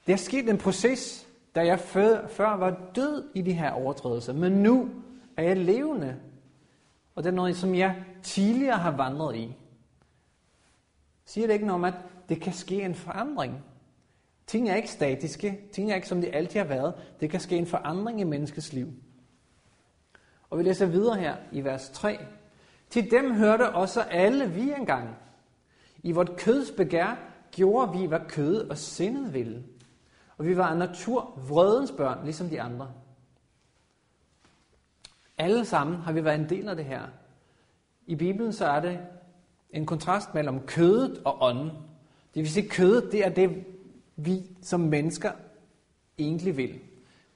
det 0.07 0.13
er 0.13 0.17
sket 0.17 0.49
en 0.49 0.59
proces, 0.59 1.27
da 1.55 1.67
jeg 1.67 1.81
før 1.81 2.57
var 2.57 2.81
død 2.95 3.25
i 3.35 3.43
de 3.43 3.53
her 3.53 3.71
overtrædelser, 3.71 4.33
men 4.33 4.53
nu 4.53 4.91
er 5.37 5.43
jeg 5.43 5.57
levende. 5.57 6.17
Og 7.15 7.25
det 7.25 7.31
er 7.31 7.35
noget, 7.35 7.57
som 7.57 7.75
jeg 7.75 8.05
tidligere 8.23 8.79
har 8.79 8.91
vandret 8.91 9.37
i. 9.37 9.57
Siger 11.25 11.47
det 11.47 11.55
ikke 11.55 11.67
noget 11.67 11.79
om, 11.79 11.85
at 11.85 11.95
det 12.29 12.41
kan 12.41 12.53
ske 12.53 12.83
en 12.83 12.95
forandring? 12.95 13.65
Ting 14.47 14.69
er 14.69 14.75
ikke 14.75 14.91
statiske. 14.91 15.61
Ting 15.73 15.91
er 15.91 15.95
ikke, 15.95 16.09
som 16.09 16.21
de 16.21 16.35
altid 16.35 16.61
har 16.61 16.67
været. 16.67 16.95
Det 17.21 17.31
kan 17.31 17.41
ske 17.41 17.57
en 17.57 17.67
forandring 17.67 18.21
i 18.21 18.25
menneskets 18.25 18.73
liv. 18.73 18.93
Og 20.51 20.59
vi 20.59 20.63
læser 20.63 20.87
videre 20.87 21.17
her 21.17 21.37
i 21.53 21.65
vers 21.65 21.89
3. 21.89 22.19
Til 22.91 23.11
dem 23.11 23.35
hørte 23.35 23.71
også 23.71 24.01
alle 24.01 24.51
vi 24.51 24.73
engang. 24.73 25.09
I 26.03 26.13
vort 26.13 26.37
køds 26.37 26.71
begær 26.71 27.17
gjorde 27.53 27.99
vi, 27.99 28.07
hvad 28.07 28.21
kød 28.29 28.69
og 28.71 28.79
sindet 28.79 29.35
ville. 29.35 29.65
Og 30.39 30.47
vi 30.47 30.57
var 30.57 30.67
af 30.67 30.77
natur 30.77 31.41
vredens 31.49 31.93
børn, 31.93 32.25
ligesom 32.25 32.49
de 32.49 32.61
andre. 32.61 32.93
Alle 35.39 35.65
sammen 35.65 35.97
har 35.97 36.13
vi 36.13 36.25
været 36.25 36.41
en 36.41 36.49
del 36.49 36.69
af 36.69 36.77
det 36.77 36.85
her. 36.85 37.03
I 38.07 38.15
Bibelen 38.15 38.53
så 38.53 38.67
er 38.67 38.81
det 38.81 39.01
en 39.71 39.87
kontrast 39.87 40.35
mellem 40.35 40.67
kødet 40.67 41.23
og 41.25 41.43
ånden. 41.43 41.71
Det 42.35 42.43
vil 42.43 42.51
sige, 42.51 42.69
kødet 42.69 43.13
det 43.13 43.27
er 43.27 43.29
det, 43.29 43.65
vi 44.17 44.43
som 44.63 44.81
mennesker 44.81 45.33
egentlig 46.19 46.57
vil. 46.57 46.81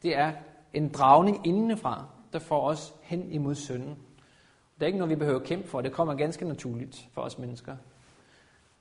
Det 0.02 0.16
er 0.16 0.32
en 0.72 0.88
dragning 0.88 1.46
indenfra, 1.46 2.04
der 2.32 2.38
får 2.38 2.68
os 2.68 2.94
hen 3.02 3.32
imod 3.32 3.54
synden. 3.54 3.96
Det 4.74 4.82
er 4.82 4.86
ikke 4.86 4.98
noget, 4.98 5.10
vi 5.10 5.16
behøver 5.16 5.40
at 5.40 5.46
kæmpe 5.46 5.68
for. 5.68 5.80
Det 5.80 5.92
kommer 5.92 6.14
ganske 6.14 6.44
naturligt 6.44 7.08
for 7.12 7.22
os 7.22 7.38
mennesker. 7.38 7.76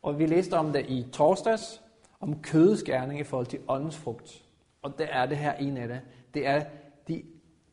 Og 0.01 0.19
vi 0.19 0.25
læste 0.25 0.53
om 0.53 0.73
det 0.73 0.85
i 0.89 1.05
torsdags, 1.11 1.81
om 2.19 2.41
kødets 2.41 2.83
gerning 2.83 3.19
i 3.19 3.23
forhold 3.23 3.47
til 3.47 3.59
åndens 3.67 3.97
frugt. 3.97 4.43
Og 4.81 4.97
det 4.97 5.07
er 5.11 5.25
det 5.25 5.37
her 5.37 5.53
en 5.53 5.77
af 5.77 5.87
det. 5.87 6.01
Det 6.33 6.47
er 6.47 6.63
de 7.07 7.23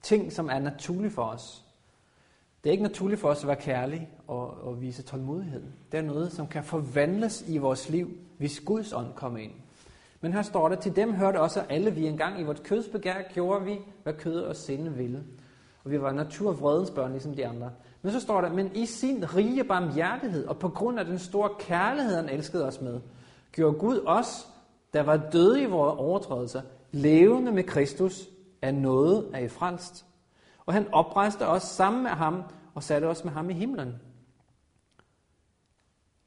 ting, 0.02 0.32
som 0.32 0.48
er 0.48 0.58
naturlige 0.58 1.10
for 1.10 1.22
os. 1.22 1.64
Det 2.64 2.70
er 2.70 2.72
ikke 2.72 2.82
naturligt 2.82 3.20
for 3.20 3.28
os 3.28 3.42
at 3.42 3.48
være 3.48 3.56
kærlige 3.56 4.08
og, 4.26 4.50
og 4.62 4.80
vise 4.80 5.02
tålmodighed. 5.02 5.62
Det 5.92 5.98
er 5.98 6.02
noget, 6.02 6.32
som 6.32 6.46
kan 6.46 6.64
forvandles 6.64 7.44
i 7.48 7.58
vores 7.58 7.88
liv, 7.88 8.10
hvis 8.38 8.60
Guds 8.60 8.92
ånd 8.92 9.14
kommer 9.14 9.38
ind. 9.38 9.52
Men 10.20 10.32
her 10.32 10.42
står 10.42 10.68
der, 10.68 10.76
til 10.76 10.96
dem 10.96 11.12
hørte 11.12 11.40
også 11.40 11.60
alle 11.60 11.90
vi 11.90 12.06
engang 12.06 12.40
i 12.40 12.42
vores 12.42 12.60
kødsbegær, 12.64 13.22
gjorde 13.34 13.64
vi, 13.64 13.78
hvad 14.02 14.12
kød 14.12 14.40
og 14.40 14.56
sinde 14.56 14.92
ville. 14.92 15.24
Og 15.84 15.90
vi 15.90 16.00
var 16.00 16.12
naturvredens 16.12 16.90
børn, 16.90 17.10
ligesom 17.10 17.34
de 17.34 17.46
andre. 17.46 17.70
Men 18.02 18.12
så 18.12 18.20
står 18.20 18.40
der, 18.40 18.52
men 18.52 18.76
i 18.76 18.86
sin 18.86 19.36
rige 19.36 19.64
barmhjertighed, 19.64 20.46
og 20.46 20.58
på 20.58 20.68
grund 20.68 20.98
af 20.98 21.04
den 21.04 21.18
store 21.18 21.50
kærlighed, 21.58 22.16
han 22.16 22.28
elskede 22.28 22.66
os 22.66 22.80
med, 22.80 23.00
gjorde 23.52 23.78
Gud 23.78 24.00
os, 24.06 24.48
der 24.92 25.02
var 25.02 25.16
døde 25.16 25.62
i 25.62 25.66
vores 25.66 25.98
overtrædelser, 25.98 26.62
levende 26.92 27.52
med 27.52 27.64
Kristus, 27.64 28.28
af 28.62 28.74
noget 28.74 29.26
af 29.34 29.42
i 29.42 29.48
frelst. 29.48 30.04
Og 30.66 30.74
han 30.74 30.86
oprejste 30.92 31.46
os 31.46 31.62
sammen 31.62 32.02
med 32.02 32.10
ham, 32.10 32.42
og 32.74 32.82
satte 32.82 33.04
os 33.06 33.24
med 33.24 33.32
ham 33.32 33.50
i 33.50 33.52
himlen. 33.52 33.94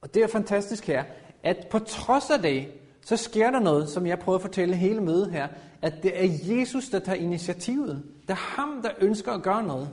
Og 0.01 0.13
det 0.13 0.24
er 0.24 0.28
fantastisk 0.28 0.88
her, 0.88 1.03
at 1.43 1.67
på 1.72 1.80
trods 1.80 2.30
af 2.30 2.41
det, 2.41 2.67
så 3.05 3.17
sker 3.17 3.51
der 3.51 3.59
noget, 3.59 3.89
som 3.89 4.05
jeg 4.05 4.19
prøver 4.19 4.36
at 4.36 4.41
fortælle 4.41 4.76
hele 4.76 5.01
mødet 5.01 5.32
her, 5.32 5.47
at 5.82 6.03
det 6.03 6.24
er 6.24 6.55
Jesus, 6.55 6.89
der 6.89 6.99
tager 6.99 7.17
initiativet. 7.17 8.03
Det 8.22 8.30
er 8.30 8.34
ham, 8.34 8.82
der 8.82 8.89
ønsker 8.99 9.32
at 9.32 9.43
gøre 9.43 9.63
noget, 9.63 9.89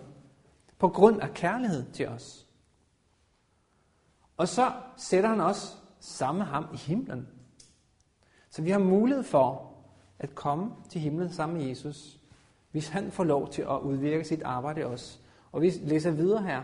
på 0.78 0.88
grund 0.88 1.20
af 1.20 1.34
kærlighed 1.34 1.92
til 1.92 2.08
os. 2.08 2.46
Og 4.36 4.48
så 4.48 4.72
sætter 4.96 5.28
han 5.30 5.40
os 5.40 5.78
sammen 6.00 6.38
med 6.38 6.46
ham 6.46 6.66
i 6.74 6.76
himlen. 6.76 7.28
Så 8.50 8.62
vi 8.62 8.70
har 8.70 8.78
mulighed 8.78 9.24
for 9.24 9.72
at 10.18 10.34
komme 10.34 10.70
til 10.88 11.00
himlen 11.00 11.32
sammen 11.32 11.58
med 11.58 11.66
Jesus, 11.66 12.18
hvis 12.70 12.88
han 12.88 13.10
får 13.10 13.24
lov 13.24 13.50
til 13.50 13.62
at 13.62 13.80
udvirke 13.82 14.24
sit 14.24 14.42
arbejde 14.42 14.80
i 14.80 14.84
os. 14.84 15.20
Og 15.52 15.62
vi 15.62 15.70
læser 15.70 16.10
videre 16.10 16.42
her. 16.42 16.62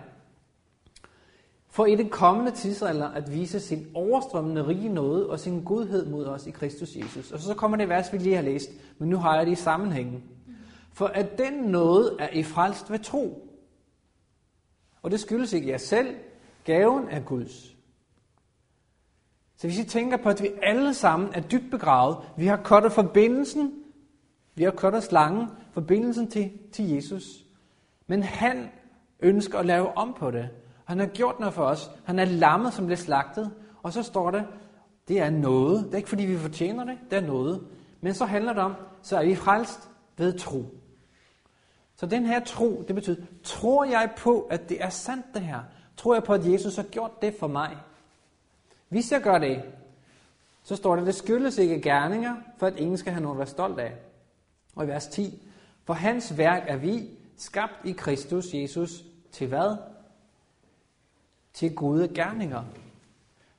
For 1.69 1.87
i 1.87 1.97
den 1.97 2.09
kommende 2.09 2.51
tidsalder 2.51 3.09
at 3.09 3.33
vise 3.33 3.61
sin 3.61 3.87
overstrømmende 3.95 4.67
rige 4.67 4.89
nåde 4.89 5.31
og 5.31 5.41
sin 5.41 5.65
godhed 5.65 6.07
mod 6.07 6.27
os 6.27 6.47
i 6.47 6.51
Kristus 6.51 6.97
Jesus. 6.97 7.33
Og 7.33 7.41
så 7.41 7.55
kommer 7.55 7.77
det 7.77 7.89
vers, 7.89 8.13
vi 8.13 8.19
lige 8.19 8.35
har 8.35 8.43
læst, 8.43 8.71
men 8.99 9.09
nu 9.09 9.17
har 9.17 9.37
jeg 9.37 9.47
det 9.47 9.53
i 9.53 9.55
sammenhængen. 9.55 10.25
For 10.93 11.07
at 11.07 11.39
den 11.39 11.55
nåde 11.55 12.17
er 12.19 12.29
i 12.29 12.43
frelst 12.43 12.91
ved 12.91 12.99
tro. 12.99 13.51
Og 15.05 15.11
det 15.11 15.21
skyldes 15.21 15.53
ikke 15.53 15.69
jer 15.69 15.77
selv. 15.77 16.15
Gaven 16.65 17.09
er 17.09 17.21
Guds. 17.21 17.77
Så 19.57 19.67
hvis 19.67 19.79
I 19.79 19.85
tænker 19.85 20.17
på, 20.17 20.29
at 20.29 20.43
vi 20.43 20.51
alle 20.63 20.95
sammen 20.95 21.29
er 21.35 21.41
dybt 21.41 21.71
begravet, 21.71 22.17
vi 22.37 22.47
har 22.47 22.57
kottet 22.57 22.93
forbindelsen, 22.93 23.73
vi 24.55 24.63
har 24.63 24.71
kottet 24.71 25.03
slangen, 25.03 25.49
forbindelsen 25.73 26.31
til, 26.31 26.51
til 26.73 26.91
Jesus. 26.91 27.45
Men 28.07 28.23
han 28.23 28.69
ønsker 29.21 29.59
at 29.59 29.67
lave 29.67 29.97
om 29.97 30.15
på 30.19 30.31
det. 30.31 30.49
Han 30.85 30.99
har 30.99 31.07
gjort 31.07 31.41
noget 31.41 31.55
for 31.55 31.65
os. 31.65 31.91
Han 32.05 32.19
er 32.19 32.25
lammet, 32.25 32.73
som 32.73 32.87
blev 32.87 32.97
slagtet. 32.97 33.51
Og 33.83 33.93
så 33.93 34.03
står 34.03 34.31
det, 34.31 34.45
det 35.09 35.21
er 35.21 35.31
noget. 35.31 35.85
Det 35.85 35.93
er 35.93 35.97
ikke 35.97 36.09
fordi, 36.09 36.25
vi 36.25 36.39
fortjener 36.39 36.85
det. 36.85 36.99
Det 37.11 37.17
er 37.17 37.27
noget. 37.27 37.67
Men 38.01 38.15
så 38.15 38.25
handler 38.25 38.53
det 38.53 38.63
om, 38.63 38.75
så 39.03 39.17
er 39.17 39.25
vi 39.25 39.35
frelst 39.35 39.91
ved 40.17 40.39
tro. 40.39 40.65
Så 41.97 42.07
den 42.07 42.27
her 42.27 42.45
tro, 42.45 42.85
det 42.87 42.95
betyder, 42.95 43.27
tror 43.43 43.85
jeg 43.85 44.13
på, 44.17 44.41
at 44.41 44.69
det 44.69 44.83
er 44.83 44.89
sandt 44.89 45.27
det 45.35 45.43
her? 45.43 45.61
Tror 45.97 46.15
jeg 46.15 46.25
på, 46.25 46.33
at 46.33 46.53
Jesus 46.53 46.77
har 46.77 46.83
gjort 46.83 47.23
det 47.23 47.35
for 47.41 47.47
mig? 47.47 47.77
Hvis 48.89 49.13
jeg 49.13 49.21
gør 49.23 49.39
det, 49.39 49.63
så 50.63 50.77
står 50.77 50.97
der, 50.97 51.05
det 51.05 51.15
skyldes 51.15 51.59
ikke 51.59 51.81
gerninger, 51.81 52.37
for 52.59 52.67
at 52.67 52.77
ingen 52.77 52.99
skal 52.99 53.13
have 53.13 53.23
noget 53.23 53.35
at 53.35 53.39
være 53.39 53.47
stolt 53.47 53.79
af. 53.79 53.93
Og 54.75 54.85
i 54.85 54.89
vers 54.89 55.07
10, 55.07 55.43
for 55.85 55.95
hans 55.95 56.39
værk 56.39 56.63
er 56.67 56.77
vi, 56.77 57.09
skabt 57.37 57.75
i 57.85 57.93
Kristus 57.93 58.55
Jesus, 58.55 59.05
til 59.33 59.47
hvad? 59.47 59.77
Til 61.53 61.75
gode 61.75 62.09
gerninger, 62.09 62.63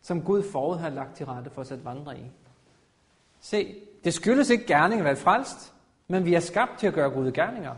som 0.01 0.21
Gud 0.21 0.43
forud 0.43 0.77
har 0.77 0.89
lagt 0.89 1.15
til 1.15 1.25
rette 1.25 1.49
for 1.49 1.61
os 1.61 1.71
at 1.71 1.85
vandre 1.85 2.19
i. 2.19 2.23
Se, 3.39 3.75
det 4.03 4.13
skyldes 4.13 4.49
ikke 4.49 4.65
gerninger 4.65 5.03
at 5.03 5.05
være 5.05 5.15
frelst, 5.15 5.73
men 6.07 6.25
vi 6.25 6.33
er 6.33 6.39
skabt 6.39 6.79
til 6.79 6.87
at 6.87 6.93
gøre 6.93 7.09
gode 7.09 7.31
gerninger. 7.31 7.75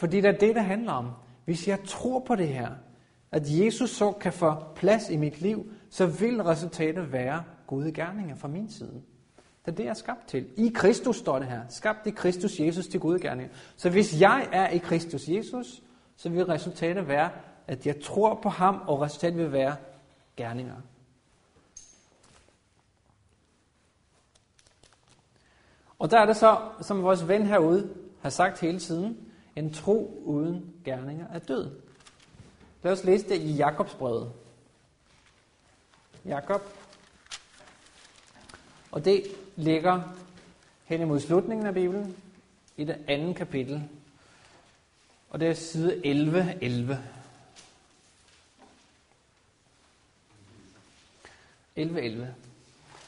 Fordi 0.00 0.20
det 0.20 0.28
er 0.28 0.38
det, 0.38 0.54
det 0.54 0.64
handler 0.64 0.92
om. 0.92 1.10
Hvis 1.44 1.68
jeg 1.68 1.78
tror 1.86 2.20
på 2.20 2.34
det 2.34 2.48
her, 2.48 2.70
at 3.32 3.42
Jesus 3.46 3.90
så 3.90 4.12
kan 4.12 4.32
få 4.32 4.54
plads 4.74 5.10
i 5.10 5.16
mit 5.16 5.40
liv, 5.40 5.72
så 5.90 6.06
vil 6.06 6.42
resultatet 6.42 7.12
være 7.12 7.44
gode 7.66 7.92
gerninger 7.92 8.36
fra 8.36 8.48
min 8.48 8.70
side. 8.70 9.02
Det 9.64 9.72
er 9.72 9.76
det, 9.76 9.84
jeg 9.84 9.90
er 9.90 9.94
skabt 9.94 10.28
til. 10.28 10.46
I 10.56 10.72
Kristus 10.74 11.16
står 11.16 11.38
det 11.38 11.48
her. 11.48 11.60
Skabt 11.68 12.06
i 12.06 12.10
Kristus 12.10 12.60
Jesus 12.60 12.86
til 12.86 13.00
gode 13.00 13.20
gerninger. 13.20 13.54
Så 13.76 13.90
hvis 13.90 14.20
jeg 14.20 14.48
er 14.52 14.68
i 14.68 14.78
Kristus 14.78 15.28
Jesus, 15.28 15.82
så 16.16 16.28
vil 16.28 16.44
resultatet 16.44 17.08
være, 17.08 17.30
at 17.66 17.86
jeg 17.86 18.00
tror 18.02 18.34
på 18.42 18.48
ham, 18.48 18.82
og 18.86 19.00
resultatet 19.00 19.38
vil 19.38 19.52
være 19.52 19.76
gerninger. 20.36 20.76
Og 25.98 26.10
der 26.10 26.18
er 26.18 26.26
det 26.26 26.36
så, 26.36 26.58
som 26.80 27.02
vores 27.02 27.28
ven 27.28 27.46
herude 27.46 27.94
har 28.22 28.30
sagt 28.30 28.60
hele 28.60 28.78
tiden, 28.78 29.29
en 29.60 29.72
tro 29.72 30.22
uden 30.24 30.74
gerninger 30.84 31.26
er 31.28 31.38
død. 31.38 31.70
Lad 32.82 32.92
os 32.92 33.04
læse 33.04 33.28
det 33.28 33.40
i 33.40 33.52
Jakobs 33.52 33.94
brevet. 33.94 34.32
Jakob. 36.24 36.62
Og 38.90 39.04
det 39.04 39.24
ligger 39.56 40.02
hen 40.84 41.00
imod 41.00 41.20
slutningen 41.20 41.66
af 41.66 41.74
Bibelen, 41.74 42.16
i 42.76 42.84
det 42.84 43.04
andet 43.08 43.36
kapitel. 43.36 43.88
Og 45.30 45.40
det 45.40 45.48
er 45.48 45.54
side 45.54 46.06
11, 46.06 46.58
11. 46.60 46.98
11, 51.76 52.02
11. 52.02 52.34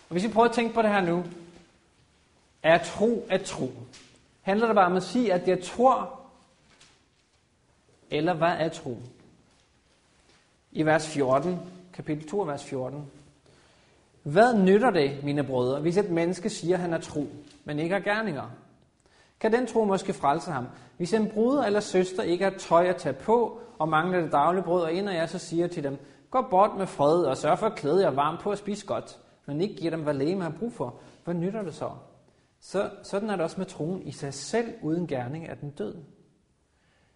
Og 0.09 0.13
hvis 0.13 0.25
vi 0.25 0.29
prøver 0.29 0.49
at 0.49 0.55
tænke 0.55 0.75
på 0.75 0.83
det 0.83 0.91
her 0.91 1.01
nu, 1.01 1.25
er 2.63 2.85
tro 2.85 3.27
at 3.31 3.43
tro? 3.43 3.73
Handler 4.43 4.67
det 4.67 4.75
bare 4.75 4.87
om 4.87 4.97
at 4.97 5.03
sige, 5.03 5.33
at 5.33 5.49
jeg 5.49 5.63
tror, 5.63 6.22
eller 8.13 8.35
hvad 8.35 8.53
er 8.59 8.69
tro? 8.69 8.97
i 10.73 10.83
vers 10.83 11.09
14, 11.09 11.59
kapitel 11.93 12.29
2, 12.29 12.39
vers 12.39 12.65
14. 12.65 13.11
Hvad 14.23 14.59
nytter 14.59 14.91
det, 14.91 15.25
mine 15.25 15.45
brødre, 15.45 15.81
hvis 15.81 15.97
et 15.97 16.11
menneske 16.11 16.51
siger, 16.51 16.77
at 16.77 16.81
han 16.81 16.93
er 16.93 16.99
tro, 16.99 17.27
men 17.65 17.79
ikke 17.79 17.95
har 17.95 18.01
gerninger? 18.01 18.51
Kan 19.41 19.53
den 19.53 19.67
tro 19.67 19.85
måske 19.85 20.13
frelse 20.13 20.51
ham? 20.51 20.67
Hvis 20.97 21.13
en 21.13 21.29
bruder 21.29 21.65
eller 21.65 21.81
søster 21.81 22.23
ikke 22.23 22.45
har 22.45 22.51
tøj 22.59 22.87
at 22.87 22.97
tage 22.97 23.13
på, 23.13 23.61
og 23.79 23.89
mangler 23.89 24.21
det 24.21 24.33
daglige 24.33 24.65
brød, 24.65 24.83
og 24.83 24.95
ender 24.95 25.13
jeg 25.13 25.29
så 25.29 25.39
siger 25.39 25.67
til 25.67 25.85
dem, 25.85 25.99
gå 26.31 26.43
bort 26.51 26.71
med 26.79 26.87
fred 26.87 27.25
og 27.25 27.37
sørg 27.37 27.59
for 27.59 27.67
at 27.67 27.75
klæde 27.75 28.03
jer 28.03 28.11
varmt 28.11 28.41
på 28.41 28.51
og 28.51 28.59
spise 28.59 28.87
godt, 28.87 29.19
men 29.47 29.61
ikke 29.61 29.75
giver 29.75 29.91
dem, 29.91 30.03
hvad 30.03 30.15
lægen 30.15 30.41
har 30.41 30.53
brug 30.59 30.73
for. 30.73 30.95
Hvad 31.25 31.35
nytter 31.35 31.63
det 31.63 31.75
så? 31.75 31.91
så? 32.61 32.91
Sådan 33.03 33.31
er 33.31 33.37
det 33.37 33.45
også 33.45 33.59
med 33.59 33.67
troen. 33.67 34.03
I 34.03 34.13
sig 34.13 34.35
selv 34.35 34.75
uden 34.83 35.07
gerning 35.07 35.47
er 35.47 35.55
den 35.55 35.71
død. 35.71 35.95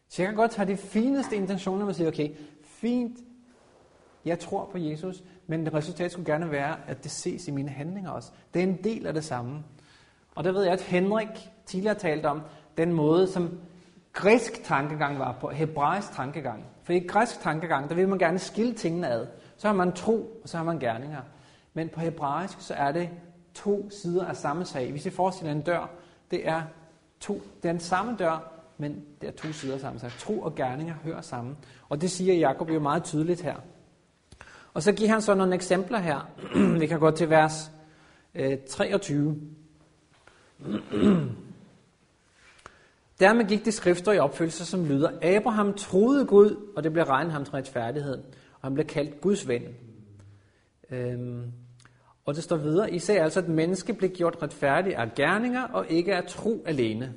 Så 0.08 0.22
jeg 0.22 0.28
kan 0.28 0.36
godt 0.36 0.50
tage 0.50 0.68
de 0.68 0.76
fineste 0.76 1.36
intentioner 1.36 1.84
man 1.84 1.94
siger, 1.94 2.10
sige, 2.12 2.28
okay, 2.28 2.36
fint, 2.62 3.18
jeg 4.24 4.38
tror 4.38 4.68
på 4.72 4.78
Jesus, 4.78 5.22
men 5.46 5.64
det 5.64 5.74
resultat 5.74 6.12
skulle 6.12 6.32
gerne 6.32 6.50
være, 6.50 6.76
at 6.86 7.02
det 7.02 7.10
ses 7.10 7.48
i 7.48 7.50
mine 7.50 7.68
handlinger 7.68 8.10
også. 8.10 8.30
Det 8.54 8.62
er 8.62 8.66
en 8.66 8.84
del 8.84 9.06
af 9.06 9.14
det 9.14 9.24
samme. 9.24 9.64
Og 10.34 10.44
der 10.44 10.52
ved 10.52 10.62
jeg, 10.62 10.72
at 10.72 10.80
Henrik 10.80 11.50
tidligere 11.66 11.94
talte 11.94 12.26
om 12.26 12.42
den 12.76 12.92
måde, 12.92 13.26
som 13.26 13.58
græsk 14.12 14.64
tankegang 14.64 15.18
var 15.18 15.36
på, 15.40 15.48
hebraisk 15.48 16.12
tankegang. 16.12 16.64
For 16.82 16.92
i 16.92 16.98
græsk 16.98 17.40
tankegang, 17.40 17.88
der 17.88 17.94
vil 17.94 18.08
man 18.08 18.18
gerne 18.18 18.38
skille 18.38 18.74
tingene 18.74 19.08
ad. 19.08 19.26
Så 19.56 19.68
har 19.68 19.74
man 19.74 19.92
tro, 19.92 20.40
og 20.42 20.48
så 20.48 20.56
har 20.56 20.64
man 20.64 20.78
gerninger. 20.78 21.22
Men 21.74 21.88
på 21.88 22.00
hebraisk, 22.00 22.60
så 22.60 22.74
er 22.74 22.92
det 22.92 23.10
to 23.54 23.90
sider 23.90 24.26
af 24.26 24.36
samme 24.36 24.64
sag. 24.64 24.90
Hvis 24.90 25.06
I 25.06 25.10
forestiller 25.10 25.52
en 25.52 25.60
dør, 25.60 25.90
det 26.30 26.48
er, 26.48 26.62
to, 27.20 27.34
det 27.34 27.68
er 27.68 27.72
den 27.72 27.80
samme 27.80 28.16
dør, 28.18 28.55
men 28.78 29.04
det 29.20 29.26
er 29.26 29.32
to 29.32 29.52
sider 29.52 29.78
sammen 29.78 30.00
samme. 30.00 30.14
Tro 30.18 30.40
og 30.40 30.54
gerninger 30.54 30.94
hører 31.04 31.20
sammen. 31.20 31.56
Og 31.88 32.00
det 32.00 32.10
siger 32.10 32.34
Jakob 32.34 32.70
jo 32.70 32.80
meget 32.80 33.04
tydeligt 33.04 33.42
her. 33.42 33.56
Og 34.74 34.82
så 34.82 34.92
giver 34.92 35.10
han 35.10 35.22
så 35.22 35.34
nogle 35.34 35.54
eksempler 35.54 35.98
her. 35.98 36.30
Vi 36.80 36.86
kan 36.86 37.00
gå 37.00 37.10
til 37.10 37.30
vers 37.30 37.70
øh, 38.34 38.58
23. 38.68 39.36
Dermed 43.20 43.44
gik 43.48 43.64
de 43.64 43.72
skrifter 43.72 44.12
i 44.12 44.18
opfyldelse, 44.18 44.66
som 44.66 44.86
lyder, 44.86 45.36
Abraham 45.36 45.74
troede 45.74 46.26
Gud, 46.26 46.72
og 46.76 46.84
det 46.84 46.92
blev 46.92 47.04
regnet 47.04 47.32
ham 47.32 47.44
til 47.44 47.52
retfærdighed, 47.52 48.18
og 48.52 48.60
han 48.62 48.74
blev 48.74 48.86
kaldt 48.86 49.20
Guds 49.20 49.48
ven. 49.48 49.62
Øhm, 50.90 51.52
og 52.24 52.34
det 52.34 52.44
står 52.44 52.56
videre, 52.56 52.90
I 52.90 52.98
ser 52.98 53.22
altså, 53.22 53.40
at 53.40 53.48
menneske 53.48 53.94
blev 53.94 54.10
gjort 54.10 54.42
retfærdig 54.42 54.96
af 54.96 55.14
gerninger, 55.14 55.62
og 55.62 55.86
ikke 55.88 56.16
af 56.16 56.24
tro 56.24 56.62
alene. 56.66 57.14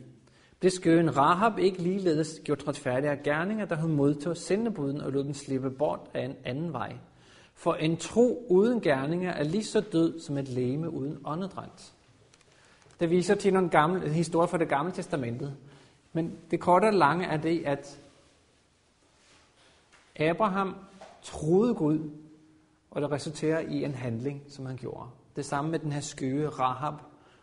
Det 0.62 0.74
skøn 0.74 1.18
Rahab 1.18 1.60
ikke 1.60 1.82
ligeledes 1.82 2.42
gjort 2.44 2.68
retfærdige 2.68 3.12
af 3.12 3.24
gerninger, 3.24 3.66
da 3.66 3.76
hun 3.76 3.92
modtog 3.92 4.38
sendebuden 4.38 5.02
og 5.02 5.12
lod 5.12 5.24
den 5.24 5.34
slippe 5.34 5.70
bort 5.70 6.00
af 6.14 6.26
en 6.26 6.36
anden 6.46 6.74
vej. 6.74 6.96
For 7.54 7.74
en 7.74 7.98
tro 7.98 8.46
uden 8.50 8.82
gerninger 8.82 9.32
er 9.32 9.44
lige 9.44 9.64
så 9.64 9.82
død 9.82 10.20
som 10.20 10.38
et 10.38 10.48
leme 10.48 10.90
uden 10.90 11.18
åndedræt. 11.26 11.94
Det 13.00 13.10
viser 13.10 13.36
til 13.36 13.54
nogle 13.54 13.70
gamle 13.70 14.10
historier 14.10 14.48
fra 14.48 14.58
det 14.58 14.70
gamle 14.70 14.92
testamentet. 14.92 15.56
Men 16.14 16.38
det 16.52 16.60
korte 16.60 16.86
og 16.86 16.94
lange 16.94 17.26
er 17.26 17.38
det, 17.38 17.64
at 17.66 18.00
Abraham 20.20 20.76
troede 21.22 21.74
Gud, 21.74 22.10
og 22.92 23.02
det 23.02 23.12
resulterer 23.12 23.60
i 23.60 23.84
en 23.84 23.94
handling, 23.94 24.44
som 24.48 24.66
han 24.66 24.78
gjorde. 24.78 25.10
Det 25.36 25.46
samme 25.46 25.72
med 25.72 25.80
den 25.80 25.92
her 25.92 26.02
skøge 26.02 26.50
Rahab. 26.50 26.94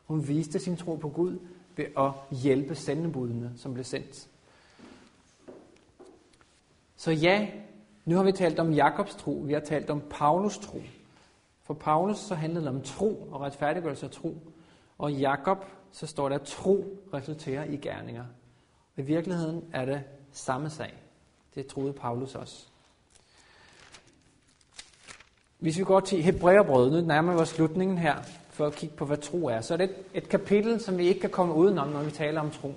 Hun 0.05 0.29
viste 0.29 0.59
sin 0.59 0.77
tro 0.77 0.95
på 0.95 1.09
Gud 1.09 1.39
ved 1.77 1.85
at 1.99 2.39
hjælpe 2.43 2.75
sendebudene, 2.75 3.53
som 3.57 3.75
blev 3.75 3.85
sendt. 3.85 4.29
Så 6.97 7.11
ja, 7.11 7.49
nu 8.05 8.17
har 8.17 8.25
vi 8.25 8.33
talt 8.33 8.59
om 8.59 8.73
Jakobs 8.73 9.15
tro, 9.15 9.33
vi 9.47 9.53
har 9.53 9.61
talt 9.61 9.91
om 9.91 10.03
Paulus 10.11 10.59
tro. 10.59 10.81
For 11.63 11.75
Paulus 11.75 12.19
så 12.19 12.35
handlede 12.35 12.65
det 12.65 12.75
om 12.75 12.83
tro 12.83 13.29
og 13.31 13.41
retfærdiggørelse 13.41 14.07
af 14.07 14.13
tro. 14.13 14.37
Og 14.99 15.13
i 15.13 15.17
Jakob 15.17 15.65
så 15.93 16.07
står 16.07 16.29
der, 16.29 16.37
at 16.37 16.43
tro 16.43 16.85
resulterer 17.15 17.65
i 17.65 17.77
gerninger. 17.77 18.25
I 18.97 19.03
virkeligheden 19.03 19.65
er 19.73 19.85
det 19.85 20.05
samme 20.33 20.71
sag. 20.71 20.95
Det 21.55 21.67
troede 21.67 21.93
Paulus 21.93 22.35
også. 22.35 22.67
Hvis 25.59 25.79
vi 25.79 25.85
går 25.85 26.01
til 26.01 26.23
Hebræerbrødet, 26.23 26.93
nu 26.93 27.09
nærmer 27.09 27.33
vi 27.33 27.39
os 27.39 27.49
slutningen 27.49 27.99
her, 27.99 28.17
for 28.57 28.67
at 28.67 28.75
kigge 28.75 28.97
på, 28.97 29.05
hvad 29.05 29.17
tro 29.17 29.47
er, 29.47 29.61
så 29.61 29.75
er 29.75 29.79
det 29.79 29.91
et, 29.91 29.97
et 30.15 30.29
kapitel, 30.29 30.81
som 30.81 30.99
vi 30.99 31.07
ikke 31.07 31.21
kan 31.21 31.31
komme 31.31 31.55
udenom, 31.55 31.89
når 31.89 32.03
vi 32.03 32.11
taler 32.11 32.41
om 32.41 32.51
tro. 32.51 32.75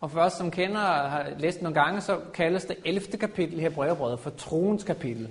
Og 0.00 0.10
for 0.10 0.20
os, 0.20 0.32
som 0.32 0.50
kender 0.50 0.80
og 0.80 1.10
har 1.10 1.30
læst 1.38 1.62
nogle 1.62 1.80
gange, 1.80 2.00
så 2.00 2.20
kaldes 2.34 2.64
det 2.64 2.76
11. 2.84 3.16
kapitel 3.18 3.60
i 3.60 3.68
brevbrevet 3.68 4.20
for 4.20 4.30
troens 4.30 4.84
kapitel. 4.84 5.28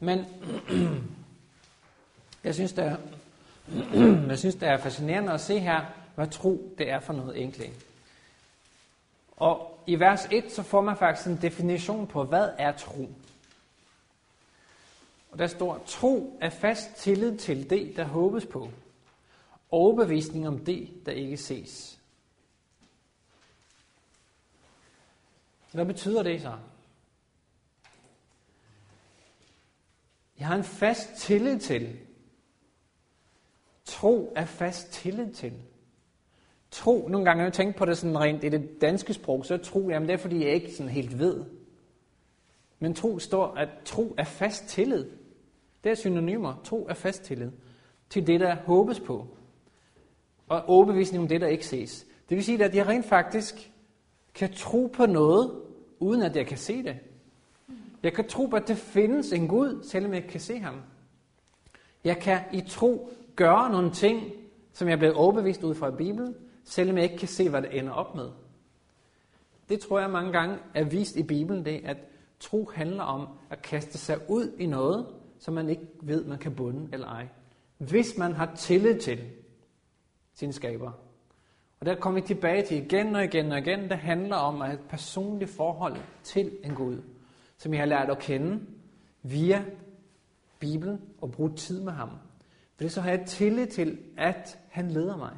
Men 0.00 0.24
jeg 2.44 2.54
synes, 2.54 2.72
det 2.72 2.84
er, 2.84 2.96
jeg 4.30 4.38
synes, 4.38 4.54
det 4.54 4.68
er 4.68 4.76
fascinerende 4.76 5.32
at 5.32 5.40
se 5.40 5.58
her, 5.58 5.80
hvad 6.14 6.26
tro 6.26 6.74
det 6.78 6.90
er 6.90 7.00
for 7.00 7.12
noget 7.12 7.36
egentlig. 7.36 7.72
Og 9.36 9.78
i 9.86 10.00
vers 10.00 10.28
1, 10.30 10.52
så 10.52 10.62
får 10.62 10.80
man 10.80 10.96
faktisk 10.96 11.26
en 11.26 11.38
definition 11.42 12.06
på, 12.06 12.24
hvad 12.24 12.48
er 12.58 12.72
tro. 12.72 13.08
Og 15.36 15.40
der 15.40 15.46
står, 15.46 15.82
tro 15.86 16.38
er 16.40 16.50
fast 16.50 16.94
tillid 16.94 17.38
til 17.38 17.70
det, 17.70 17.96
der 17.96 18.04
håbes 18.04 18.46
på. 18.46 18.70
Overbevisning 19.70 20.48
om 20.48 20.64
det, 20.64 21.06
der 21.06 21.12
ikke 21.12 21.36
ses. 21.36 22.00
Hvad 25.72 25.86
betyder 25.86 26.22
det 26.22 26.42
så? 26.42 26.52
Jeg 30.38 30.46
har 30.46 30.56
en 30.56 30.64
fast 30.64 31.14
tillid 31.16 31.60
til. 31.60 31.98
Tro 33.84 34.32
er 34.36 34.44
fast 34.44 34.92
tillid 34.92 35.32
til. 35.32 35.52
Tro, 36.70 37.08
nogle 37.08 37.24
gange 37.24 37.40
har 37.40 37.46
jeg 37.46 37.54
tænkt 37.54 37.76
på 37.76 37.84
det 37.84 37.98
sådan 37.98 38.20
rent 38.20 38.44
i 38.44 38.48
det 38.48 38.80
danske 38.80 39.14
sprog, 39.14 39.46
så 39.46 39.56
tro, 39.56 39.88
jamen 39.88 40.08
det 40.08 40.14
er 40.14 40.18
fordi 40.18 40.44
jeg 40.44 40.54
ikke 40.54 40.72
sådan 40.72 40.92
helt 40.92 41.18
ved. 41.18 41.44
Men 42.78 42.94
tro 42.94 43.18
står, 43.18 43.54
at 43.54 43.68
tro 43.84 44.14
er 44.18 44.24
fast 44.24 44.68
tillid. 44.68 45.25
Det 45.86 45.92
er 45.92 45.96
synonymer. 45.96 46.54
Tro 46.64 46.86
er 46.88 46.94
fast 46.94 47.22
tillid 47.22 47.50
til 48.10 48.26
det, 48.26 48.40
der 48.40 48.54
håbes 48.54 49.00
på. 49.00 49.26
Og 50.48 50.64
overbevisning 50.64 51.22
om 51.22 51.28
det, 51.28 51.40
der 51.40 51.46
ikke 51.46 51.66
ses. 51.66 52.06
Det 52.28 52.36
vil 52.36 52.44
sige, 52.44 52.64
at 52.64 52.74
jeg 52.74 52.86
rent 52.86 53.06
faktisk 53.06 53.70
kan 54.34 54.52
tro 54.52 54.86
på 54.86 55.06
noget, 55.06 55.52
uden 55.98 56.22
at 56.22 56.36
jeg 56.36 56.46
kan 56.46 56.58
se 56.58 56.82
det. 56.82 56.96
Jeg 58.02 58.12
kan 58.12 58.28
tro 58.28 58.46
på, 58.46 58.56
at 58.56 58.68
det 58.68 58.76
findes 58.76 59.32
en 59.32 59.48
Gud, 59.48 59.82
selvom 59.82 60.12
jeg 60.12 60.16
ikke 60.16 60.32
kan 60.32 60.40
se 60.40 60.58
ham. 60.58 60.74
Jeg 62.04 62.18
kan 62.18 62.40
i 62.52 62.60
tro 62.60 63.10
gøre 63.36 63.70
nogle 63.70 63.90
ting, 63.90 64.32
som 64.72 64.88
jeg 64.88 64.94
er 64.94 64.98
blevet 64.98 65.16
overbevist 65.16 65.62
ud 65.62 65.74
fra 65.74 65.90
Bibelen, 65.90 66.34
selvom 66.64 66.96
jeg 66.96 67.04
ikke 67.04 67.18
kan 67.18 67.28
se, 67.28 67.48
hvad 67.48 67.62
det 67.62 67.78
ender 67.78 67.92
op 67.92 68.14
med. 68.14 68.28
Det 69.68 69.80
tror 69.80 70.00
jeg 70.00 70.10
mange 70.10 70.32
gange 70.32 70.58
er 70.74 70.84
vist 70.84 71.16
i 71.16 71.22
Bibelen, 71.22 71.64
det 71.64 71.80
at 71.84 71.96
tro 72.40 72.70
handler 72.74 73.02
om 73.02 73.28
at 73.50 73.62
kaste 73.62 73.98
sig 73.98 74.30
ud 74.30 74.52
i 74.58 74.66
noget, 74.66 75.06
som 75.38 75.54
man 75.54 75.68
ikke 75.68 75.86
ved, 76.02 76.24
man 76.24 76.38
kan 76.38 76.54
bunde 76.54 76.88
eller 76.92 77.06
ej. 77.06 77.28
Hvis 77.78 78.18
man 78.18 78.32
har 78.32 78.54
tillid 78.54 79.00
til 79.00 79.20
sin 80.34 80.52
skaber. 80.52 80.92
Og 81.80 81.86
der 81.86 81.94
kommer 81.94 82.20
vi 82.20 82.26
tilbage 82.26 82.66
til 82.66 82.76
igen 82.84 83.16
og 83.16 83.24
igen 83.24 83.52
og 83.52 83.58
igen. 83.58 83.80
Det 83.80 83.98
handler 83.98 84.36
om 84.36 84.62
at 84.62 84.68
have 84.68 84.80
et 84.80 84.88
personligt 84.88 85.50
forhold 85.50 85.96
til 86.22 86.52
en 86.64 86.74
Gud, 86.74 87.02
som 87.56 87.72
jeg 87.72 87.80
har 87.80 87.86
lært 87.86 88.10
at 88.10 88.18
kende 88.18 88.60
via 89.22 89.64
Bibelen 90.58 91.00
og 91.20 91.32
bruge 91.32 91.54
tid 91.54 91.80
med 91.80 91.92
ham. 91.92 92.08
For 92.76 92.84
det 92.84 92.92
så 92.92 93.00
har 93.00 93.10
jeg 93.10 93.26
tillid 93.26 93.66
til, 93.66 93.98
at 94.16 94.58
han 94.68 94.90
leder 94.90 95.16
mig. 95.16 95.32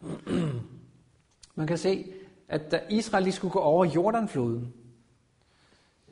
Man 1.54 1.66
kan 1.66 1.78
se, 1.78 2.12
at 2.48 2.70
da 2.70 2.80
Israel 2.90 3.32
skulle 3.32 3.52
gå 3.52 3.58
over 3.58 3.84
Jordanfloden 3.84 4.74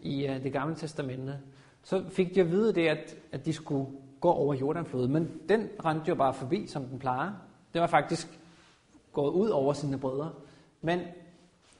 i 0.04 0.26
øh, 0.26 0.42
det 0.42 0.52
gamle 0.52 0.74
testamente, 0.74 1.38
så 1.82 2.04
fik 2.08 2.34
de 2.34 2.40
at 2.40 2.50
vide 2.50 2.74
det, 2.74 2.88
at, 2.88 3.16
at 3.32 3.46
de 3.46 3.52
skulle 3.52 3.86
gå 4.20 4.30
over 4.30 4.54
Jordanfloden. 4.54 5.12
Men 5.12 5.40
den 5.48 5.68
rendte 5.84 6.08
jo 6.08 6.14
bare 6.14 6.34
forbi, 6.34 6.66
som 6.66 6.84
den 6.84 6.98
plejer. 6.98 7.30
Det 7.74 7.80
var 7.80 7.86
faktisk 7.86 8.28
gået 9.12 9.32
ud 9.32 9.48
over 9.48 9.72
sine 9.72 9.98
brødre. 9.98 10.32
Men 10.80 11.00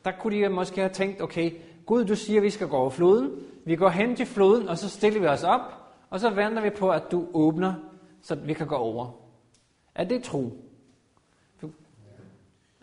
der 0.04 0.12
kunne 0.20 0.36
de 0.36 0.48
måske 0.48 0.80
have 0.80 0.92
tænkt, 0.92 1.22
okay, 1.22 1.52
Gud, 1.86 2.04
du 2.04 2.16
siger, 2.16 2.40
at 2.40 2.44
vi 2.44 2.50
skal 2.50 2.68
gå 2.68 2.76
over 2.76 2.90
floden. 2.90 3.30
Vi 3.64 3.76
går 3.76 3.88
hen 3.88 4.16
til 4.16 4.26
floden, 4.26 4.68
og 4.68 4.78
så 4.78 4.88
stiller 4.88 5.20
vi 5.20 5.26
os 5.26 5.44
op, 5.44 5.60
og 6.10 6.20
så 6.20 6.30
venter 6.30 6.62
vi 6.62 6.70
på, 6.70 6.90
at 6.90 7.02
du 7.10 7.26
åbner, 7.32 7.74
så 8.22 8.34
vi 8.34 8.52
kan 8.52 8.66
gå 8.66 8.74
over. 8.74 9.10
Er 9.94 10.04
det 10.04 10.22
tro? 10.22 10.52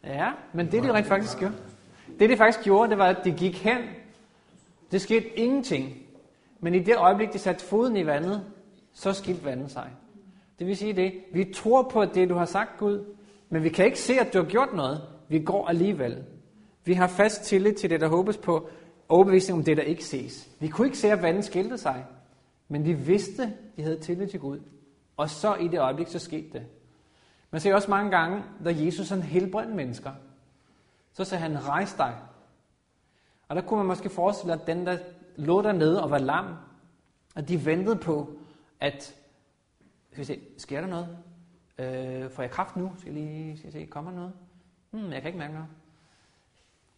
Ja, 0.03 0.31
men 0.53 0.71
det 0.71 0.83
de 0.83 0.93
rent 0.93 1.07
faktisk 1.07 1.37
gjorde, 1.39 1.55
det 2.19 2.29
de 2.29 2.37
faktisk 2.37 2.63
gjorde, 2.63 2.89
det 2.89 2.97
var, 2.97 3.05
at 3.05 3.25
de 3.25 3.31
gik 3.31 3.63
hen. 3.63 3.81
Det 4.91 5.01
skete 5.01 5.39
ingenting. 5.39 5.97
Men 6.59 6.75
i 6.75 6.79
det 6.79 6.97
øjeblik, 6.97 7.33
de 7.33 7.39
satte 7.39 7.65
foden 7.65 7.97
i 7.97 8.05
vandet, 8.05 8.45
så 8.93 9.13
skilte 9.13 9.45
vandet 9.45 9.71
sig. 9.71 9.89
Det 10.59 10.67
vil 10.67 10.77
sige 10.77 10.93
det, 10.93 11.13
vi 11.33 11.53
tror 11.53 11.89
på 11.89 12.05
det, 12.05 12.29
du 12.29 12.35
har 12.35 12.45
sagt, 12.45 12.77
Gud, 12.77 13.05
men 13.49 13.63
vi 13.63 13.69
kan 13.69 13.85
ikke 13.85 13.99
se, 13.99 14.13
at 14.19 14.33
du 14.33 14.37
har 14.37 14.49
gjort 14.49 14.73
noget. 14.73 15.01
Vi 15.27 15.39
går 15.39 15.67
alligevel. 15.67 16.23
Vi 16.85 16.93
har 16.93 17.07
fast 17.07 17.43
tillid 17.43 17.73
til 17.73 17.89
det, 17.89 18.01
der 18.01 18.07
håbes 18.07 18.37
på, 18.37 18.69
overbevisning 19.09 19.59
om 19.59 19.63
det, 19.65 19.77
der 19.77 19.83
ikke 19.83 20.03
ses. 20.03 20.49
Vi 20.59 20.67
kunne 20.67 20.87
ikke 20.87 20.97
se, 20.97 21.11
at 21.11 21.21
vandet 21.21 21.45
skilte 21.45 21.77
sig, 21.77 22.05
men 22.67 22.85
vi 22.85 22.93
vidste, 22.93 23.53
de 23.75 23.83
havde 23.83 23.99
tillid 23.99 24.27
til 24.27 24.39
Gud. 24.39 24.59
Og 25.17 25.29
så 25.29 25.55
i 25.55 25.67
det 25.67 25.79
øjeblik, 25.79 26.07
så 26.07 26.19
skete 26.19 26.47
det. 26.53 26.61
Man 27.51 27.61
ser 27.61 27.75
også 27.75 27.89
mange 27.89 28.11
gange, 28.11 28.43
da 28.65 28.75
Jesus 28.77 29.09
han 29.09 29.21
helbredte 29.21 29.73
mennesker, 29.73 30.11
så 31.13 31.23
sagde 31.23 31.41
han, 31.41 31.67
rejs 31.67 31.93
dig. 31.93 32.15
Og 33.51 33.55
der 33.55 33.61
kunne 33.61 33.77
man 33.77 33.85
måske 33.85 34.09
forestille, 34.09 34.53
at 34.53 34.67
den, 34.67 34.85
der 34.85 34.97
lå 35.35 35.61
dernede 35.61 36.03
og 36.03 36.11
var 36.11 36.17
lam, 36.17 36.55
at 37.35 37.47
de 37.47 37.65
ventede 37.65 37.95
på, 37.95 38.33
at, 38.79 39.15
skal 40.11 40.19
vi 40.19 40.23
se, 40.23 40.39
sker 40.57 40.81
der 40.81 40.87
noget? 40.87 41.17
Øh, 41.77 42.31
får 42.31 42.43
jeg 42.43 42.51
kraft 42.51 42.75
nu? 42.75 42.91
Skal 42.99 43.13
jeg 43.13 43.23
lige 43.23 43.57
skal 43.57 43.67
jeg 43.67 43.73
se, 43.73 43.85
kommer 43.85 44.11
der 44.11 44.17
noget? 44.17 44.33
Hmm, 44.91 45.11
jeg 45.11 45.21
kan 45.21 45.29
ikke 45.29 45.39
mærke 45.39 45.53
noget. 45.53 45.67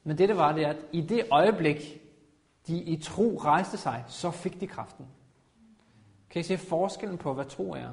Men 0.03 0.17
det, 0.17 0.29
det 0.29 0.37
var, 0.37 0.51
det 0.51 0.63
er, 0.63 0.69
at 0.69 0.77
i 0.91 1.01
det 1.01 1.27
øjeblik, 1.31 2.01
de 2.67 2.77
i 2.77 3.01
tro 3.01 3.37
rejste 3.37 3.77
sig, 3.77 4.03
så 4.07 4.31
fik 4.31 4.59
de 4.59 4.67
kraften. 4.67 5.05
Kan 6.29 6.39
I 6.39 6.43
se 6.43 6.57
forskellen 6.57 7.17
på, 7.17 7.33
hvad 7.33 7.45
tro 7.45 7.71
er? 7.71 7.89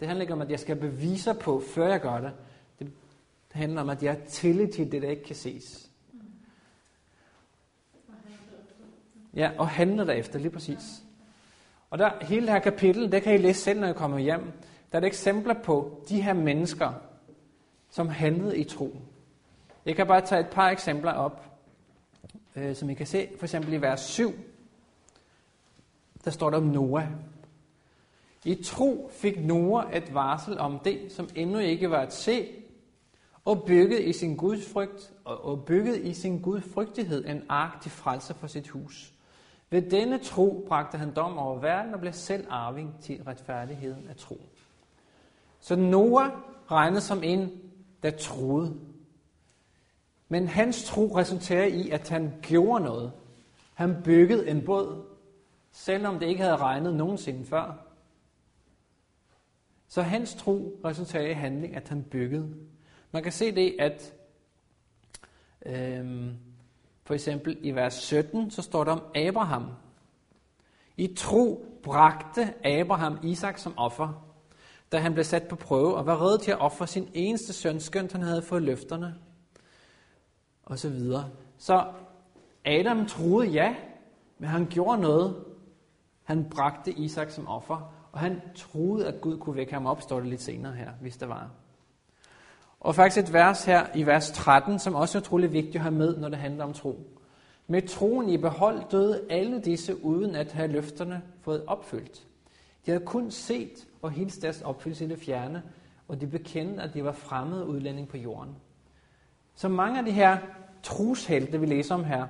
Det 0.00 0.08
handler 0.08 0.22
ikke 0.22 0.34
om, 0.34 0.42
at 0.42 0.50
jeg 0.50 0.60
skal 0.60 0.76
bevise 0.76 1.34
på, 1.34 1.62
før 1.74 1.88
jeg 1.88 2.00
gør 2.00 2.20
det. 2.20 2.32
Det 2.78 2.92
handler 3.52 3.80
om, 3.80 3.90
at 3.90 4.02
jeg 4.02 4.14
er 4.14 4.24
tillid 4.24 4.72
til 4.72 4.92
det, 4.92 5.02
der 5.02 5.10
ikke 5.10 5.24
kan 5.24 5.36
ses. 5.36 5.83
Ja, 9.36 9.50
og 9.58 9.68
handle 9.68 10.06
derefter, 10.06 10.38
lige 10.38 10.50
præcis. 10.50 11.02
Og 11.90 11.98
der, 11.98 12.10
hele 12.20 12.46
det 12.46 12.52
her 12.52 12.60
kapitel, 12.60 13.12
det 13.12 13.22
kan 13.22 13.34
I 13.34 13.36
læse 13.36 13.60
selv, 13.60 13.80
når 13.80 13.88
I 13.88 13.92
kommer 13.92 14.18
hjem. 14.18 14.52
Der 14.92 14.98
er 14.98 15.02
et 15.02 15.06
eksempler 15.06 15.54
på 15.54 16.04
de 16.08 16.22
her 16.22 16.32
mennesker, 16.32 16.92
som 17.90 18.08
handlede 18.08 18.58
i 18.58 18.64
tro. 18.64 18.96
Jeg 19.86 19.96
kan 19.96 20.06
bare 20.06 20.20
tage 20.20 20.40
et 20.40 20.48
par 20.48 20.68
eksempler 20.68 21.12
op, 21.12 21.44
øh, 22.56 22.76
som 22.76 22.90
I 22.90 22.94
kan 22.94 23.06
se. 23.06 23.28
For 23.38 23.46
eksempel 23.46 23.72
i 23.72 23.80
vers 23.80 24.00
7, 24.00 24.34
der 26.24 26.30
står 26.30 26.50
der 26.50 26.56
om 26.56 26.62
Noah. 26.62 27.06
I 28.44 28.54
tro 28.54 29.10
fik 29.12 29.44
Noah 29.44 29.96
et 29.96 30.14
varsel 30.14 30.58
om 30.58 30.78
det, 30.78 31.12
som 31.12 31.28
endnu 31.34 31.58
ikke 31.58 31.90
var 31.90 32.00
at 32.00 32.14
se, 32.14 32.48
og 33.44 33.62
byggede 33.62 34.02
i 34.02 34.12
sin 34.12 34.36
gudsfrygt 34.36 35.12
og 35.24 35.64
bygget 35.64 35.96
i 35.96 36.14
sin 36.14 36.40
gudfrygtighed 36.40 37.24
en 37.24 37.42
ark 37.48 37.80
til 37.82 37.90
frelse 37.90 38.34
for 38.34 38.46
sit 38.46 38.68
hus. 38.68 39.14
Ved 39.74 39.82
denne 39.82 40.18
tro 40.18 40.64
bragte 40.68 40.98
han 40.98 41.14
dom 41.14 41.38
over 41.38 41.58
verden 41.58 41.94
og 41.94 42.00
blev 42.00 42.12
selv 42.12 42.46
arving 42.50 42.94
til 43.00 43.22
retfærdigheden 43.22 44.08
af 44.08 44.16
tro. 44.16 44.40
Så 45.60 45.76
Noah 45.76 46.30
regnes 46.70 47.02
som 47.02 47.22
en, 47.22 47.50
der 48.02 48.10
troede. 48.10 48.80
Men 50.28 50.48
hans 50.48 50.84
tro 50.84 51.16
resulterede 51.16 51.70
i, 51.70 51.90
at 51.90 52.08
han 52.08 52.32
gjorde 52.42 52.84
noget. 52.84 53.12
Han 53.74 54.02
byggede 54.04 54.48
en 54.48 54.64
båd, 54.64 55.04
selvom 55.72 56.18
det 56.18 56.26
ikke 56.26 56.42
havde 56.42 56.56
regnet 56.56 56.94
nogensinde 56.94 57.44
før. 57.44 57.86
Så 59.88 60.02
hans 60.02 60.34
tro 60.34 60.80
resulterede 60.84 61.30
i 61.30 61.32
handling, 61.32 61.76
at 61.76 61.88
han 61.88 62.02
byggede. 62.02 62.54
Man 63.10 63.22
kan 63.22 63.32
se 63.32 63.54
det, 63.54 63.76
at 63.78 64.14
øhm, 65.66 66.36
for 67.04 67.14
eksempel 67.14 67.58
i 67.60 67.70
vers 67.70 67.94
17, 67.94 68.50
så 68.50 68.62
står 68.62 68.84
der 68.84 68.92
om 68.92 69.02
Abraham. 69.14 69.66
I 70.96 71.14
tro 71.16 71.66
bragte 71.82 72.66
Abraham 72.66 73.18
Isak 73.22 73.58
som 73.58 73.78
offer, 73.78 74.24
da 74.92 74.98
han 74.98 75.12
blev 75.12 75.24
sat 75.24 75.48
på 75.48 75.56
prøve 75.56 75.94
og 75.94 76.06
var 76.06 76.22
reddet 76.22 76.40
til 76.40 76.50
at 76.50 76.60
ofre 76.60 76.86
sin 76.86 77.08
eneste 77.14 77.52
søn, 77.52 77.80
skønt 77.80 78.12
han 78.12 78.22
havde 78.22 78.42
fået 78.42 78.62
løfterne. 78.62 79.14
Og 80.64 80.78
så 80.78 80.88
videre. 80.88 81.30
Så 81.58 81.92
Adam 82.64 83.06
troede 83.06 83.48
ja, 83.48 83.74
men 84.38 84.48
han 84.48 84.66
gjorde 84.66 85.00
noget. 85.00 85.44
Han 86.22 86.50
bragte 86.50 86.92
Isak 86.92 87.30
som 87.30 87.48
offer, 87.48 87.92
og 88.12 88.20
han 88.20 88.40
troede, 88.54 89.06
at 89.06 89.20
Gud 89.20 89.38
kunne 89.38 89.56
vække 89.56 89.72
ham 89.72 89.86
op, 89.86 90.02
står 90.02 90.20
det 90.20 90.28
lidt 90.28 90.42
senere 90.42 90.72
her, 90.72 90.90
hvis 91.00 91.16
der 91.16 91.26
var. 91.26 91.50
Og 92.84 92.94
faktisk 92.94 93.26
et 93.26 93.32
vers 93.32 93.64
her 93.64 93.86
i 93.94 94.06
vers 94.06 94.30
13, 94.30 94.78
som 94.78 94.94
også 94.94 95.18
er 95.18 95.22
utrolig 95.22 95.52
vigtigt 95.52 95.76
at 95.76 95.80
have 95.80 95.94
med, 95.94 96.16
når 96.16 96.28
det 96.28 96.38
handler 96.38 96.64
om 96.64 96.72
tro. 96.72 96.98
Med 97.66 97.82
troen 97.88 98.28
i 98.28 98.36
behold 98.36 98.82
døde 98.90 99.22
alle 99.30 99.60
disse, 99.60 100.04
uden 100.04 100.34
at 100.34 100.52
have 100.52 100.68
løfterne 100.68 101.22
fået 101.42 101.64
opfyldt. 101.66 102.26
De 102.86 102.90
havde 102.90 103.04
kun 103.04 103.30
set 103.30 103.86
og 104.02 104.10
hilst 104.10 104.42
deres 104.42 104.62
opfyldelse 104.62 105.04
i 105.04 105.08
det 105.08 105.18
fjerne, 105.18 105.62
og 106.08 106.20
de 106.20 106.26
bekendte, 106.26 106.82
at 106.82 106.94
de 106.94 107.04
var 107.04 107.12
fremmede 107.12 107.66
udlænding 107.66 108.08
på 108.08 108.16
jorden. 108.16 108.56
Så 109.54 109.68
mange 109.68 109.98
af 109.98 110.04
de 110.04 110.12
her 110.12 110.38
trushelte, 110.82 111.60
vi 111.60 111.66
læser 111.66 111.94
om 111.94 112.04
her, 112.04 112.26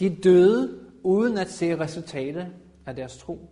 de 0.00 0.16
døde 0.16 0.80
uden 1.02 1.38
at 1.38 1.50
se 1.50 1.78
resultatet 1.78 2.46
af 2.86 2.96
deres 2.96 3.16
tro. 3.16 3.50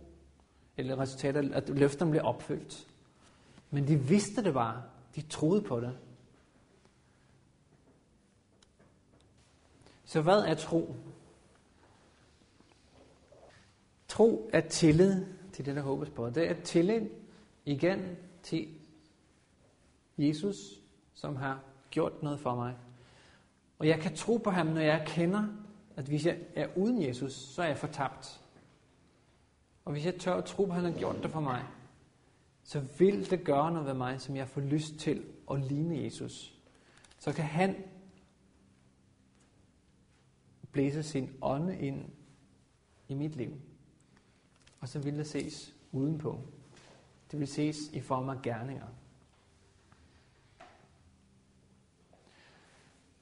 Eller 0.77 0.99
resultatet, 0.99 1.53
at 1.53 1.69
løfterne 1.69 2.11
blev 2.11 2.23
opfyldt. 2.25 2.87
Men 3.71 3.87
de 3.87 3.95
vidste 3.95 4.43
det 4.43 4.53
bare. 4.53 4.81
De 5.15 5.21
troede 5.21 5.61
på 5.61 5.79
det. 5.79 5.97
Så 10.05 10.21
hvad 10.21 10.39
er 10.39 10.55
tro? 10.55 10.95
Tro 14.07 14.49
er 14.53 14.61
tillid 14.61 15.25
til 15.53 15.65
det, 15.65 15.75
der 15.75 15.81
håbes 15.81 16.09
på. 16.09 16.29
Det 16.29 16.49
er 16.49 16.61
tillid 16.63 17.09
igen 17.65 18.17
til 18.43 18.67
Jesus, 20.17 20.55
som 21.13 21.35
har 21.35 21.59
gjort 21.91 22.23
noget 22.23 22.39
for 22.39 22.55
mig. 22.55 22.75
Og 23.79 23.87
jeg 23.87 23.99
kan 23.99 24.15
tro 24.15 24.37
på 24.37 24.49
ham, 24.49 24.67
når 24.67 24.81
jeg 24.81 25.03
kender, 25.07 25.43
at 25.95 26.05
hvis 26.05 26.25
jeg 26.25 26.39
er 26.55 26.67
uden 26.75 27.03
Jesus, 27.03 27.33
så 27.33 27.61
er 27.61 27.67
jeg 27.67 27.77
fortabt. 27.77 28.41
Og 29.85 29.91
hvis 29.91 30.05
jeg 30.05 30.15
tør 30.15 30.35
at 30.35 30.45
tro 30.45 30.65
på, 30.65 30.71
at 30.71 30.75
han 30.75 30.91
har 30.91 30.99
gjort 30.99 31.23
det 31.23 31.31
for 31.31 31.39
mig, 31.39 31.65
så 32.63 32.79
vil 32.99 33.29
det 33.29 33.43
gøre 33.43 33.71
noget 33.71 33.87
ved 33.87 33.93
mig, 33.93 34.21
som 34.21 34.35
jeg 34.35 34.47
får 34.47 34.61
lyst 34.61 34.95
til 34.99 35.25
at 35.51 35.61
ligne 35.61 36.03
Jesus. 36.03 36.53
Så 37.19 37.33
kan 37.33 37.45
han 37.45 37.75
blæse 40.71 41.03
sin 41.03 41.29
ånde 41.41 41.79
ind 41.79 42.05
i 43.07 43.13
mit 43.13 43.35
liv. 43.35 43.61
Og 44.79 44.89
så 44.89 44.99
vil 44.99 45.17
det 45.17 45.27
ses 45.27 45.73
udenpå. 45.91 46.39
Det 47.31 47.39
vil 47.39 47.47
ses 47.47 47.77
i 47.93 48.01
form 48.01 48.29
af 48.29 48.41
gerninger. 48.41 48.87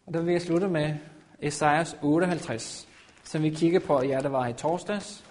Og 0.05 0.13
der 0.13 0.21
vil 0.21 0.31
jeg 0.31 0.41
slutte 0.41 0.67
med 0.67 0.95
Esajas 1.39 1.97
58, 2.01 2.87
som 3.23 3.43
vi 3.43 3.49
kigger 3.49 3.79
på, 3.79 4.01
ja, 4.01 4.19
der 4.19 4.29
var 4.29 4.47
i 4.47 4.53
torsdags. 4.53 5.30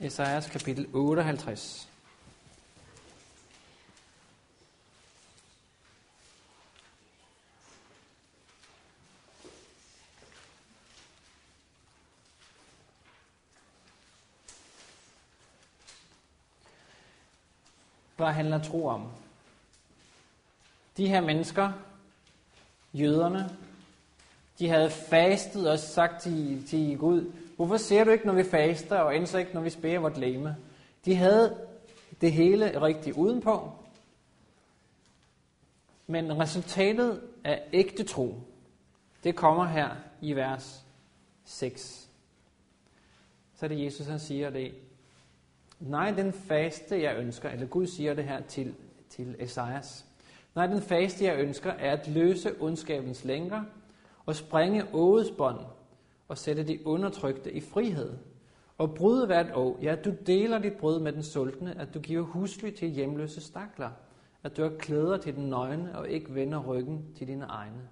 Esajas 0.00 0.46
kapitel 0.50 0.86
58. 0.92 1.88
Hvad 18.16 18.32
handler 18.32 18.62
tro 18.62 18.86
om? 18.86 19.08
De 20.96 21.08
her 21.08 21.20
mennesker, 21.20 21.72
jøderne, 22.94 23.56
de 24.58 24.68
havde 24.68 24.90
fastet 24.90 25.70
og 25.70 25.78
sagt 25.78 26.22
til, 26.22 26.66
til 26.66 26.98
Gud, 26.98 27.32
Hvorfor 27.58 27.76
ser 27.76 28.04
du 28.04 28.10
ikke, 28.10 28.26
når 28.26 28.32
vi 28.32 28.44
faster, 28.44 28.98
og 28.98 29.16
endelig 29.16 29.40
ikke, 29.40 29.54
når 29.54 29.60
vi 29.60 29.70
spærer 29.70 29.98
vort 29.98 30.18
læme? 30.18 30.56
De 31.04 31.14
havde 31.14 31.56
det 32.20 32.32
hele 32.32 32.80
rigtigt 32.80 33.16
udenpå, 33.16 33.72
men 36.06 36.38
resultatet 36.38 37.20
af 37.44 37.62
ægte 37.72 38.04
tro, 38.04 38.40
det 39.24 39.36
kommer 39.36 39.66
her 39.66 39.96
i 40.20 40.32
vers 40.32 40.84
6. 41.44 42.08
Så 43.54 43.66
er 43.66 43.68
det 43.68 43.84
Jesus, 43.84 44.06
han 44.06 44.18
siger 44.18 44.50
det. 44.50 44.74
Nej, 45.80 46.10
den 46.10 46.32
faste, 46.32 47.02
jeg 47.02 47.16
ønsker, 47.16 47.50
eller 47.50 47.66
Gud 47.66 47.86
siger 47.86 48.14
det 48.14 48.24
her 48.24 48.40
til, 48.40 48.74
til 49.08 49.36
Esajas. 49.38 50.04
Nej, 50.54 50.66
den 50.66 50.82
faste, 50.82 51.24
jeg 51.24 51.38
ønsker, 51.38 51.70
er 51.70 51.92
at 51.92 52.08
løse 52.08 52.54
ondskabens 52.60 53.24
lænker 53.24 53.64
og 54.28 54.36
springe 54.36 54.84
ådets 54.92 55.30
bånd 55.30 55.58
og 56.28 56.38
sætte 56.38 56.62
de 56.62 56.86
undertrykte 56.86 57.52
i 57.52 57.60
frihed. 57.60 58.18
Og 58.78 58.94
bryde 58.94 59.26
hvert 59.26 59.54
år, 59.54 59.78
ja, 59.82 59.96
du 60.04 60.12
deler 60.26 60.58
dit 60.58 60.72
brød 60.72 61.00
med 61.00 61.12
den 61.12 61.22
sultne, 61.22 61.80
at 61.80 61.94
du 61.94 62.00
giver 62.00 62.22
husly 62.22 62.70
til 62.70 62.88
hjemløse 62.88 63.40
stakler, 63.40 63.90
at 64.42 64.56
du 64.56 64.62
har 64.62 64.72
klæder 64.78 65.16
til 65.16 65.36
den 65.36 65.48
nøgne 65.48 65.98
og 65.98 66.08
ikke 66.08 66.34
vender 66.34 66.62
ryggen 66.64 67.04
til 67.16 67.26
dine 67.26 67.44
egne. 67.44 67.88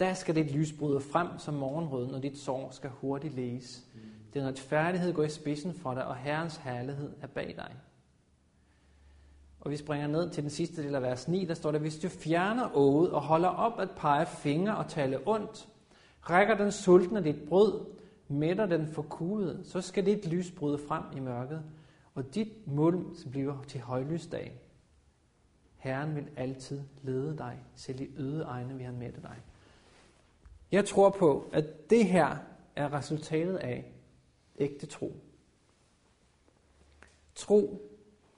Der 0.00 0.14
skal 0.14 0.34
dit 0.34 0.50
lys 0.50 0.72
bryde 0.72 1.00
frem 1.00 1.28
som 1.38 1.54
morgenrøden, 1.54 2.14
og 2.14 2.22
dit 2.22 2.38
sår 2.38 2.70
skal 2.70 2.90
hurtigt 2.90 3.34
læges. 3.34 3.86
Den 4.34 4.46
retfærdighed 4.46 5.12
går 5.12 5.22
i 5.22 5.28
spidsen 5.28 5.74
for 5.74 5.94
dig, 5.94 6.06
og 6.06 6.16
Herrens 6.16 6.56
herlighed 6.56 7.12
er 7.20 7.26
bag 7.26 7.54
dig. 7.56 7.76
Og 9.62 9.70
vi 9.70 9.76
springer 9.76 10.06
ned 10.06 10.30
til 10.30 10.42
den 10.42 10.50
sidste 10.50 10.82
del 10.82 10.94
af 10.94 11.02
vers 11.02 11.28
9, 11.28 11.44
der 11.44 11.54
står 11.54 11.72
der, 11.72 11.78
hvis 11.78 11.98
du 11.98 12.08
fjerner 12.08 12.76
ået 12.76 13.10
og 13.10 13.22
holder 13.22 13.48
op 13.48 13.80
at 13.80 13.90
pege 13.90 14.26
fingre 14.26 14.76
og 14.76 14.88
tale 14.88 15.18
ondt, 15.26 15.68
Rækker 16.22 16.56
den 16.56 16.72
sultne 16.72 17.24
dit 17.24 17.48
brød, 17.48 17.86
mætter 18.28 18.66
den 18.66 18.86
forkudet, 18.86 19.60
så 19.64 19.80
skal 19.80 20.06
dit 20.06 20.26
lys 20.26 20.50
bryde 20.50 20.78
frem 20.78 21.02
i 21.16 21.20
mørket, 21.20 21.62
og 22.14 22.34
dit 22.34 22.66
mulm 22.66 23.16
bliver 23.30 23.62
til 23.62 23.80
højlysdag. 23.80 24.60
Herren 25.76 26.16
vil 26.16 26.28
altid 26.36 26.80
lede 27.02 27.38
dig, 27.38 27.58
selv 27.74 28.00
i 28.00 28.10
øde 28.16 28.42
egne 28.42 28.74
vil 28.74 28.84
han 28.84 28.98
mætte 28.98 29.22
dig. 29.22 29.36
Jeg 30.72 30.84
tror 30.84 31.10
på, 31.10 31.50
at 31.52 31.90
det 31.90 32.06
her 32.06 32.36
er 32.76 32.92
resultatet 32.92 33.56
af 33.56 33.92
ægte 34.58 34.86
tro. 34.86 35.16
Tro, 37.34 37.82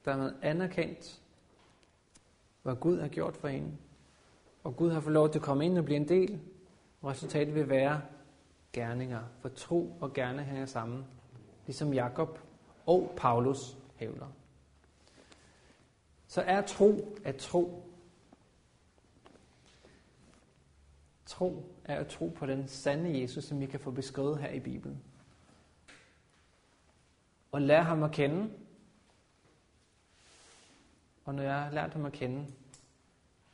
der 0.05 0.32
anerkendt, 0.42 1.22
hvad 2.62 2.76
Gud 2.76 3.00
har 3.00 3.09
gjort 3.09 3.36
for 3.36 3.48
en, 3.48 3.78
og 4.64 4.76
Gud 4.76 4.90
har 4.90 5.00
fået 5.00 5.14
lov 5.14 5.30
til 5.30 5.38
at 5.38 5.44
komme 5.44 5.64
ind 5.64 5.78
og 5.78 5.84
blive 5.84 5.96
en 5.96 6.09
del 6.09 6.40
og 7.05 7.11
resultatet 7.11 7.55
vil 7.55 7.68
være 7.68 8.02
gerninger, 8.72 9.22
for 9.40 9.48
tro 9.48 9.96
og 10.00 10.12
gerne 10.12 10.42
hænger 10.42 10.66
sammen, 10.66 11.05
ligesom 11.66 11.92
Jakob 11.92 12.38
og 12.86 13.14
Paulus 13.16 13.76
hævder. 13.96 14.26
så 16.26 16.40
er 16.40 16.62
tro 16.62 17.18
at 17.24 17.36
tro. 17.36 17.90
Tro 21.26 21.64
er 21.84 21.96
at 21.96 22.07
tro 22.07 22.28
på 22.28 22.46
den 22.46 22.68
sande 22.68 23.20
Jesus, 23.20 23.44
som 23.44 23.61
vi 23.61 23.66
kan 23.66 23.80
få 23.80 23.90
beskrevet 23.90 24.38
her 24.38 24.50
i 24.50 24.61
Bibelen. 24.61 25.02
Og 27.52 27.62
lære 27.62 27.82
ham 27.82 28.02
at 28.02 28.12
kende. 28.12 28.50
Og 31.25 31.35
når 31.35 31.43
jeg 31.43 31.62
har 31.62 31.70
lært 31.70 31.93
ham 31.93 32.05
at 32.05 32.12
kende, 32.12 32.47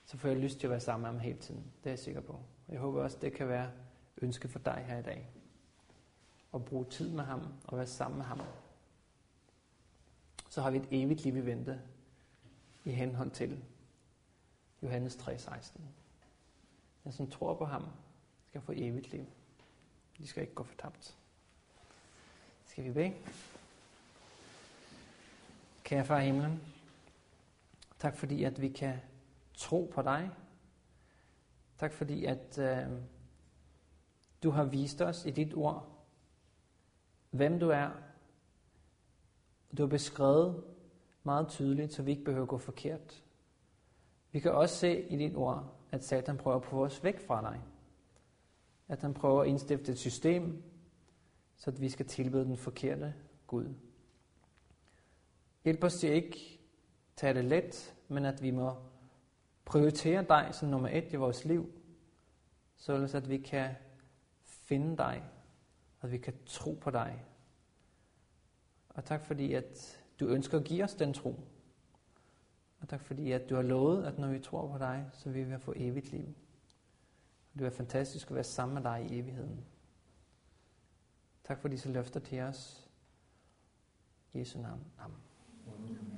så 0.05 0.17
får 0.17 0.29
jeg 0.29 0.39
lyst 0.39 0.59
til 0.59 0.67
at 0.67 0.71
være 0.71 0.81
sammen 0.81 1.03
med 1.03 1.11
ham 1.11 1.21
hele 1.21 1.39
tiden. 1.39 1.65
Det 1.85 1.87
er 1.87 1.91
jeg 1.91 1.99
sikker 1.99 2.21
på. 2.21 2.33
Og 2.33 2.73
jeg 2.73 2.81
håber 2.81 3.03
også, 3.03 3.19
det 3.21 3.33
kan 3.33 3.49
være 3.49 3.71
ønske 4.23 4.49
for 4.49 4.59
dig 4.59 4.85
her 4.89 4.99
i 4.99 5.03
dag. 5.03 5.31
At 6.55 6.65
bruge 6.65 6.85
tid 6.85 7.11
med 7.11 7.25
ham 7.25 7.47
og 7.65 7.79
være 7.79 7.87
sammen 7.87 8.19
med 8.19 8.27
ham. 8.27 8.41
Så 10.49 10.63
har 10.63 10.71
vi 10.71 10.79
et 10.79 10.89
evigt 10.91 11.23
liv 11.23 11.37
i 11.37 11.47
vente 11.47 11.81
i 12.85 12.91
henhold 12.91 13.31
til 13.31 13.65
Johannes 14.83 15.17
3:16. 15.17 15.81
Den, 17.05 17.13
som 17.13 17.31
tror 17.31 17.55
på 17.55 17.65
ham, 17.65 17.85
skal 18.49 18.61
få 18.61 18.73
evigt 18.77 19.11
liv. 19.11 19.27
De 20.19 20.27
skal 20.27 20.43
ikke 20.43 20.55
gå 20.55 20.63
fortabt. 20.63 21.17
Skal 22.67 22.85
vi 22.85 22.93
bede? 22.93 23.15
Kære 25.85 26.05
far 26.05 26.21
i 26.21 26.25
himlen, 26.25 26.70
tak 28.01 28.17
fordi, 28.17 28.45
at 28.45 28.61
vi 28.61 28.69
kan 28.69 28.97
tro 29.55 29.91
på 29.95 30.03
dig. 30.03 30.31
Tak 31.79 31.93
fordi, 31.93 32.25
at 32.25 32.59
øh, 32.59 32.87
du 34.43 34.51
har 34.51 34.65
vist 34.65 35.03
os 35.03 35.27
i 35.27 35.31
dit 35.31 35.55
ord, 35.55 36.05
hvem 37.31 37.61
du 37.61 37.69
er. 37.69 37.91
Du 39.77 39.83
har 39.83 39.89
beskrevet 39.89 40.65
meget 41.23 41.49
tydeligt, 41.49 41.93
så 41.93 42.03
vi 42.03 42.11
ikke 42.11 42.25
behøver 42.25 42.43
at 42.43 42.49
gå 42.49 42.59
forkert. 42.59 43.25
Vi 44.33 44.41
kan 44.41 44.53
også 44.53 44.77
se 44.77 45.09
i 45.09 45.17
dit 45.17 45.37
ord, 45.37 45.75
at 45.91 46.05
Satan 46.05 46.37
prøver 46.37 46.57
at 46.57 46.65
få 46.65 46.85
os 46.85 47.05
væk 47.05 47.27
fra 47.27 47.41
dig. 47.41 47.61
At 48.89 49.03
han 49.03 49.15
prøver 49.15 49.43
at 49.43 49.49
indstifte 49.49 49.93
et 49.93 49.99
system, 49.99 50.63
så 51.57 51.71
at 51.71 51.81
vi 51.81 51.89
skal 51.89 52.07
tilbede 52.07 52.45
den 52.45 52.57
forkerte 52.57 53.15
Gud. 53.47 53.75
Hjælp 55.65 55.85
os 55.85 55.95
til 55.95 56.11
ikke 56.11 56.60
tage 57.21 57.35
det 57.35 57.45
let, 57.45 57.95
men 58.09 58.25
at 58.25 58.43
vi 58.43 58.51
må 58.51 58.77
prioritere 59.65 60.25
dig 60.29 60.49
som 60.53 60.69
nummer 60.69 60.89
et 60.89 61.13
i 61.13 61.17
vores 61.17 61.45
liv, 61.45 61.73
således 62.77 63.15
at 63.15 63.29
vi 63.29 63.39
kan 63.39 63.75
finde 64.45 64.97
dig, 64.97 65.25
at 66.03 66.11
vi 66.13 66.19
kan 66.19 66.35
tro 66.47 66.79
på 66.81 66.91
dig. 66.91 67.25
Og 68.89 69.05
tak 69.05 69.25
fordi, 69.25 69.55
at 69.55 70.03
du 70.21 70.27
ønsker 70.27 70.59
at 70.59 70.65
give 70.65 70.85
os 70.85 70.95
den 70.95 71.15
tro. 71.15 71.35
Og 72.81 72.89
tak 72.89 73.01
fordi, 73.01 73.33
at 73.33 73.51
du 73.51 73.55
har 73.55 73.63
lovet, 73.63 74.05
at 74.05 74.19
når 74.19 74.29
vi 74.29 74.39
tror 74.39 74.73
på 74.73 74.79
dig, 74.79 75.11
så 75.13 75.31
vil 75.31 75.51
vi 75.51 75.59
få 75.59 75.73
evigt 75.77 76.13
liv. 76.13 76.35
Og 77.53 77.59
det 77.59 77.67
er 77.67 77.71
fantastisk 77.71 78.31
at 78.31 78.35
være 78.35 78.45
sammen 78.45 78.75
med 78.75 78.83
dig 78.83 79.07
i 79.11 79.19
evigheden. 79.19 79.65
Tak 81.45 81.61
for 81.61 81.69
disse 81.69 81.93
løfter 81.93 82.21
til 82.21 82.41
os. 82.41 82.89
I 84.33 84.39
Jesu 84.39 84.61
navn. 84.61 84.85
Amen. 84.99 86.10